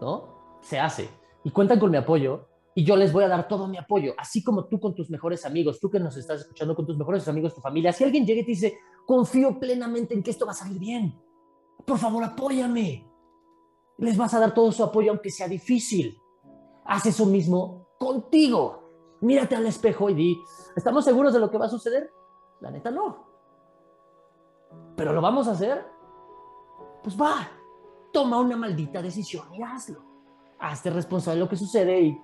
¿no? 0.00 0.58
Se 0.62 0.78
hace. 0.78 1.10
Y 1.42 1.50
cuentan 1.50 1.78
con 1.78 1.90
mi 1.90 1.96
apoyo 1.96 2.48
y 2.74 2.84
yo 2.84 2.96
les 2.96 3.12
voy 3.12 3.24
a 3.24 3.28
dar 3.28 3.46
todo 3.46 3.68
mi 3.68 3.76
apoyo, 3.78 4.14
así 4.18 4.42
como 4.42 4.66
tú 4.66 4.80
con 4.80 4.94
tus 4.94 5.08
mejores 5.08 5.46
amigos, 5.46 5.78
tú 5.78 5.88
que 5.88 6.00
nos 6.00 6.16
estás 6.16 6.40
escuchando 6.40 6.74
con 6.74 6.84
tus 6.84 6.96
mejores 6.96 7.26
amigos, 7.28 7.54
tu 7.54 7.60
familia. 7.60 7.92
Si 7.92 8.02
alguien 8.02 8.26
llega 8.26 8.40
y 8.40 8.44
te 8.44 8.50
dice, 8.50 8.78
confío 9.06 9.60
plenamente 9.60 10.14
en 10.14 10.22
que 10.22 10.32
esto 10.32 10.44
va 10.44 10.52
a 10.52 10.56
salir 10.56 10.78
bien, 10.78 11.16
por 11.86 11.98
favor 11.98 12.24
apóyame. 12.24 13.08
Les 13.98 14.16
vas 14.16 14.34
a 14.34 14.40
dar 14.40 14.52
todo 14.52 14.72
su 14.72 14.82
apoyo 14.82 15.12
aunque 15.12 15.30
sea 15.30 15.46
difícil. 15.46 16.18
Haz 16.84 17.06
eso 17.06 17.26
mismo 17.26 17.90
contigo. 17.98 18.82
Mírate 19.20 19.54
al 19.54 19.66
espejo 19.66 20.10
y 20.10 20.14
di, 20.14 20.38
¿estamos 20.74 21.04
seguros 21.04 21.32
de 21.32 21.38
lo 21.38 21.50
que 21.50 21.58
va 21.58 21.66
a 21.66 21.70
suceder? 21.70 22.10
La 22.60 22.72
neta 22.72 22.90
no. 22.90 23.24
Pero 24.96 25.12
lo 25.12 25.20
vamos 25.20 25.46
a 25.46 25.52
hacer. 25.52 25.86
Pues 27.04 27.20
va, 27.20 27.48
toma 28.12 28.40
una 28.40 28.56
maldita 28.56 29.00
decisión 29.00 29.54
y 29.54 29.62
hazlo. 29.62 30.02
Hazte 30.58 30.90
responsable 30.90 31.38
de 31.38 31.44
lo 31.44 31.48
que 31.48 31.56
sucede 31.56 32.00
y 32.00 32.22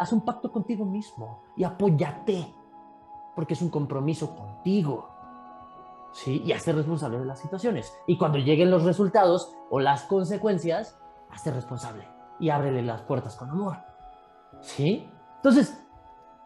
haz 0.00 0.14
un 0.14 0.22
pacto 0.22 0.50
contigo 0.50 0.86
mismo 0.86 1.42
y 1.56 1.62
apóyate, 1.62 2.54
porque 3.36 3.52
es 3.52 3.60
un 3.60 3.68
compromiso 3.68 4.34
contigo. 4.34 5.10
¿Sí? 6.12 6.42
Y 6.44 6.52
hazte 6.52 6.72
responsable 6.72 7.18
de 7.18 7.26
las 7.26 7.38
situaciones. 7.38 7.94
Y 8.06 8.16
cuando 8.16 8.38
lleguen 8.38 8.70
los 8.70 8.82
resultados 8.82 9.54
o 9.68 9.78
las 9.78 10.04
consecuencias, 10.04 10.98
hazte 11.30 11.52
responsable 11.52 12.08
y 12.40 12.48
ábrele 12.48 12.82
las 12.82 13.02
puertas 13.02 13.36
con 13.36 13.50
amor. 13.50 13.76
¿Sí? 14.62 15.06
Entonces, 15.36 15.78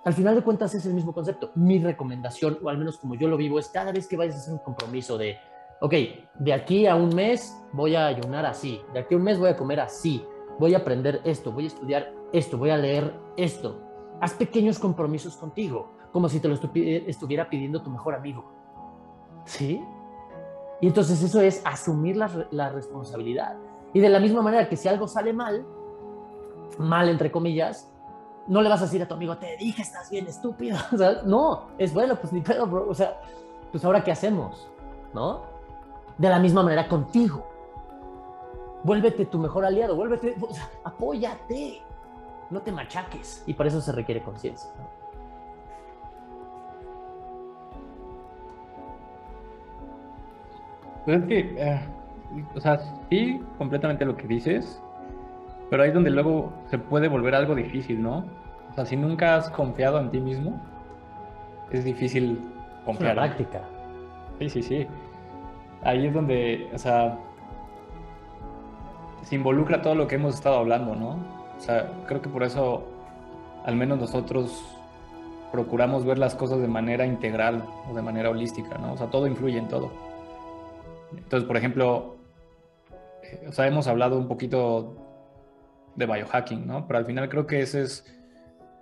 al 0.04 0.12
final 0.12 0.34
de 0.34 0.42
cuentas 0.42 0.74
es 0.74 0.84
el 0.84 0.92
mismo 0.92 1.14
concepto. 1.14 1.52
Mi 1.54 1.78
recomendación, 1.78 2.58
o 2.60 2.68
al 2.68 2.76
menos 2.76 2.98
como 2.98 3.14
yo 3.14 3.28
lo 3.28 3.36
vivo, 3.36 3.60
es 3.60 3.68
cada 3.68 3.92
vez 3.92 4.08
que 4.08 4.16
vayas 4.16 4.34
a 4.34 4.38
hacer 4.38 4.52
un 4.52 4.58
compromiso 4.58 5.16
de, 5.16 5.38
ok, 5.80 5.94
de 6.40 6.52
aquí 6.52 6.88
a 6.88 6.96
un 6.96 7.14
mes 7.14 7.56
voy 7.72 7.94
a 7.94 8.06
ayunar 8.06 8.44
así, 8.46 8.80
de 8.92 8.98
aquí 8.98 9.14
a 9.14 9.16
un 9.16 9.22
mes 9.22 9.38
voy 9.38 9.50
a 9.50 9.56
comer 9.56 9.80
así, 9.80 10.26
voy 10.58 10.74
a 10.74 10.78
aprender 10.78 11.20
esto, 11.24 11.52
voy 11.52 11.64
a 11.64 11.66
estudiar 11.68 12.12
esto, 12.32 12.58
voy 12.58 12.70
a 12.70 12.76
leer 12.76 13.14
esto. 13.36 13.80
Haz 14.20 14.34
pequeños 14.34 14.78
compromisos 14.78 15.36
contigo, 15.36 15.90
como 16.12 16.28
si 16.28 16.40
te 16.40 16.48
lo 16.48 16.54
estuviera 16.54 17.48
pidiendo 17.48 17.82
tu 17.82 17.90
mejor 17.90 18.14
amigo. 18.14 18.44
¿Sí? 19.44 19.82
Y 20.80 20.86
entonces 20.86 21.22
eso 21.22 21.40
es 21.40 21.62
asumir 21.64 22.16
la, 22.16 22.68
responsabilidad. 22.68 23.56
Y 23.92 24.00
de 24.00 24.08
la 24.08 24.20
misma 24.20 24.42
manera 24.42 24.68
que 24.68 24.76
si 24.76 24.88
algo 24.88 25.08
sale 25.08 25.32
mal, 25.32 25.64
mal 26.78 27.08
entre 27.08 27.30
comillas, 27.30 27.90
no 28.46 28.60
le 28.60 28.68
vas 28.68 28.80
a 28.80 28.84
decir 28.84 29.02
a 29.02 29.08
tu 29.08 29.14
amigo, 29.14 29.36
te 29.38 29.56
dije, 29.56 29.82
estás 29.82 30.10
bien 30.10 30.26
estúpido. 30.26 30.76
No, 31.24 31.68
es 31.78 31.94
bueno, 31.94 32.16
pues 32.16 32.32
ni 32.32 32.40
pedo, 32.40 32.66
bro. 32.66 32.88
O 32.88 32.94
sea, 32.94 33.20
pues 33.72 33.84
ahora 33.84 34.04
qué 34.04 34.12
hacemos, 34.12 34.68
¿no? 35.14 35.42
De 36.18 36.28
la 36.28 36.38
misma 36.38 36.62
manera 36.62 36.88
contigo. 36.88 37.53
Vuélvete 38.84 39.26
tu 39.26 39.38
mejor 39.38 39.64
aliado, 39.64 39.96
vuélvete, 39.96 40.36
apóyate 40.84 41.82
no 42.50 42.62
te 42.62 42.72
machaques. 42.72 43.42
Y 43.46 43.54
para 43.54 43.68
eso 43.68 43.80
se 43.80 43.92
requiere 43.92 44.22
conciencia. 44.22 44.70
Pues 51.04 51.20
es 51.20 51.26
que, 51.26 51.38
eh, 51.58 51.80
o 52.54 52.60
sea, 52.60 52.78
sí, 53.10 53.40
completamente 53.58 54.06
lo 54.06 54.16
que 54.16 54.26
dices, 54.26 54.80
pero 55.68 55.82
ahí 55.82 55.88
es 55.88 55.94
donde 55.94 56.10
luego 56.10 56.52
se 56.70 56.78
puede 56.78 57.08
volver 57.08 57.34
algo 57.34 57.54
difícil, 57.54 58.02
¿no? 58.02 58.24
O 58.70 58.74
sea, 58.74 58.86
si 58.86 58.96
nunca 58.96 59.36
has 59.36 59.50
confiado 59.50 60.00
en 60.00 60.10
ti 60.10 60.20
mismo, 60.20 60.58
es 61.70 61.84
difícil 61.84 62.40
confiar. 62.86 63.16
La 63.16 63.22
práctica. 63.24 63.62
Sí, 64.38 64.48
sí, 64.48 64.62
sí. 64.62 64.86
Ahí 65.82 66.06
es 66.06 66.14
donde, 66.14 66.70
o 66.72 66.78
sea, 66.78 67.18
se 69.24 69.34
involucra 69.34 69.82
todo 69.82 69.94
lo 69.94 70.06
que 70.06 70.16
hemos 70.16 70.34
estado 70.34 70.56
hablando, 70.56 70.94
¿no? 70.94 71.18
O 71.56 71.60
sea, 71.60 71.90
creo 72.06 72.20
que 72.20 72.28
por 72.28 72.42
eso 72.42 72.84
al 73.64 73.76
menos 73.76 73.98
nosotros 73.98 74.62
procuramos 75.50 76.04
ver 76.04 76.18
las 76.18 76.34
cosas 76.34 76.60
de 76.60 76.68
manera 76.68 77.06
integral 77.06 77.64
o 77.90 77.94
de 77.94 78.02
manera 78.02 78.30
holística, 78.30 78.76
¿no? 78.76 78.94
O 78.94 78.96
sea, 78.96 79.08
todo 79.08 79.26
influye 79.26 79.56
en 79.58 79.68
todo. 79.68 79.90
Entonces, 81.16 81.46
por 81.46 81.56
ejemplo, 81.56 82.16
eh, 83.22 83.46
o 83.48 83.52
sea, 83.52 83.66
hemos 83.66 83.86
hablado 83.86 84.18
un 84.18 84.28
poquito 84.28 84.96
de 85.94 86.06
biohacking, 86.06 86.66
¿no? 86.66 86.86
Pero 86.86 86.98
al 86.98 87.06
final 87.06 87.28
creo 87.28 87.46
que 87.46 87.60
ese 87.60 87.82
es, 87.82 88.04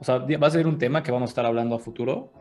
o 0.01 0.05
sea, 0.05 0.19
va 0.19 0.47
a 0.47 0.51
ser 0.51 0.67
un 0.67 0.79
tema 0.79 1.03
que 1.03 1.13
vamos 1.13 1.29
a 1.29 1.33
estar 1.33 1.47
hablando 1.47 1.77
a 1.77 1.79
futuro, 1.79 2.33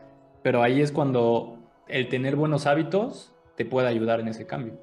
pero 0.42 0.62
ahí 0.62 0.80
es 0.80 0.92
cuando 0.92 1.58
el 1.86 2.08
tener 2.08 2.34
buenos 2.34 2.66
hábitos 2.66 3.34
te 3.56 3.64
puede 3.64 3.88
ayudar 3.88 4.20
en 4.20 4.28
ese 4.28 4.46
cambio, 4.46 4.80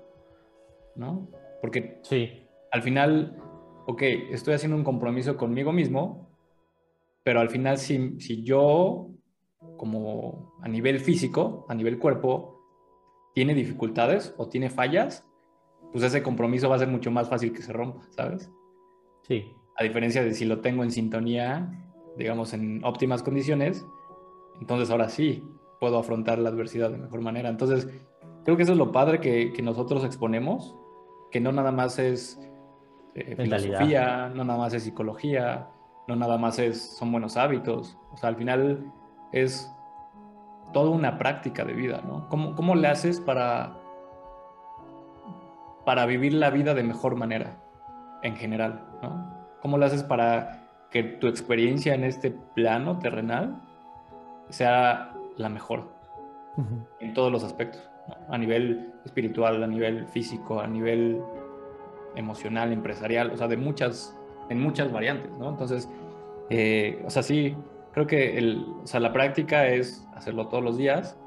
¿no? 0.96 1.28
Porque 1.60 2.00
sí. 2.04 2.46
Al 2.72 2.82
final 2.82 3.40
ok, 3.90 4.04
estoy 4.30 4.54
haciendo 4.54 4.78
un 4.78 4.84
compromiso 4.84 5.36
conmigo 5.36 5.72
mismo, 5.72 6.30
pero 7.24 7.40
al 7.40 7.50
final 7.50 7.80
si, 7.80 8.20
si 8.20 8.44
yo, 8.44 9.10
como 9.78 10.54
a 10.62 10.68
nivel 10.68 11.00
físico, 11.00 11.66
a 11.68 11.74
nivel 11.74 11.98
cuerpo, 11.98 12.62
tiene 13.34 13.56
dificultades 13.56 14.36
o 14.38 14.48
tiene 14.48 14.70
fallas, 14.70 15.26
pues 15.92 16.04
ese 16.04 16.22
compromiso 16.22 16.70
va 16.70 16.76
a 16.76 16.80
ser 16.80 16.88
mucho 16.88 17.10
más 17.10 17.30
fácil 17.30 17.52
que 17.52 17.64
se 17.64 17.74
rompa, 17.74 18.06
¿sabes? 18.12 18.52
Sí. 19.24 19.52
A 19.76 19.84
diferencia 19.84 20.24
de 20.24 20.36
si 20.36 20.46
lo 20.46 20.62
tengo 20.62 20.84
en 20.84 20.92
sintonía, 20.92 21.72
digamos, 22.16 22.54
en 22.54 22.86
óptimas 22.86 23.24
condiciones, 23.24 23.88
entonces 24.62 24.92
ahora 24.92 25.10
sí 25.10 25.44
puedo 25.80 25.98
afrontar 25.98 26.38
la 26.38 26.50
adversidad 26.50 26.92
de 26.92 27.00
mejor 27.00 27.22
manera. 27.22 27.50
Entonces, 27.50 27.88
creo 28.46 28.56
que 28.56 28.64
eso 28.64 28.74
es 28.74 28.78
lo 28.78 28.92
padre 28.92 29.20
que, 29.20 29.52
que 29.52 29.64
nosotros 29.64 30.06
exponemos, 30.06 30.76
que 31.32 31.40
no 31.40 31.52
nada 31.52 31.72
más 31.72 31.98
es 31.98 32.40
eh, 33.16 33.36
filosofía, 33.36 34.32
no 34.34 34.44
nada 34.44 34.60
más 34.60 34.74
es 34.74 34.84
psicología, 34.84 35.68
no 36.08 36.16
nada 36.16 36.38
más 36.38 36.60
es, 36.60 36.98
son 36.98 37.12
buenos 37.12 37.38
hábitos. 37.38 37.98
O 38.12 38.18
sea, 38.18 38.30
al 38.30 38.36
final 38.36 38.92
es 39.32 39.72
toda 40.74 40.90
una 40.90 41.18
práctica 41.18 41.66
de 41.66 41.74
vida, 41.74 42.02
¿no? 42.06 42.28
¿Cómo, 42.30 42.56
cómo 42.56 42.76
le 42.76 42.88
haces 42.88 43.20
para, 43.20 43.78
para 45.86 46.06
vivir 46.06 46.34
la 46.34 46.50
vida 46.50 46.74
de 46.74 46.84
mejor 46.84 47.16
manera, 47.16 47.58
en 48.24 48.36
general, 48.36 48.86
¿no? 49.02 49.40
¿Cómo 49.62 49.78
le 49.78 49.86
haces 49.86 50.04
para 50.04 50.68
que 50.90 51.04
tu 51.04 51.28
experiencia 51.28 51.94
en 51.94 52.04
este 52.04 52.32
plano 52.32 53.00
terrenal 53.00 53.62
sea 54.50 55.14
la 55.38 55.50
mejor 55.50 55.90
en 57.00 57.14
todos 57.14 57.32
los 57.32 57.44
aspectos? 57.44 57.90
A 58.30 58.38
nivel 58.38 58.94
espiritual, 59.06 59.64
a 59.64 59.68
nivel 59.68 60.08
físico, 60.08 60.60
a 60.60 60.68
nivel 60.68 61.22
emocional, 62.16 62.72
empresarial, 62.72 63.32
o 63.32 63.38
sea, 63.38 63.48
de 63.48 63.58
muchas, 63.58 64.16
en 64.50 64.62
muchas 64.62 64.92
variantes, 64.92 65.32
¿no? 65.40 65.50
Entonces, 65.50 65.90
eh, 66.50 67.02
o 67.06 67.10
sea, 67.10 67.24
sí, 67.24 67.56
creo 67.94 68.08
que 68.08 68.38
el, 68.38 68.66
o 68.84 68.88
sea, 68.88 69.00
la 69.00 69.14
práctica 69.14 69.68
es 69.68 70.08
hacerlo 70.16 70.48
todos 70.48 70.64
los 70.64 70.78
días, 70.78 71.18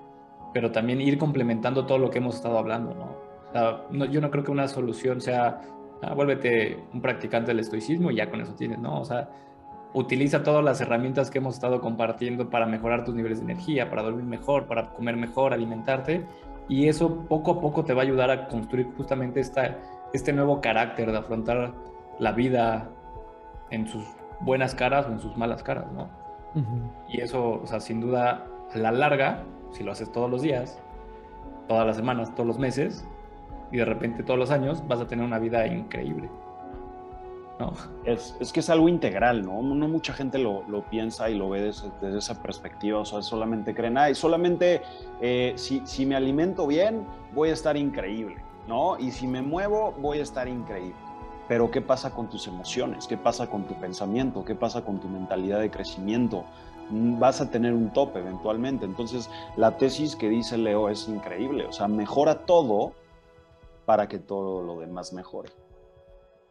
pero 0.53 0.73
también 0.73 1.01
ir 1.01 1.19
complementando 1.19 1.87
todo 1.87 1.99
lo 1.99 2.11
que 2.11 2.19
hemos 2.19 2.37
estado 2.37 2.59
hablando, 2.59 2.95
¿no? 2.95 3.17
O 3.49 3.53
sea, 3.53 3.83
no, 3.91 4.05
yo 4.07 4.21
no 4.21 4.31
creo 4.31 4.45
que 4.45 4.51
una 4.51 4.69
solución 4.69 5.21
sea, 5.21 5.61
ah, 6.03 6.15
vuélvete 6.15 6.79
un 6.93 7.01
practicante 7.01 7.49
del 7.49 7.61
estoicismo 7.61 8.11
y 8.11 8.17
ya 8.17 8.31
con 8.31 8.41
eso 8.41 8.55
tienes, 8.55 8.79
¿no? 8.79 9.01
O 9.01 9.05
sea, 9.05 9.29
utiliza 9.95 10.43
todas 10.43 10.65
las 10.65 10.81
herramientas 10.81 11.31
que 11.31 11.39
hemos 11.39 11.55
estado 11.55 11.81
compartiendo 11.81 12.49
para 12.49 12.67
mejorar 12.67 13.05
tus 13.05 13.15
niveles 13.15 13.39
de 13.39 13.45
energía, 13.45 13.91
para 13.91 14.03
dormir 14.03 14.25
mejor, 14.25 14.67
para 14.67 14.91
comer 14.91 15.17
mejor, 15.17 15.53
alimentarte, 15.53 16.25
y 16.69 16.89
eso 16.89 17.27
poco 17.29 17.53
a 17.53 17.61
poco 17.61 17.85
te 17.85 17.93
va 17.93 18.03
a 18.03 18.05
ayudar 18.05 18.31
a 18.31 18.49
construir 18.49 18.89
justamente 18.97 19.41
esta, 19.41 19.79
este 20.13 20.33
nuevo 20.33 20.61
carácter 20.61 21.11
de 21.11 21.19
afrontar 21.19 21.73
la 22.19 22.33
vida 22.33 22.89
en 23.71 23.87
sus 23.87 24.05
buenas 24.41 24.75
caras 24.75 25.07
o 25.07 25.13
en 25.13 25.21
sus 25.21 25.37
malas 25.37 25.63
caras, 25.63 25.91
¿no? 25.93 26.09
Y 27.09 27.23
eso, 27.23 27.61
o 27.63 27.67
sea, 27.67 27.81
sin 27.81 28.01
duda, 28.01 28.47
a 28.75 28.79
la 28.79 28.93
larga, 28.93 29.45
si 29.71 29.83
lo 29.83 29.93
haces 29.93 30.13
todos 30.13 30.31
los 30.31 30.43
días, 30.43 30.83
todas 31.67 31.87
las 31.87 31.97
semanas, 31.97 32.35
todos 32.35 32.47
los 32.47 32.59
meses, 32.59 33.07
y 33.71 33.79
de 33.79 33.87
repente 33.87 34.23
todos 34.23 34.39
los 34.39 34.51
años, 34.51 34.87
vas 34.87 35.01
a 35.01 35.07
tener 35.07 35.25
una 35.25 35.39
vida 35.39 35.67
increíble. 35.67 36.29
¿no? 37.59 37.73
Es, 38.05 38.37
es 38.41 38.53
que 38.53 38.61
es 38.61 38.69
algo 38.69 38.89
integral, 38.89 39.43
¿no? 39.43 39.63
No 39.63 39.89
mucha 39.89 40.13
gente 40.13 40.39
lo, 40.39 40.63
lo 40.69 40.85
piensa 40.91 41.31
y 41.31 41.35
lo 41.35 41.49
ve 41.49 41.63
desde, 41.63 41.91
desde, 42.01 42.19
esa 42.19 42.43
perspectiva, 42.43 42.99
o 42.99 43.05
sea, 43.05 43.23
solamente 43.23 43.75
creen, 43.75 43.97
ay, 43.97 44.15
solamente 44.15 44.83
eh, 45.21 45.53
si, 45.57 45.81
si 45.85 46.05
me 46.05 46.17
alimento 46.17 46.67
bien, 46.67 47.07
voy 47.35 47.51
a 47.51 47.53
estar 47.53 47.77
increíble, 47.77 48.37
¿no? 48.67 48.99
Y 48.99 49.11
si 49.11 49.27
me 49.27 49.43
muevo, 49.43 49.93
voy 49.99 50.19
a 50.19 50.23
estar 50.23 50.49
increíble. 50.49 50.97
Pero 51.49 51.71
¿qué 51.71 51.81
pasa 51.81 52.11
con 52.15 52.29
tus 52.29 52.47
emociones? 52.47 53.07
¿Qué 53.07 53.17
pasa 53.17 53.51
con 53.51 53.65
tu 53.65 53.75
pensamiento? 53.75 54.45
¿Qué 54.45 54.55
pasa 54.55 54.85
con 54.85 55.01
tu 55.01 55.09
mentalidad 55.09 55.61
de 55.61 55.71
crecimiento? 55.71 56.45
Mm, 56.91 57.19
vas 57.19 57.41
a 57.41 57.51
tener 57.51 57.75
un 57.75 57.93
tope 57.93 58.21
eventualmente. 58.21 58.85
Entonces, 58.85 59.29
la 59.57 59.77
tesis 59.77 60.17
que 60.17 60.29
dice 60.29 60.57
Leo 60.57 60.89
es 60.89 61.09
increíble. 61.09 61.67
O 61.67 61.73
sea, 61.73 61.89
mejora 61.89 62.47
todo 62.47 62.93
para 63.85 64.09
que 64.09 64.19
todo 64.19 64.63
lo 64.63 64.79
demás 64.81 65.13
mejore. 65.13 65.51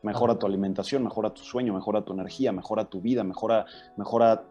Mejora 0.03 0.37
tu 0.37 0.47
alimentación, 0.47 1.03
mejora 1.03 1.29
tu 1.29 1.41
sueño, 1.41 1.73
mejora 1.73 2.03
tu 2.03 2.13
energía, 2.13 2.51
mejora 2.51 2.85
tu 2.85 3.01
vida, 3.01 3.23
mejora, 3.23 3.65
mejora 3.97 4.43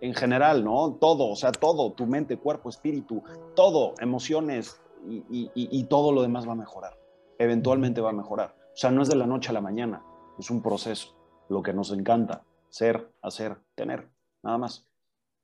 en 0.00 0.14
general, 0.14 0.64
¿no? 0.64 0.96
Todo, 1.00 1.28
o 1.28 1.36
sea, 1.36 1.52
todo, 1.52 1.92
tu 1.92 2.06
mente, 2.06 2.36
cuerpo, 2.36 2.68
espíritu, 2.68 3.22
todo, 3.54 3.94
emociones 4.00 4.80
y, 5.08 5.24
y, 5.30 5.50
y 5.54 5.84
todo 5.84 6.12
lo 6.12 6.22
demás 6.22 6.46
va 6.46 6.52
a 6.52 6.56
mejorar. 6.56 6.98
Eventualmente 7.38 8.00
va 8.00 8.10
a 8.10 8.14
mejorar. 8.14 8.54
O 8.72 8.76
sea, 8.76 8.90
no 8.90 9.02
es 9.02 9.08
de 9.08 9.16
la 9.16 9.26
noche 9.26 9.50
a 9.50 9.52
la 9.52 9.60
mañana, 9.60 10.02
es 10.38 10.50
un 10.50 10.62
proceso, 10.62 11.16
lo 11.48 11.62
que 11.62 11.72
nos 11.72 11.92
encanta, 11.92 12.44
ser, 12.68 13.10
hacer, 13.22 13.58
tener, 13.74 14.08
nada 14.42 14.58
más, 14.58 14.88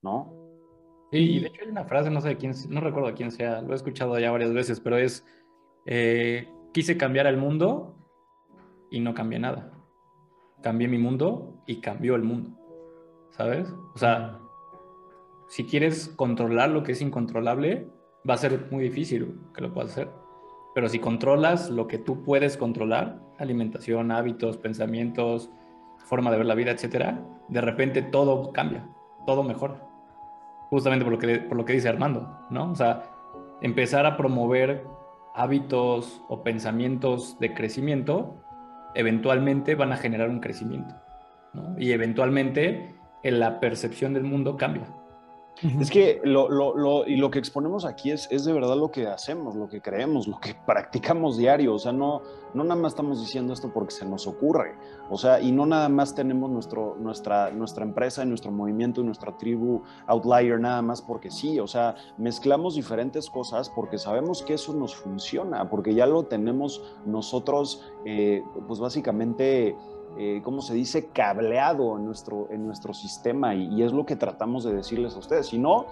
¿no? 0.03 0.33
Sí, 1.11 1.19
y 1.19 1.41
de 1.41 1.49
hecho 1.49 1.63
hay 1.63 1.71
una 1.71 1.85
frase, 1.85 2.11
no 2.11 2.21
sé 2.21 2.31
de 2.31 2.37
quién, 2.37 2.53
no 2.69 2.81
recuerdo 2.81 3.15
quién 3.15 3.31
sea, 3.31 3.63
lo 3.63 3.73
he 3.73 3.77
escuchado 3.77 4.19
ya 4.19 4.31
varias 4.31 4.53
veces, 4.53 4.81
pero 4.81 4.97
es, 4.97 5.25
eh, 5.87 6.49
quise 6.73 6.97
cambiar 6.97 7.27
el 7.27 7.37
mundo 7.37 7.95
y 8.91 9.01
no 9.01 9.15
cambié 9.15 9.39
nada. 9.39 9.73
Cambié 10.63 10.89
mi 10.89 10.99
mundo 10.99 11.63
y 11.67 11.81
cambió 11.81 12.15
el 12.17 12.23
mundo, 12.23 12.51
¿sabes? 13.31 13.69
O 13.95 13.99
sea, 13.99 14.41
si 15.49 15.65
quieres 15.65 16.09
controlar 16.09 16.71
lo 16.71 16.83
que 16.83 16.93
es 16.93 17.03
incontrolable, 17.03 17.89
va 18.29 18.35
a 18.35 18.39
ser 18.39 18.69
muy 18.71 18.85
difícil 18.85 19.41
que 19.55 19.61
lo 19.61 19.73
puedas 19.73 19.93
hacer. 19.93 20.11
Pero 20.75 20.89
si 20.89 20.99
controlas 20.99 21.71
lo 21.71 21.87
que 21.87 21.99
tú 21.99 22.23
puedes 22.23 22.57
controlar, 22.57 23.19
alimentación, 23.39 24.11
hábitos, 24.11 24.59
pensamientos, 24.59 25.51
forma 25.97 26.31
de 26.31 26.39
ver 26.39 26.47
la 26.47 26.55
vida, 26.55 26.71
etcétera, 26.71 27.23
de 27.49 27.61
repente 27.61 28.03
todo 28.03 28.53
cambia, 28.53 28.87
todo 29.27 29.43
mejora. 29.43 29.81
Justamente 30.69 31.05
por 31.05 31.15
lo 31.15 31.19
que, 31.19 31.39
por 31.39 31.57
lo 31.57 31.65
que 31.65 31.73
dice 31.73 31.89
Armando, 31.89 32.47
¿no? 32.51 32.73
O 32.73 32.75
sea, 32.75 33.05
empezar 33.63 34.05
a 34.05 34.17
promover 34.17 34.85
hábitos 35.35 36.23
o 36.29 36.43
pensamientos 36.43 37.39
de 37.39 37.55
crecimiento, 37.55 38.43
eventualmente 38.95 39.75
van 39.75 39.93
a 39.93 39.97
generar 39.97 40.29
un 40.29 40.41
crecimiento, 40.41 40.95
¿no? 41.55 41.79
Y 41.79 41.93
eventualmente 41.93 42.95
en 43.23 43.41
la 43.41 43.61
percepción 43.61 44.15
del 44.15 44.25
mundo 44.25 44.57
cambia. 44.57 44.87
Es 45.63 45.91
que 45.91 46.21
lo, 46.23 46.51
lo, 46.51 46.77
lo, 46.77 47.07
y 47.07 47.17
lo 47.17 47.31
que 47.31 47.39
exponemos 47.39 47.87
aquí 47.87 48.11
es, 48.11 48.29
es 48.31 48.45
de 48.45 48.53
verdad 48.53 48.77
lo 48.77 48.91
que 48.91 49.07
hacemos, 49.07 49.57
lo 49.57 49.69
que 49.69 49.81
creemos, 49.81 50.29
lo 50.29 50.39
que 50.39 50.55
practicamos 50.67 51.39
diario. 51.39 51.75
O 51.75 51.79
sea, 51.79 51.93
no, 51.93 52.21
no 52.53 52.63
nada 52.63 52.81
más 52.81 52.93
estamos 52.93 53.21
diciendo 53.21 53.53
esto 53.53 53.73
porque 53.73 53.93
se 53.93 54.05
nos 54.05 54.27
ocurre. 54.27 54.75
O 55.09 55.17
sea, 55.17 55.41
y 55.41 55.53
no 55.53 55.65
nada 55.65 55.89
más 55.89 56.15
tenemos 56.15 56.51
nuestro, 56.51 56.97
nuestra, 56.99 57.51
nuestra 57.51 57.85
empresa 57.85 58.23
y 58.23 58.27
nuestro 58.27 58.51
movimiento 58.51 59.01
y 59.01 59.05
nuestra 59.05 59.37
tribu 59.39 59.83
Outlier 60.07 60.61
nada 60.61 60.83
más 60.83 61.01
porque 61.01 61.31
sí. 61.31 61.59
O 61.59 61.67
sea, 61.67 61.95
mezclamos 62.19 62.75
diferentes 62.75 63.31
cosas 63.31 63.71
porque 63.71 63.99
sabemos 63.99 64.43
que 64.43 64.55
eso 64.55 64.75
nos 64.75 64.95
funciona, 64.95 65.71
porque 65.71 65.95
ya 65.95 66.07
lo 66.07 66.25
tenemos 66.25 66.83
nosotros, 67.07 67.83
eh, 68.05 68.43
pues 68.67 68.79
básicamente 68.79 69.77
eh, 70.19 70.41
¿cómo 70.43 70.63
se 70.63 70.75
dice?, 70.75 71.09
cableado 71.09 71.97
en 71.97 72.05
nuestro, 72.05 72.49
en 72.51 72.67
nuestro 72.67 72.95
sistema 72.95 73.55
y, 73.55 73.67
y, 73.75 73.83
es 73.83 73.93
lo 73.93 74.07
que 74.07 74.17
tratamos 74.17 74.65
de 74.65 74.75
decirles 74.75 75.15
a 75.15 75.19
ustedes. 75.19 75.47
Si 75.49 75.59
no, 75.59 75.87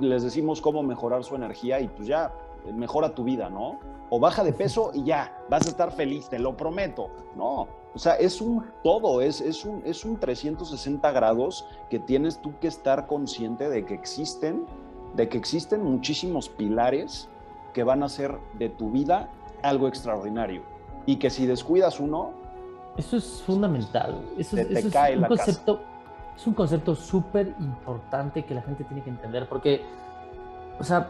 les 0.00 0.22
decimos 0.22 0.60
cómo 0.60 0.82
mejorar 0.82 1.24
su 1.24 1.34
energía 1.34 1.80
y 1.80 1.88
pues 1.88 2.06
ya, 2.06 2.32
mejora 2.74 3.14
tu 3.14 3.24
vida, 3.24 3.48
¿no? 3.48 3.78
O 4.10 4.18
baja 4.18 4.42
de 4.42 4.52
peso 4.52 4.90
y 4.94 5.04
ya, 5.04 5.44
vas 5.48 5.66
a 5.66 5.70
estar 5.70 5.92
feliz, 5.92 6.28
te 6.28 6.38
lo 6.38 6.56
prometo. 6.56 7.10
No, 7.36 7.68
o 7.94 7.98
sea, 7.98 8.14
es 8.14 8.40
un 8.40 8.64
todo, 8.82 9.20
es, 9.20 9.40
es, 9.40 9.64
un, 9.64 9.82
es 9.84 10.04
un 10.04 10.18
360 10.18 11.10
grados 11.12 11.66
que 11.90 11.98
tienes 11.98 12.40
tú 12.40 12.52
que 12.60 12.68
estar 12.68 13.06
consciente 13.06 13.68
de 13.68 13.84
que 13.84 13.94
existen, 13.94 14.66
de 15.14 15.28
que 15.28 15.38
existen 15.38 15.82
muchísimos 15.82 16.48
pilares 16.48 17.28
que 17.72 17.82
van 17.84 18.02
a 18.02 18.06
hacer 18.06 18.38
de 18.58 18.68
tu 18.68 18.90
vida 18.90 19.30
algo 19.62 19.88
extraordinario. 19.88 20.62
Y 21.06 21.16
que 21.16 21.30
si 21.30 21.46
descuidas 21.46 22.00
uno, 22.00 22.32
eso 22.98 23.16
es 23.16 23.42
fundamental. 23.42 24.20
Eso, 24.36 24.56
es, 24.58 24.70
eso 24.70 24.88
es 24.88 25.16
un 25.16 25.24
concepto, 25.24 25.80
es 26.36 26.46
un 26.46 26.54
concepto 26.54 26.94
súper 26.96 27.54
importante 27.60 28.44
que 28.44 28.54
la 28.54 28.62
gente 28.62 28.84
tiene 28.84 29.02
que 29.02 29.10
entender, 29.10 29.48
porque, 29.48 29.82
o 30.80 30.84
sea, 30.84 31.08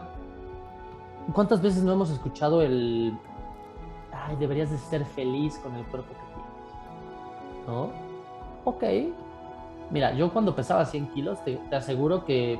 ¿cuántas 1.33 1.61
veces 1.61 1.83
no 1.83 1.93
hemos 1.93 2.11
escuchado 2.11 2.61
el, 2.61 3.17
ay, 4.13 4.35
deberías 4.35 4.69
de 4.69 4.77
ser 4.77 5.03
feliz 5.03 5.57
con 5.57 5.75
el 5.75 5.83
cuerpo 5.85 6.09
que 6.09 6.15
tienes? 6.15 7.67
¿No? 7.67 7.89
Ok. 8.65 8.83
Mira, 9.89 10.13
yo 10.13 10.31
cuando 10.31 10.55
pesaba 10.55 10.85
100 10.85 11.07
kilos, 11.13 11.43
te, 11.43 11.55
te 11.55 11.75
aseguro 11.75 12.23
que 12.23 12.59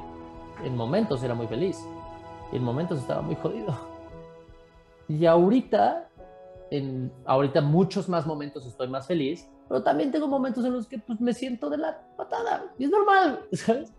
en 0.63 0.75
momentos 0.75 1.21
era 1.21 1.36
muy 1.36 1.45
feliz 1.45 1.80
y 2.51 2.55
en 2.55 2.63
momentos 2.63 2.97
estaba 2.97 3.21
muy 3.21 3.36
jodido. 3.36 3.77
Y 5.07 5.27
ahorita 5.27 6.09
en 6.72 7.11
ahorita 7.26 7.61
muchos 7.61 8.09
más 8.09 8.26
momentos 8.26 8.65
estoy 8.65 8.88
más 8.88 9.07
feliz, 9.07 9.49
pero 9.67 9.84
también 9.84 10.11
tengo 10.11 10.28
momentos 10.28 10.65
en 10.65 10.74
los 10.74 10.88
que 10.88 10.99
pues, 10.99 11.20
me 11.22 11.34
siento 11.34 11.70
de 11.70 11.78
la 11.78 11.99
patada 12.15 12.74
y 12.78 12.86
es 12.86 12.89
normal, 12.89 13.45
¿sabes? 13.51 13.93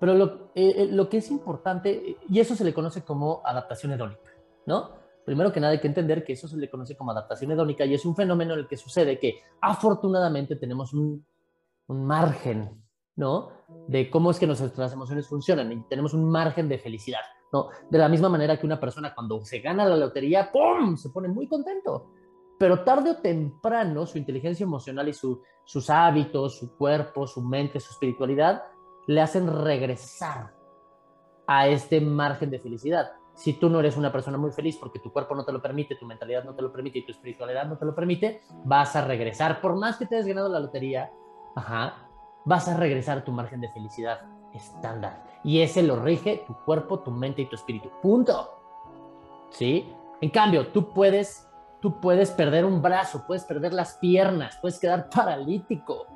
Pero 0.00 0.14
lo, 0.14 0.50
eh, 0.54 0.74
eh, 0.76 0.88
lo 0.90 1.08
que 1.08 1.18
es 1.18 1.30
importante, 1.30 2.18
y 2.28 2.40
eso 2.40 2.54
se 2.54 2.64
le 2.64 2.74
conoce 2.74 3.02
como 3.02 3.42
adaptación 3.44 3.92
hedónica, 3.92 4.32
¿no? 4.66 4.90
Primero 5.24 5.52
que 5.52 5.60
nada 5.60 5.72
hay 5.72 5.80
que 5.80 5.86
entender 5.86 6.24
que 6.24 6.34
eso 6.34 6.46
se 6.48 6.56
le 6.58 6.68
conoce 6.68 6.96
como 6.96 7.12
adaptación 7.12 7.50
hedónica 7.52 7.86
y 7.86 7.94
es 7.94 8.04
un 8.04 8.14
fenómeno 8.14 8.52
en 8.52 8.60
el 8.60 8.68
que 8.68 8.76
sucede 8.76 9.18
que 9.18 9.40
afortunadamente 9.60 10.56
tenemos 10.56 10.92
un, 10.92 11.24
un 11.86 12.04
margen, 12.04 12.82
¿no? 13.16 13.50
De 13.88 14.10
cómo 14.10 14.30
es 14.30 14.38
que 14.38 14.46
nuestras 14.46 14.92
emociones 14.92 15.26
funcionan 15.26 15.72
y 15.72 15.82
tenemos 15.88 16.12
un 16.12 16.28
margen 16.28 16.68
de 16.68 16.78
felicidad. 16.78 17.20
De 17.90 17.98
la 17.98 18.08
misma 18.08 18.28
manera 18.28 18.58
que 18.58 18.66
una 18.66 18.80
persona 18.80 19.14
cuando 19.14 19.40
se 19.42 19.60
gana 19.60 19.84
la 19.84 19.96
lotería, 19.96 20.50
¡pum!, 20.50 20.96
se 20.96 21.10
pone 21.10 21.28
muy 21.28 21.48
contento. 21.48 22.10
Pero 22.58 22.84
tarde 22.84 23.10
o 23.10 23.16
temprano 23.16 24.06
su 24.06 24.18
inteligencia 24.18 24.64
emocional 24.64 25.08
y 25.08 25.12
sus 25.12 25.90
hábitos, 25.90 26.58
su 26.58 26.76
cuerpo, 26.76 27.26
su 27.26 27.42
mente, 27.42 27.80
su 27.80 27.92
espiritualidad, 27.92 28.62
le 29.06 29.20
hacen 29.20 29.46
regresar 29.64 30.54
a 31.46 31.68
este 31.68 32.00
margen 32.00 32.50
de 32.50 32.58
felicidad. 32.58 33.12
Si 33.34 33.54
tú 33.54 33.68
no 33.68 33.80
eres 33.80 33.96
una 33.96 34.12
persona 34.12 34.38
muy 34.38 34.52
feliz 34.52 34.76
porque 34.76 35.00
tu 35.00 35.12
cuerpo 35.12 35.34
no 35.34 35.44
te 35.44 35.52
lo 35.52 35.60
permite, 35.60 35.96
tu 35.96 36.06
mentalidad 36.06 36.44
no 36.44 36.54
te 36.54 36.62
lo 36.62 36.72
permite 36.72 37.00
y 37.00 37.06
tu 37.06 37.12
espiritualidad 37.12 37.66
no 37.66 37.76
te 37.76 37.84
lo 37.84 37.94
permite, 37.94 38.42
vas 38.64 38.94
a 38.94 39.04
regresar. 39.04 39.60
Por 39.60 39.76
más 39.76 39.96
que 39.96 40.06
te 40.06 40.14
hayas 40.14 40.28
ganado 40.28 40.48
la 40.48 40.60
lotería, 40.60 41.10
ajá, 41.56 42.08
vas 42.44 42.68
a 42.68 42.76
regresar 42.76 43.18
a 43.18 43.24
tu 43.24 43.32
margen 43.32 43.60
de 43.60 43.68
felicidad 43.72 44.20
estándar. 44.54 45.22
Y 45.42 45.60
ese 45.60 45.82
lo 45.82 45.96
rige 45.96 46.44
tu 46.46 46.54
cuerpo, 46.64 47.00
tu 47.00 47.10
mente 47.10 47.42
y 47.42 47.46
tu 47.46 47.56
espíritu. 47.56 47.90
Punto. 48.00 48.50
¿Sí? 49.50 49.92
En 50.20 50.30
cambio, 50.30 50.68
tú 50.68 50.92
puedes, 50.92 51.48
tú 51.80 52.00
puedes 52.00 52.30
perder 52.30 52.64
un 52.64 52.80
brazo, 52.80 53.24
puedes 53.26 53.44
perder 53.44 53.72
las 53.72 53.94
piernas, 53.94 54.58
puedes 54.60 54.78
quedar 54.78 55.08
paralítico, 55.14 56.06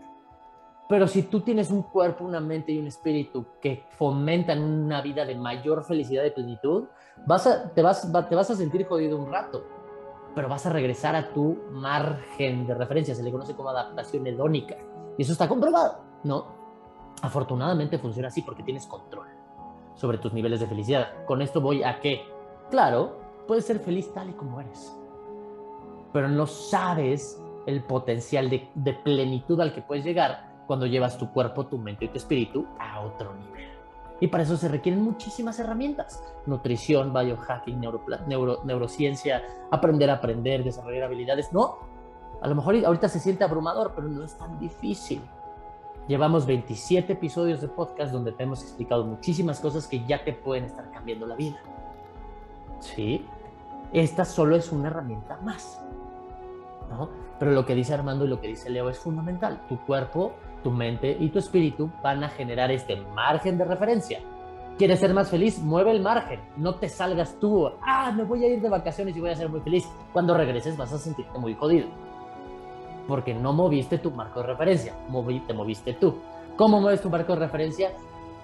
pero 0.88 1.06
si 1.06 1.24
tú 1.24 1.40
tienes 1.40 1.70
un 1.70 1.82
cuerpo, 1.82 2.24
una 2.24 2.40
mente 2.40 2.72
y 2.72 2.78
un 2.78 2.86
espíritu 2.86 3.44
que 3.60 3.84
fomentan 3.98 4.62
una 4.62 5.02
vida 5.02 5.26
de 5.26 5.34
mayor 5.34 5.84
felicidad 5.84 6.24
y 6.24 6.30
plenitud, 6.30 6.84
vas 7.26 7.46
a, 7.46 7.70
te, 7.74 7.82
vas, 7.82 8.10
te 8.28 8.34
vas 8.34 8.50
a 8.50 8.56
sentir 8.56 8.86
jodido 8.86 9.18
un 9.18 9.30
rato, 9.30 9.66
pero 10.34 10.48
vas 10.48 10.64
a 10.64 10.70
regresar 10.70 11.14
a 11.14 11.30
tu 11.34 11.58
margen 11.72 12.66
de 12.66 12.74
referencia. 12.74 13.14
Se 13.14 13.22
le 13.22 13.30
conoce 13.30 13.54
como 13.54 13.68
adaptación 13.68 14.26
hedónica. 14.26 14.76
Y 15.18 15.22
eso 15.22 15.32
está 15.32 15.46
comprobado, 15.46 15.98
¿no? 16.24 16.57
Afortunadamente 17.22 17.98
funciona 17.98 18.28
así 18.28 18.42
porque 18.42 18.62
tienes 18.62 18.86
control 18.86 19.26
sobre 19.94 20.18
tus 20.18 20.32
niveles 20.32 20.60
de 20.60 20.66
felicidad. 20.66 21.24
Con 21.26 21.42
esto 21.42 21.60
voy 21.60 21.82
a 21.82 22.00
que, 22.00 22.22
claro, 22.70 23.18
puedes 23.46 23.66
ser 23.66 23.80
feliz 23.80 24.12
tal 24.12 24.30
y 24.30 24.34
como 24.34 24.60
eres, 24.60 24.96
pero 26.12 26.28
no 26.28 26.46
sabes 26.46 27.42
el 27.66 27.82
potencial 27.82 28.48
de, 28.48 28.68
de 28.74 28.94
plenitud 28.94 29.60
al 29.60 29.74
que 29.74 29.82
puedes 29.82 30.04
llegar 30.04 30.62
cuando 30.66 30.86
llevas 30.86 31.18
tu 31.18 31.32
cuerpo, 31.32 31.66
tu 31.66 31.78
mente 31.78 32.04
y 32.04 32.08
tu 32.08 32.18
espíritu 32.18 32.66
a 32.78 33.00
otro 33.00 33.34
nivel. 33.34 33.68
Y 34.20 34.26
para 34.28 34.42
eso 34.42 34.56
se 34.56 34.68
requieren 34.68 35.02
muchísimas 35.02 35.58
herramientas. 35.58 36.22
Nutrición, 36.46 37.12
biohacking, 37.12 37.80
neuro, 37.80 38.02
neurociencia, 38.64 39.42
aprender 39.70 40.10
a 40.10 40.14
aprender, 40.14 40.64
desarrollar 40.64 41.04
habilidades. 41.04 41.52
No, 41.52 41.78
a 42.42 42.48
lo 42.48 42.54
mejor 42.54 42.76
ahorita 42.84 43.08
se 43.08 43.20
siente 43.20 43.44
abrumador, 43.44 43.92
pero 43.94 44.08
no 44.08 44.24
es 44.24 44.36
tan 44.36 44.58
difícil. 44.58 45.22
Llevamos 46.08 46.46
27 46.46 47.12
episodios 47.12 47.60
de 47.60 47.68
podcast 47.68 48.12
donde 48.12 48.32
te 48.32 48.42
hemos 48.42 48.62
explicado 48.62 49.04
muchísimas 49.04 49.60
cosas 49.60 49.86
que 49.86 50.04
ya 50.06 50.24
te 50.24 50.32
pueden 50.32 50.64
estar 50.64 50.90
cambiando 50.90 51.26
la 51.26 51.36
vida. 51.36 51.60
¿Sí? 52.80 53.26
Esta 53.92 54.24
solo 54.24 54.56
es 54.56 54.72
una 54.72 54.88
herramienta 54.88 55.38
más. 55.42 55.82
¿no? 56.88 57.10
Pero 57.38 57.52
lo 57.52 57.66
que 57.66 57.74
dice 57.74 57.92
Armando 57.92 58.24
y 58.24 58.28
lo 58.28 58.40
que 58.40 58.48
dice 58.48 58.70
Leo 58.70 58.88
es 58.88 58.98
fundamental. 58.98 59.66
Tu 59.68 59.78
cuerpo 59.84 60.32
tu 60.62 60.70
mente 60.70 61.16
y 61.18 61.28
tu 61.28 61.38
espíritu 61.38 61.90
van 62.02 62.24
a 62.24 62.28
generar 62.28 62.70
este 62.70 62.96
margen 62.96 63.58
de 63.58 63.64
referencia. 63.64 64.20
¿Quieres 64.76 65.00
ser 65.00 65.12
más 65.12 65.28
feliz? 65.28 65.58
Mueve 65.58 65.90
el 65.90 66.00
margen. 66.00 66.40
No 66.56 66.76
te 66.76 66.88
salgas 66.88 67.38
tú. 67.40 67.70
Ah, 67.82 68.12
me 68.12 68.24
voy 68.24 68.44
a 68.44 68.48
ir 68.48 68.60
de 68.60 68.68
vacaciones 68.68 69.16
y 69.16 69.20
voy 69.20 69.30
a 69.30 69.36
ser 69.36 69.48
muy 69.48 69.60
feliz. 69.60 69.88
Cuando 70.12 70.34
regreses 70.34 70.76
vas 70.76 70.92
a 70.92 70.98
sentirte 70.98 71.36
muy 71.38 71.54
jodido. 71.54 71.88
Porque 73.08 73.34
no 73.34 73.52
moviste 73.52 73.98
tu 73.98 74.12
marco 74.12 74.40
de 74.40 74.46
referencia. 74.46 74.94
te 75.46 75.54
moviste 75.54 75.94
tú. 75.94 76.18
¿Cómo 76.56 76.80
mueves 76.80 77.02
tu 77.02 77.10
marco 77.10 77.32
de 77.34 77.40
referencia? 77.40 77.90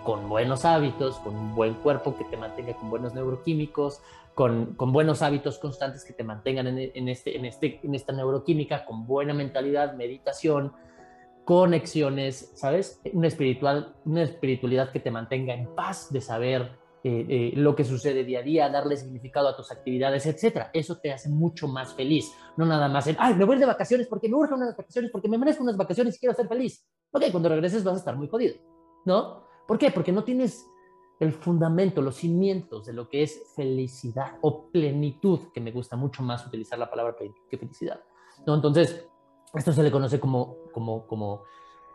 Con 0.03 0.29
buenos 0.29 0.65
hábitos, 0.65 1.17
con 1.19 1.37
un 1.37 1.55
buen 1.55 1.75
cuerpo 1.75 2.17
que 2.17 2.25
te 2.25 2.37
mantenga 2.37 2.75
con 2.75 2.91
buenos 2.91 3.15
neuroquímicos, 3.15 4.01
con, 4.35 4.75
con 4.75 4.93
buenos 4.93 5.23
hábitos 5.23 5.59
constantes 5.59 6.05
que 6.05 6.13
te 6.13 6.25
mantengan 6.25 6.67
en, 6.67 6.91
en, 6.93 7.09
este, 7.09 7.37
en, 7.37 7.45
este, 7.45 7.79
en 7.85 7.95
esta 7.95 8.13
neuroquímica, 8.13 8.85
con 8.85 9.07
buena 9.07 9.33
mentalidad, 9.33 9.95
meditación, 9.95 10.73
conexiones, 11.45 12.53
¿sabes? 12.55 13.01
Una, 13.13 13.29
espiritual, 13.29 13.95
una 14.05 14.23
espiritualidad 14.23 14.91
que 14.91 15.01
te 15.01 15.11
mantenga 15.11 15.55
en 15.55 15.75
paz 15.75 16.13
de 16.13 16.21
saber 16.21 16.73
eh, 17.07 17.27
eh, 17.29 17.53
lo 17.57 17.77
que 17.77 17.85
sucede 17.85 18.25
día 18.25 18.39
a 18.39 18.43
día, 18.43 18.71
darle 18.71 18.97
significado 18.97 19.47
a 19.47 19.57
tus 19.57 19.71
actividades, 19.71 20.25
etcétera. 20.25 20.71
Eso 20.73 20.99
te 20.99 21.13
hace 21.13 21.29
mucho 21.29 21.69
más 21.69 21.95
feliz. 21.95 22.33
No 22.57 22.65
nada 22.65 22.89
más 22.89 23.07
en, 23.07 23.17
ay, 23.19 23.35
me 23.35 23.45
voy 23.45 23.59
de 23.59 23.67
vacaciones 23.67 24.07
porque 24.09 24.29
me 24.29 24.37
urgen 24.37 24.55
unas 24.55 24.77
vacaciones, 24.77 25.11
porque 25.11 25.29
me 25.29 25.37
merezco 25.37 25.63
unas 25.63 25.77
vacaciones 25.77 26.17
y 26.17 26.19
quiero 26.19 26.35
ser 26.35 26.49
feliz. 26.49 26.85
Ok, 27.13 27.25
cuando 27.31 27.51
regreses 27.51 27.85
vas 27.85 27.97
a 27.97 27.99
estar 27.99 28.17
muy 28.17 28.27
jodido, 28.27 28.57
¿no? 29.05 29.45
¿Por 29.69 29.79
qué? 29.79 29.91
Porque 29.91 30.13
no 30.13 30.25
tienes 30.25 30.67
el 31.21 31.33
fundamento, 31.33 32.03
los 32.03 32.17
cimientos 32.17 32.87
de 32.87 32.95
lo 32.95 33.09
que 33.09 33.23
es 33.23 33.53
felicidad 33.55 34.39
o 34.41 34.71
plenitud, 34.71 35.53
que 35.53 35.61
me 35.61 35.73
gusta 35.73 35.97
mucho 35.97 36.23
más 36.23 36.47
utilizar 36.47 36.79
la 36.79 36.91
palabra 36.91 37.17
que 37.49 37.59
felicidad. 37.59 38.01
¿no? 38.47 38.55
Entonces, 38.55 39.07
esto 39.55 39.73
se 39.73 39.83
le 39.83 39.91
conoce 39.91 40.19
como, 40.19 40.57
como, 40.73 41.07
como 41.07 41.43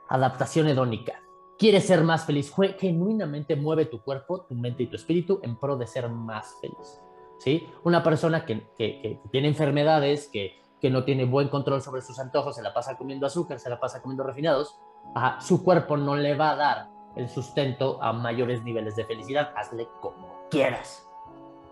adaptación 0.07 0.68
hedónica. 0.68 1.22
Quieres 1.60 1.86
ser 1.86 2.05
más 2.05 2.26
feliz, 2.26 2.53
genuinamente 2.80 3.57
mueve 3.57 3.86
tu 3.86 4.01
cuerpo, 4.01 4.45
tu 4.47 4.55
mente 4.55 4.84
y 4.84 4.88
tu 4.88 4.95
espíritu 4.95 5.41
en 5.43 5.57
pro 5.57 5.76
de 5.76 5.86
ser 5.86 6.07
más 6.10 6.55
feliz. 6.62 7.01
¿sí? 7.39 7.68
Una 7.84 8.01
persona 8.01 8.45
que, 8.45 8.66
que, 8.78 9.20
tiene 9.30 9.49
enfermedades, 9.49 10.30
que, 10.32 10.62
que, 10.80 10.89
no 10.89 11.03
tiene 11.03 11.26
buen 11.26 11.49
control 11.49 11.82
sobre 11.82 12.01
sus 12.01 12.18
antojos, 12.18 12.55
se 12.55 12.62
la 12.62 12.74
pasa 12.74 12.97
comiendo 12.97 13.26
azúcar, 13.26 13.60
se 13.60 13.70
la 13.70 13.78
pasa 13.78 14.01
comiendo 14.01 14.24
refinados, 14.24 14.80
a 15.16 15.41
su 15.41 15.62
cuerpo 15.62 15.97
no 15.97 16.16
le 16.16 16.34
va 16.34 16.51
a 16.51 16.55
dar 16.55 16.89
el 17.18 17.28
sustento 17.28 18.01
a 18.01 18.14
mayores 18.14 18.64
niveles 18.64 18.95
de 18.95 19.03
felicidad. 19.03 19.51
Hazle 19.55 19.89
como 19.99 20.47
quieras. 20.49 21.05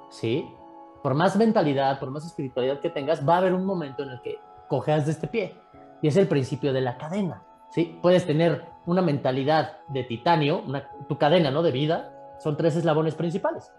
¿Sí? 0.09 0.53
Por 1.01 1.13
más 1.13 1.37
mentalidad, 1.37 1.97
por 1.97 2.11
más 2.11 2.25
espiritualidad 2.25 2.81
que 2.81 2.89
tengas, 2.89 3.27
va 3.27 3.35
a 3.35 3.37
haber 3.37 3.53
un 3.53 3.65
momento 3.65 4.03
en 4.03 4.09
el 4.09 4.21
que 4.21 4.37
cojeas 4.67 5.05
de 5.05 5.13
este 5.13 5.27
pie 5.27 5.55
y 6.01 6.09
es 6.09 6.17
el 6.17 6.27
principio 6.27 6.73
de 6.73 6.81
la 6.81 6.97
cadena. 6.97 7.46
¿Sí? 7.69 7.99
Puedes 8.01 8.25
tener 8.25 8.65
una 8.85 9.01
mentalidad 9.01 9.79
de 9.89 10.03
titanio, 10.03 10.63
tu 11.07 11.17
cadena 11.17 11.51
¿no? 11.51 11.61
de 11.61 11.71
vida, 11.71 12.13
son 12.39 12.55
tres 12.57 12.75
eslabones 12.75 13.15
principales. 13.15 13.71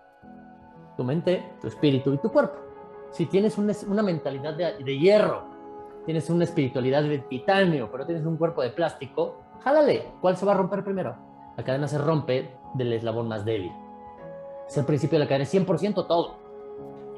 Tu 0.97 1.05
mente, 1.05 1.53
tu 1.61 1.69
espíritu 1.69 2.13
y 2.13 2.19
tu 2.19 2.31
cuerpo. 2.31 2.59
Si 3.11 3.27
tienes 3.27 3.57
una, 3.57 4.03
mentalidad 4.03 4.55
de, 4.55 4.99
hierro, 4.99 5.45
tienes 6.05 6.29
una 6.29 6.45
espiritualidad 6.45 7.03
de 7.03 7.19
titanio, 7.21 7.91
pero 7.91 8.05
tienes 8.05 8.27
un 8.27 8.37
cuerpo 8.37 8.63
de 8.63 8.71
plástico, 8.71 9.41
jálale. 9.61 10.13
¿Cuál 10.21 10.37
se 10.37 10.45
va 10.45 10.53
a 10.53 10.57
romper 10.57 10.85
primero? 10.85 11.17
La 11.57 11.65
cadena 11.65 11.89
se 11.89 11.99
rompe 11.99 12.55
del 12.75 12.93
eslabón 12.93 13.29
más 13.29 13.45
débil. 13.45 13.73
Es 14.69 14.77
el 14.77 14.85
principio 14.85 15.19
de 15.19 15.25
la 15.25 15.29
cadena, 15.29 15.45
es 15.45 15.55
100% 15.55 16.07
todo. 16.07 16.37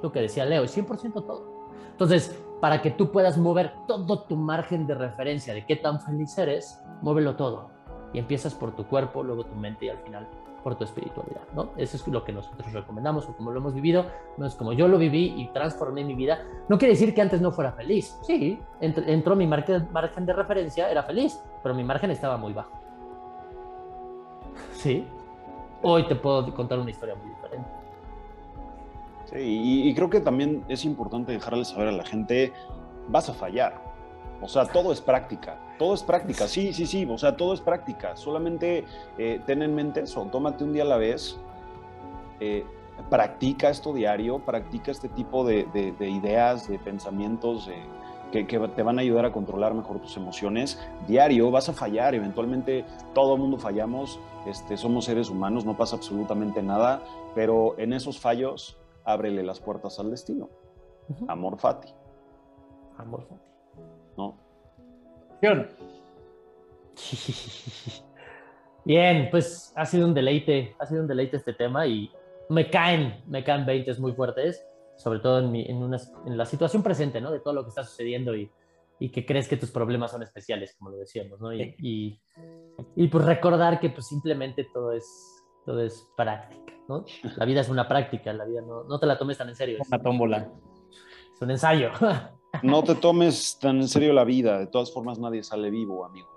Lo 0.02 0.12
que 0.12 0.20
decía 0.20 0.44
Leo, 0.44 0.62
es 0.62 0.76
100% 0.76 1.12
todo. 1.26 1.44
Entonces, 1.90 2.40
para 2.60 2.82
que 2.82 2.90
tú 2.90 3.10
puedas 3.10 3.38
mover 3.38 3.72
todo 3.86 4.24
tu 4.24 4.36
margen 4.36 4.86
de 4.86 4.94
referencia 4.94 5.54
de 5.54 5.64
qué 5.64 5.76
tan 5.76 6.00
feliz 6.00 6.36
eres, 6.38 6.82
muévelo 7.02 7.36
todo. 7.36 7.70
Y 8.12 8.18
empiezas 8.18 8.54
por 8.54 8.74
tu 8.74 8.86
cuerpo, 8.86 9.22
luego 9.22 9.44
tu 9.44 9.54
mente 9.54 9.86
y 9.86 9.88
al 9.88 9.98
final 9.98 10.28
por 10.62 10.74
tu 10.74 10.84
espiritualidad, 10.84 11.40
¿no? 11.54 11.70
Eso 11.76 11.96
es 11.96 12.06
lo 12.06 12.22
que 12.22 12.32
nosotros 12.32 12.70
recomendamos 12.72 13.26
o 13.26 13.34
como 13.34 13.50
lo 13.50 13.60
hemos 13.60 13.72
vivido, 13.72 14.04
no 14.36 14.44
es 14.44 14.54
como 14.54 14.74
yo 14.74 14.88
lo 14.88 14.98
viví 14.98 15.32
y 15.36 15.48
transformé 15.54 16.04
mi 16.04 16.14
vida. 16.14 16.44
No 16.68 16.76
quiere 16.76 16.92
decir 16.92 17.14
que 17.14 17.22
antes 17.22 17.40
no 17.40 17.50
fuera 17.50 17.72
feliz. 17.72 18.18
Sí, 18.22 18.60
entró 18.80 19.36
mi 19.36 19.46
margen 19.46 20.26
de 20.26 20.32
referencia, 20.34 20.90
era 20.90 21.02
feliz, 21.02 21.42
pero 21.62 21.74
mi 21.74 21.82
margen 21.82 22.10
estaba 22.10 22.36
muy 22.36 22.52
bajo. 22.52 22.78
Sí. 24.74 25.06
Hoy 25.82 26.06
te 26.06 26.14
puedo 26.14 26.54
contar 26.54 26.78
una 26.78 26.90
historia 26.90 27.14
muy 27.14 27.30
diferente. 27.30 27.70
Sí, 29.30 29.86
y, 29.88 29.94
creo 29.94 30.10
que 30.10 30.20
también 30.20 30.64
es 30.68 30.84
importante 30.84 31.32
dejarle 31.32 31.64
saber 31.64 31.88
a 31.88 31.92
la 31.92 32.04
gente, 32.04 32.52
vas 33.08 33.28
a 33.28 33.34
fallar. 33.34 33.80
O 34.42 34.48
sea, 34.48 34.64
todo 34.64 34.90
es 34.90 35.00
práctica, 35.00 35.58
todo 35.78 35.94
es 35.94 36.02
práctica, 36.02 36.48
sí, 36.48 36.72
sí, 36.72 36.86
sí, 36.86 37.06
o 37.08 37.18
sea, 37.18 37.36
todo 37.36 37.52
es 37.54 37.60
práctica. 37.60 38.16
Solamente 38.16 38.84
eh, 39.18 39.40
ten 39.46 39.62
en 39.62 39.74
mente 39.74 40.00
eso, 40.00 40.26
tómate 40.32 40.64
un 40.64 40.72
día 40.72 40.82
a 40.82 40.86
la 40.86 40.96
vez, 40.96 41.38
eh, 42.40 42.64
practica 43.08 43.68
esto 43.68 43.92
diario, 43.92 44.38
practica 44.40 44.90
este 44.90 45.08
tipo 45.08 45.44
de, 45.44 45.66
ideas, 46.00 46.68
de 46.68 46.78
pensamientos 46.78 47.70
que, 48.32 48.46
que, 48.46 48.58
te 48.58 48.82
van 48.82 48.98
a 48.98 49.02
ayudar 49.02 49.26
a 49.26 49.32
controlar 49.32 49.74
mejor 49.74 50.00
tus 50.00 50.16
emociones. 50.16 50.80
Diario 51.06 51.50
vas 51.50 51.68
a 51.68 51.72
fallar, 51.72 52.14
eventualmente 52.14 52.84
todo 53.14 53.34
el 53.34 53.40
mundo 53.40 53.58
fallamos, 53.58 54.18
este, 54.46 54.76
somos 54.76 55.04
seres 55.04 55.28
humanos, 55.28 55.64
no 55.64 55.76
pasa 55.76 55.96
absolutamente 55.96 56.62
nada, 56.62 57.02
pero 57.34 57.74
en 57.78 57.92
esos 57.92 58.18
fallos 58.18 58.79
ábrele 59.04 59.42
las 59.42 59.60
puertas 59.60 59.98
al 59.98 60.10
destino. 60.10 60.48
Amor 61.28 61.58
fati. 61.58 61.88
Amor 62.98 63.22
fati. 63.22 63.40
¿No? 64.16 64.36
Bien, 68.84 69.28
pues 69.30 69.72
ha 69.76 69.86
sido 69.86 70.06
un 70.06 70.14
deleite, 70.14 70.74
ha 70.78 70.86
sido 70.86 71.02
un 71.02 71.08
deleite 71.08 71.36
este 71.36 71.52
tema 71.52 71.86
y 71.86 72.10
me 72.48 72.70
caen, 72.70 73.22
me 73.26 73.44
caen 73.44 73.66
20 73.66 73.94
muy 74.00 74.12
fuertes, 74.12 74.64
sobre 74.96 75.20
todo 75.20 75.38
en, 75.40 75.54
en, 75.54 76.36
la 76.36 76.44
situación 76.46 76.82
presente, 76.82 77.20
¿no? 77.20 77.30
De 77.30 77.40
todo 77.40 77.54
lo 77.54 77.62
que 77.62 77.68
está 77.68 77.84
sucediendo 77.84 78.34
y, 78.34 78.50
y, 78.98 79.10
que 79.10 79.24
crees 79.24 79.48
que 79.48 79.56
tus 79.56 79.70
problemas 79.70 80.10
son 80.10 80.22
especiales, 80.22 80.74
como 80.76 80.90
lo 80.90 80.98
decíamos, 80.98 81.40
¿no? 81.40 81.52
Y, 81.54 81.74
y, 81.78 82.20
y 82.96 83.08
pues 83.08 83.24
recordar 83.24 83.80
que 83.80 83.90
pues 83.90 84.06
simplemente 84.08 84.66
todo 84.72 84.92
es 84.92 85.06
todo 85.64 85.82
es 85.82 86.06
práctica, 86.16 86.72
¿no? 86.98 87.04
La 87.36 87.44
vida 87.46 87.60
es 87.62 87.68
una 87.70 87.86
práctica, 87.88 88.32
la 88.32 88.44
vida 88.44 88.60
no, 88.62 88.84
no 88.84 88.98
te 88.98 89.06
la 89.06 89.16
tomes 89.16 89.38
tan 89.38 89.48
en 89.48 89.56
serio. 89.56 89.78
Es, 89.80 89.88
Una 89.88 89.98
tómbola. 90.02 90.48
es 91.34 91.40
un 91.42 91.50
ensayo. 91.50 91.90
No 92.64 92.82
te 92.82 92.96
tomes 92.96 93.58
tan 93.60 93.76
en 93.76 93.86
serio 93.88 94.12
la 94.12 94.24
vida. 94.24 94.58
De 94.58 94.66
todas 94.66 94.92
formas, 94.92 95.20
nadie 95.20 95.44
sale 95.44 95.70
vivo, 95.70 96.04
amigo. 96.04 96.28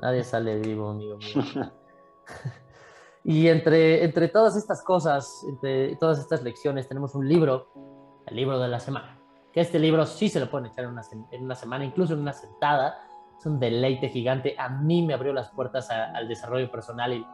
Nadie 0.00 0.24
sale 0.24 0.58
vivo, 0.58 0.90
amigo 0.90 1.16
mío. 1.18 1.70
Y 3.26 3.48
entre, 3.48 4.04
entre 4.04 4.28
todas 4.28 4.54
estas 4.56 4.82
cosas, 4.82 5.44
entre 5.48 5.96
todas 5.96 6.18
estas 6.18 6.42
lecciones, 6.42 6.86
tenemos 6.88 7.14
un 7.14 7.26
libro, 7.26 7.68
el 8.26 8.36
libro 8.36 8.58
de 8.58 8.68
la 8.68 8.80
semana. 8.80 9.18
Que 9.52 9.60
este 9.60 9.78
libro 9.78 10.04
sí 10.04 10.28
se 10.28 10.40
lo 10.40 10.50
pueden 10.50 10.66
echar 10.66 10.84
en 10.84 10.90
una, 10.90 11.02
en 11.30 11.42
una 11.44 11.54
semana, 11.54 11.84
incluso 11.84 12.12
en 12.14 12.20
una 12.20 12.32
sentada. 12.34 12.98
Es 13.38 13.46
un 13.46 13.58
deleite 13.58 14.08
gigante. 14.10 14.54
A 14.58 14.68
mí 14.68 15.06
me 15.06 15.14
abrió 15.14 15.32
las 15.32 15.48
puertas 15.50 15.90
a- 15.90 16.10
al 16.10 16.28
desarrollo 16.28 16.70
personal 16.70 17.12
y 17.14 17.24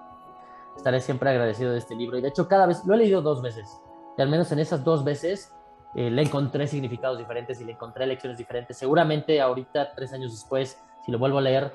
estaré 0.80 1.00
siempre 1.00 1.28
agradecido 1.28 1.72
de 1.72 1.78
este 1.78 1.94
libro. 1.94 2.16
Y 2.16 2.22
de 2.22 2.28
hecho, 2.28 2.48
cada 2.48 2.66
vez 2.66 2.82
lo 2.86 2.94
he 2.94 2.96
leído 2.96 3.20
dos 3.20 3.42
veces. 3.42 3.68
Y 4.16 4.22
al 4.22 4.28
menos 4.30 4.50
en 4.50 4.58
esas 4.60 4.82
dos 4.82 5.04
veces 5.04 5.54
eh, 5.94 6.10
le 6.10 6.22
encontré 6.22 6.66
significados 6.66 7.18
diferentes 7.18 7.60
y 7.60 7.64
le 7.64 7.72
encontré 7.72 8.06
lecciones 8.06 8.38
diferentes. 8.38 8.78
Seguramente 8.78 9.40
ahorita, 9.40 9.92
tres 9.94 10.12
años 10.14 10.32
después, 10.32 10.82
si 11.04 11.12
lo 11.12 11.18
vuelvo 11.18 11.38
a 11.38 11.42
leer, 11.42 11.72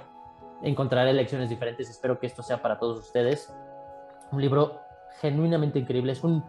encontraré 0.63 1.13
lecciones 1.13 1.49
diferentes. 1.49 1.87
Espero 1.89 2.19
que 2.19 2.25
esto 2.25 2.41
sea 2.41 2.61
para 2.63 2.79
todos 2.79 2.97
ustedes. 2.99 3.55
Un 4.31 4.41
libro 4.41 4.79
genuinamente 5.21 5.77
increíble. 5.79 6.11
Es 6.13 6.23
un, 6.23 6.43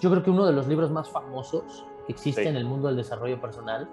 yo 0.00 0.10
creo 0.10 0.22
que 0.22 0.30
uno 0.30 0.46
de 0.46 0.52
los 0.52 0.66
libros 0.66 0.90
más 0.90 1.10
famosos 1.10 1.84
que 2.06 2.12
existe 2.12 2.42
Sí. 2.44 2.48
en 2.48 2.56
el 2.56 2.64
mundo 2.64 2.88
del 2.88 2.96
desarrollo 2.96 3.40
personal. 3.42 3.88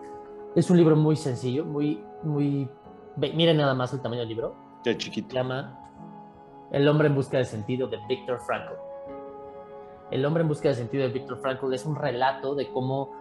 Es 0.55 0.69
un 0.69 0.77
libro 0.77 0.95
muy 0.95 1.17
sencillo, 1.17 1.65
muy, 1.65 2.01
muy... 2.23 2.69
Miren 3.17 3.57
nada 3.57 3.73
más 3.73 3.91
el 3.93 4.01
tamaño 4.01 4.21
del 4.21 4.29
libro. 4.29 4.55
Qué 4.83 4.93
Se 4.93 4.97
chiquito. 4.97 5.33
llama 5.35 5.86
El 6.71 6.87
hombre 6.87 7.07
en 7.07 7.15
busca 7.15 7.37
de 7.37 7.45
sentido 7.45 7.87
de 7.87 7.97
Viktor 8.07 8.39
Frankl. 8.39 8.73
El 10.11 10.25
hombre 10.25 10.41
en 10.41 10.47
busca 10.47 10.69
de 10.69 10.75
sentido 10.75 11.03
de 11.03 11.13
Viktor 11.13 11.39
Frankl 11.39 11.73
es 11.73 11.85
un 11.85 11.95
relato 11.95 12.55
de 12.55 12.69
cómo 12.71 13.11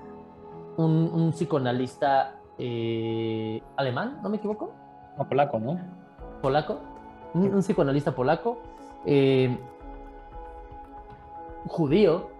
un, 0.76 1.10
un 1.12 1.32
psicoanalista 1.32 2.40
eh, 2.58 3.62
alemán, 3.76 4.20
¿no 4.22 4.28
me 4.28 4.36
equivoco? 4.36 4.72
No, 5.18 5.28
polaco, 5.28 5.58
¿no? 5.58 5.78
polaco, 6.42 6.80
un, 7.34 7.54
un 7.54 7.60
psicoanalista 7.60 8.14
polaco, 8.14 8.58
eh, 9.04 9.58
judío, 11.66 12.30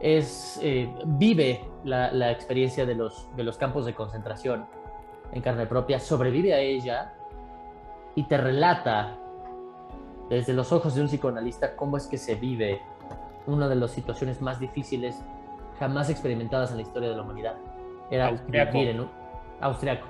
es, 0.00 0.58
eh, 0.62 0.92
vive 1.06 1.64
la, 1.84 2.10
la 2.12 2.32
experiencia 2.32 2.84
de 2.86 2.94
los, 2.94 3.28
de 3.36 3.44
los 3.44 3.56
campos 3.56 3.84
de 3.84 3.94
concentración 3.94 4.66
en 5.32 5.42
carne 5.42 5.66
propia, 5.66 6.00
sobrevive 6.00 6.54
a 6.54 6.58
ella 6.58 7.14
y 8.14 8.24
te 8.24 8.36
relata 8.36 9.18
desde 10.36 10.52
los 10.54 10.72
ojos 10.72 10.94
de 10.94 11.02
un 11.02 11.08
psicoanalista 11.08 11.76
cómo 11.76 11.96
es 11.96 12.06
que 12.06 12.16
se 12.18 12.34
vive 12.34 12.80
una 13.46 13.68
de 13.68 13.74
las 13.74 13.90
situaciones 13.90 14.40
más 14.40 14.58
difíciles 14.60 15.20
jamás 15.78 16.08
experimentadas 16.10 16.70
en 16.70 16.76
la 16.76 16.82
historia 16.82 17.10
de 17.10 17.16
la 17.16 17.22
humanidad. 17.22 17.54
Era 18.10 18.28
Austriaco. 18.28 18.72
vivir 18.72 18.88
en 18.90 19.00
un 19.00 19.08
austriaco, 19.60 20.06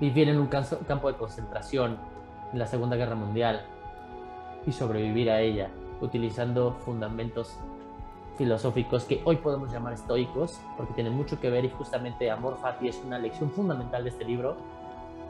vivir 0.00 0.28
en 0.28 0.38
un 0.40 0.48
canso- 0.48 0.78
campo 0.86 1.10
de 1.10 1.16
concentración 1.16 1.98
en 2.52 2.58
la 2.58 2.66
Segunda 2.66 2.96
Guerra 2.96 3.14
Mundial 3.14 3.62
y 4.66 4.72
sobrevivir 4.72 5.30
a 5.30 5.40
ella 5.40 5.70
utilizando 6.00 6.72
fundamentos 6.84 7.56
filosóficos 8.36 9.04
que 9.04 9.20
hoy 9.24 9.36
podemos 9.36 9.70
llamar 9.72 9.92
estoicos 9.92 10.60
porque 10.76 10.94
tienen 10.94 11.14
mucho 11.14 11.38
que 11.40 11.50
ver 11.50 11.64
y 11.64 11.70
justamente 11.70 12.30
Amor 12.30 12.56
Fati 12.58 12.88
es 12.88 13.00
una 13.04 13.18
lección 13.18 13.50
fundamental 13.50 14.02
de 14.04 14.10
este 14.10 14.24
libro 14.24 14.56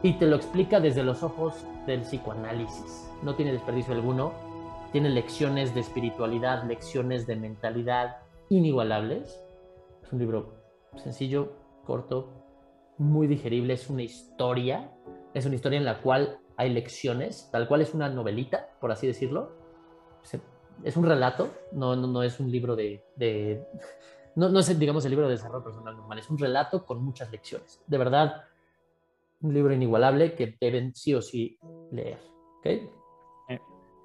y 0.02 0.14
te 0.14 0.26
lo 0.26 0.36
explica 0.36 0.80
desde 0.80 1.02
los 1.02 1.22
ojos 1.22 1.54
del 1.86 2.02
psicoanálisis. 2.02 3.10
No 3.22 3.34
tiene 3.34 3.52
desperdicio 3.52 3.92
alguno, 3.94 4.32
tiene 4.92 5.10
lecciones 5.10 5.74
de 5.74 5.80
espiritualidad, 5.80 6.64
lecciones 6.64 7.26
de 7.26 7.36
mentalidad 7.36 8.18
inigualables. 8.48 9.42
Es 10.02 10.12
un 10.12 10.18
libro 10.18 10.54
sencillo, 10.96 11.52
corto, 11.84 12.28
muy 12.98 13.26
digerible, 13.26 13.74
es 13.74 13.88
una 13.90 14.02
historia, 14.02 14.90
es 15.34 15.46
una 15.46 15.54
historia 15.54 15.78
en 15.78 15.84
la 15.84 16.00
cual 16.00 16.38
hay 16.56 16.70
lecciones, 16.70 17.48
tal 17.52 17.68
cual 17.68 17.80
es 17.82 17.94
una 17.94 18.08
novelita, 18.08 18.70
por 18.80 18.92
así 18.92 19.06
decirlo. 19.06 19.52
Es 20.82 20.96
un 20.96 21.04
relato, 21.04 21.48
no, 21.72 21.94
no, 21.94 22.06
no 22.06 22.22
es 22.22 22.40
un 22.40 22.50
libro 22.50 22.74
de... 22.74 23.04
de- 23.16 23.66
no, 24.34 24.48
no 24.48 24.60
es, 24.60 24.78
digamos, 24.78 25.04
el 25.04 25.10
libro 25.10 25.26
de 25.26 25.32
desarrollo 25.32 25.62
personal 25.64 25.94
normal, 25.96 26.18
es 26.18 26.30
un 26.30 26.38
relato 26.38 26.86
con 26.86 27.02
muchas 27.04 27.30
lecciones. 27.30 27.82
De 27.86 27.98
verdad, 27.98 28.44
un 29.40 29.54
libro 29.54 29.72
inigualable 29.72 30.34
que 30.34 30.56
deben 30.60 30.94
sí 30.94 31.14
o 31.14 31.22
sí 31.22 31.58
leer. 31.90 32.18
¿ok? 32.58 32.66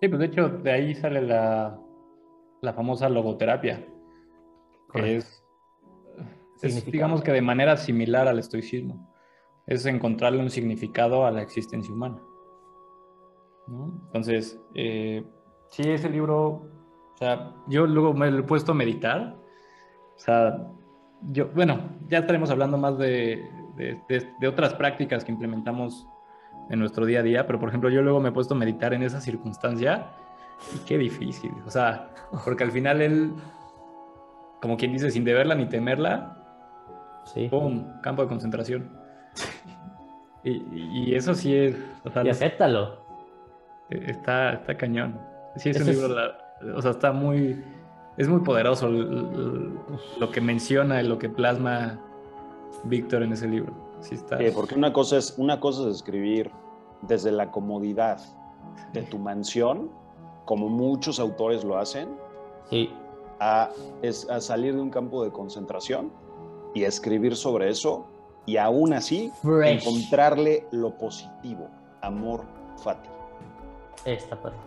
Sí, 0.02 0.08
pues 0.10 0.20
de 0.20 0.26
hecho 0.26 0.50
de 0.50 0.72
ahí 0.72 0.96
sale 0.96 1.22
la, 1.22 1.80
la 2.62 2.74
famosa 2.74 3.10
logoterapia, 3.10 3.86
que 4.92 5.18
es, 5.18 5.44
digamos 6.86 7.22
que 7.22 7.32
de 7.32 7.42
manera 7.42 7.78
similar 7.78 8.28
al 8.28 8.40
estoicismo, 8.40 9.10
es 9.68 9.86
encontrarle 9.86 10.40
un 10.40 10.50
significado 10.50 11.26
a 11.26 11.32
la 11.32 11.42
existencia 11.42 11.94
humana. 11.94 12.22
¿no? 13.68 14.02
Entonces, 14.08 14.60
eh, 14.74 15.24
sí, 15.70 15.84
ese 15.90 16.10
libro, 16.10 16.48
o 17.14 17.18
sea, 17.18 17.54
yo 17.68 17.88
luego 17.88 18.14
me 18.14 18.30
lo 18.30 18.40
he 18.40 18.44
puesto 18.44 18.74
a 18.74 18.76
meditar, 18.76 19.36
o 20.16 20.20
sea, 20.20 20.72
yo, 21.32 21.48
bueno, 21.48 21.80
ya 22.08 22.20
estaremos 22.20 22.52
hablando 22.52 22.78
más 22.78 22.98
de, 22.98 23.42
de- 23.76 24.00
de- 24.10 24.30
de 24.40 24.48
otras 24.48 24.74
prácticas 24.74 25.24
que 25.24 25.32
implementamos 25.32 26.08
en 26.70 26.80
nuestro 26.80 27.06
día 27.06 27.20
a 27.20 27.24
día, 27.24 27.46
pero 27.48 27.60
por 27.60 27.70
ejemplo, 27.70 27.90
yo 27.90 28.02
luego 28.02 28.20
me 28.20 28.30
he 28.30 28.32
puesto 28.32 28.54
a 28.56 28.58
meditar 28.58 28.94
en 28.94 29.04
esa 29.04 29.22
circunstancia 29.22 30.08
y 30.74 30.80
qué 30.86 30.98
difícil, 30.98 31.52
o 31.66 31.70
sea, 31.70 32.10
porque 32.46 32.64
al 32.64 32.72
final 32.72 33.02
él, 33.02 33.32
como 34.62 34.78
quien 34.78 34.94
dice, 34.94 35.12
sin 35.12 35.24
deberla 35.24 35.56
ni 35.56 35.66
temerla, 35.68 36.42
Sí. 37.26 37.48
¡pum! 37.50 37.86
Campo 38.02 38.22
de 38.22 38.28
concentración. 38.28 38.90
Y, 40.44 41.16
eso 41.16 41.34
sí 41.34 41.56
es, 41.56 41.76
o 42.04 42.12
sea, 42.12 42.24
Y 42.24 42.30
acéptalo. 42.30 43.00
está, 43.90 44.54
está 44.54 44.78
cañón. 44.78 45.20
Sí, 45.56 45.72
es 45.72 45.78
un 45.78 45.90
Ese 45.90 45.94
libro, 45.94 46.16
o 46.76 46.82
sea, 46.84 46.92
está 46.92 47.12
muy, 47.12 47.64
es 48.18 48.28
muy 48.28 48.42
poderoso 48.42 48.88
lo 48.90 50.32
que 50.32 50.42
menciona 50.42 51.02
y 51.02 51.08
lo 51.08 51.18
que 51.18 51.30
plasma 51.30 52.00
Víctor 52.86 53.24
en 53.24 53.34
ese 53.34 53.48
libro. 53.48 53.74
Sí, 54.00 54.16
está. 54.16 54.38
Sí, 54.38 54.46
porque 54.54 54.76
una 54.76 54.94
cosa, 54.94 55.18
es, 55.18 55.36
una 55.38 55.60
cosa 55.60 55.84
es 55.90 55.96
escribir 55.98 56.52
desde 57.02 57.32
la 57.32 57.52
comodidad 57.52 58.20
de 58.94 59.02
tu 59.04 59.18
mansión, 59.18 59.90
como 60.46 60.70
muchos 60.70 61.20
autores 61.20 61.64
lo 61.64 61.78
hacen, 61.78 62.10
Sí. 62.70 62.92
a, 63.40 63.70
es, 64.02 64.30
a 64.30 64.40
salir 64.42 64.76
de 64.76 64.82
un 64.82 64.90
campo 64.90 65.24
de 65.24 65.32
concentración 65.32 66.12
y 66.74 66.84
a 66.84 66.88
escribir 66.88 67.36
sobre 67.36 67.70
eso 67.70 68.06
y 68.46 68.58
aún 68.58 68.94
así 68.94 69.32
Fresh. 69.42 69.86
encontrarle 69.88 70.68
lo 70.72 70.98
positivo, 70.98 71.68
amor 72.02 72.44
fati. 72.78 73.10
Esta 74.06 74.40
padre. 74.40 74.58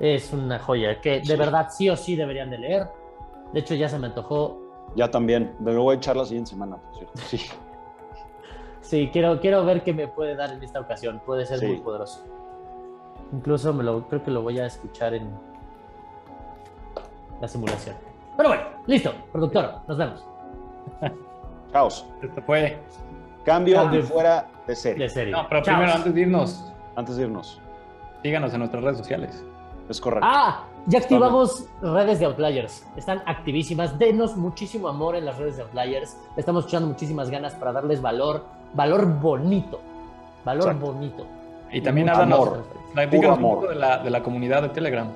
Es 0.00 0.32
una 0.32 0.58
joya 0.58 1.00
que 1.00 1.18
de 1.20 1.24
Sí. 1.24 1.36
verdad 1.36 1.68
sí 1.70 1.88
o 1.90 1.96
sí 1.96 2.16
deberían 2.16 2.50
de 2.50 2.58
leer. 2.58 2.88
De 3.52 3.60
hecho, 3.60 3.74
ya 3.74 3.88
se 3.88 3.98
me 3.98 4.06
antojó. 4.06 4.61
Ya 4.94 5.10
también, 5.10 5.54
me 5.60 5.72
lo 5.72 5.82
voy 5.84 5.94
a 5.94 5.98
echar 5.98 6.16
la 6.16 6.24
siguiente 6.24 6.50
semana, 6.50 6.76
por 6.76 6.94
cierto. 6.96 7.18
Sí. 7.28 7.40
Sí, 8.80 9.08
quiero, 9.12 9.40
quiero 9.40 9.64
ver 9.64 9.82
qué 9.84 9.94
me 9.94 10.06
puede 10.08 10.34
dar 10.36 10.52
en 10.52 10.62
esta 10.62 10.80
ocasión. 10.80 11.22
Puede 11.24 11.46
ser 11.46 11.58
Sí. 11.60 11.66
muy 11.66 11.76
poderoso. 11.78 12.24
Incluso 13.32 13.72
me 13.72 13.82
lo, 13.82 14.06
creo 14.08 14.22
que 14.22 14.30
lo 14.30 14.42
voy 14.42 14.58
a 14.58 14.66
escuchar 14.66 15.14
en 15.14 15.30
la 17.40 17.48
simulación. 17.48 17.96
Pero 18.36 18.48
bueno, 18.50 18.64
listo, 18.86 19.12
productor, 19.32 19.76
nos 19.88 19.96
vemos. 19.98 20.26
Caos. 21.72 22.06
Esto 22.22 22.42
fue. 22.42 22.78
Cambio 23.44 23.76
Cambio. 23.76 24.00
y 24.00 24.02
fuera 24.02 24.48
de 24.66 24.76
serie. 24.76 25.04
De 25.04 25.08
serie. 25.08 25.32
No, 25.32 25.46
pero 25.48 25.62
Chao. 25.62 25.74
primero, 25.76 25.96
antes 25.96 26.14
de 26.14 26.20
irnos, 26.20 26.72
Antes 26.94 27.16
de 27.16 27.22
irnos. 27.24 27.60
síganos 28.22 28.52
en 28.52 28.58
nuestras 28.58 28.84
redes 28.84 28.98
sociales. 28.98 29.44
Es 29.88 30.00
correcto. 30.00 30.26
Ah, 30.30 30.64
ya 30.86 30.98
activamos 30.98 31.66
redes 31.80 32.18
de 32.18 32.26
Outliers. 32.26 32.86
Están 32.96 33.22
activísimas. 33.26 33.98
Denos 33.98 34.36
muchísimo 34.36 34.88
amor 34.88 35.14
en 35.14 35.24
las 35.24 35.38
redes 35.38 35.56
de 35.56 35.62
Outliers. 35.62 36.16
Le 36.34 36.40
estamos 36.40 36.66
echando 36.66 36.88
muchísimas 36.88 37.30
ganas 37.30 37.54
para 37.54 37.72
darles 37.72 38.02
valor, 38.02 38.44
valor 38.74 39.06
bonito. 39.20 39.80
Valor 40.44 40.68
Exacto. 40.68 40.92
bonito. 40.92 41.26
Y 41.70 41.80
también 41.80 42.08
háblanos, 42.08 42.48
amor. 42.48 42.64
platícanos 42.92 43.38
un 43.38 43.44
amor. 43.44 43.54
poco 43.60 43.68
de 43.68 43.76
la, 43.76 43.98
de 43.98 44.10
la 44.10 44.22
comunidad 44.22 44.62
de 44.62 44.68
Telegram. 44.70 45.08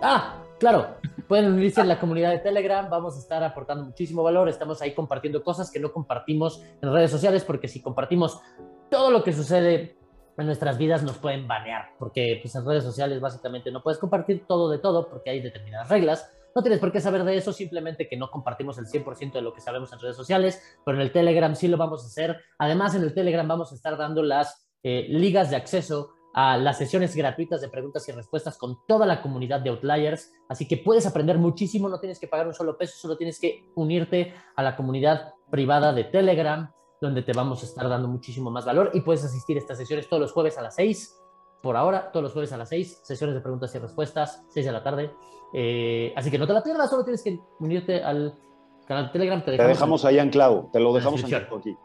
Ah, 0.00 0.36
claro. 0.58 0.86
Pueden 1.26 1.52
unirse 1.52 1.80
en 1.80 1.88
la 1.88 1.98
comunidad 1.98 2.30
de 2.30 2.38
Telegram. 2.38 2.88
Vamos 2.88 3.16
a 3.16 3.18
estar 3.18 3.42
aportando 3.42 3.84
muchísimo 3.84 4.22
valor. 4.22 4.48
Estamos 4.48 4.80
ahí 4.80 4.94
compartiendo 4.94 5.42
cosas 5.42 5.70
que 5.70 5.80
no 5.80 5.92
compartimos 5.92 6.62
en 6.80 6.92
redes 6.92 7.10
sociales 7.10 7.44
porque 7.44 7.66
si 7.66 7.82
compartimos 7.82 8.40
todo 8.88 9.10
lo 9.10 9.24
que 9.24 9.32
sucede 9.32 9.95
en 10.38 10.46
nuestras 10.46 10.78
vidas 10.78 11.02
nos 11.02 11.18
pueden 11.18 11.48
banear 11.48 11.90
porque 11.98 12.38
pues, 12.42 12.54
en 12.54 12.66
redes 12.66 12.84
sociales 12.84 13.20
básicamente 13.20 13.70
no 13.70 13.82
puedes 13.82 13.98
compartir 13.98 14.44
todo 14.46 14.70
de 14.70 14.78
todo 14.78 15.08
porque 15.08 15.30
hay 15.30 15.40
determinadas 15.40 15.88
reglas. 15.88 16.30
No 16.54 16.62
tienes 16.62 16.80
por 16.80 16.90
qué 16.90 17.00
saber 17.00 17.24
de 17.24 17.36
eso, 17.36 17.52
simplemente 17.52 18.08
que 18.08 18.16
no 18.16 18.30
compartimos 18.30 18.78
el 18.78 18.86
100% 18.86 19.32
de 19.32 19.42
lo 19.42 19.52
que 19.52 19.60
sabemos 19.60 19.92
en 19.92 20.00
redes 20.00 20.16
sociales, 20.16 20.78
pero 20.86 20.96
en 20.96 21.02
el 21.02 21.12
Telegram 21.12 21.54
sí 21.54 21.68
lo 21.68 21.76
vamos 21.76 22.02
a 22.02 22.06
hacer. 22.06 22.40
Además, 22.58 22.94
en 22.94 23.02
el 23.02 23.12
Telegram 23.12 23.46
vamos 23.46 23.72
a 23.72 23.74
estar 23.74 23.98
dando 23.98 24.22
las 24.22 24.66
eh, 24.82 25.06
ligas 25.08 25.50
de 25.50 25.56
acceso 25.56 26.14
a 26.32 26.58
las 26.58 26.76
sesiones 26.76 27.16
gratuitas 27.16 27.62
de 27.62 27.68
preguntas 27.68 28.06
y 28.08 28.12
respuestas 28.12 28.58
con 28.58 28.78
toda 28.86 29.06
la 29.06 29.22
comunidad 29.22 29.60
de 29.60 29.70
Outliers. 29.70 30.32
Así 30.48 30.68
que 30.68 30.76
puedes 30.76 31.06
aprender 31.06 31.38
muchísimo, 31.38 31.88
no 31.88 31.98
tienes 31.98 32.20
que 32.20 32.28
pagar 32.28 32.46
un 32.46 32.54
solo 32.54 32.76
peso, 32.76 32.94
solo 32.98 33.16
tienes 33.16 33.40
que 33.40 33.64
unirte 33.74 34.34
a 34.54 34.62
la 34.62 34.76
comunidad 34.76 35.32
privada 35.50 35.94
de 35.94 36.04
Telegram, 36.04 36.70
donde 37.00 37.22
te 37.22 37.32
vamos 37.32 37.62
a 37.62 37.66
estar 37.66 37.88
dando 37.88 38.08
muchísimo 38.08 38.50
más 38.50 38.64
valor 38.64 38.90
y 38.94 39.00
puedes 39.00 39.24
asistir 39.24 39.56
a 39.56 39.60
estas 39.60 39.78
sesiones 39.78 40.08
todos 40.08 40.20
los 40.20 40.32
jueves 40.32 40.56
a 40.58 40.62
las 40.62 40.74
6. 40.76 41.22
Por 41.62 41.76
ahora, 41.76 42.10
todos 42.12 42.24
los 42.24 42.32
jueves 42.32 42.52
a 42.52 42.56
las 42.56 42.68
6, 42.68 43.00
sesiones 43.02 43.34
de 43.34 43.40
preguntas 43.40 43.74
y 43.74 43.78
respuestas, 43.78 44.44
6 44.48 44.66
de 44.66 44.72
la 44.72 44.82
tarde. 44.82 45.14
Eh, 45.52 46.12
así 46.16 46.30
que 46.30 46.38
no 46.38 46.46
te 46.46 46.52
la 46.52 46.62
pierdas, 46.62 46.90
solo 46.90 47.04
tienes 47.04 47.22
que 47.22 47.38
unirte 47.60 48.02
al 48.02 48.38
canal 48.86 49.06
de 49.06 49.12
Telegram. 49.12 49.44
Te 49.44 49.50
dejamos, 49.50 50.04
ahí 50.04 50.18
anclado, 50.18 50.68
te 50.72 50.80
lo 50.80 50.92
dejamos 50.92 51.24
anclado 51.24 51.56
aquí. 51.56 51.76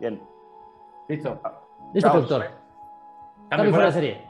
Bien. 0.00 0.22
Listo. 1.08 1.40
Listo, 1.92 2.10
productor. 2.10 2.46
Cambio, 3.48 3.70
fuera 3.70 3.86
de 3.86 3.92
serie. 3.92 4.26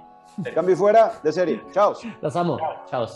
Cambio 0.55 0.77
fuera 0.77 1.21
de 1.23 1.33
serie. 1.33 1.63
Chao. 1.73 1.95
Los 2.21 2.37
amo. 2.37 2.59
Chao. 2.91 3.07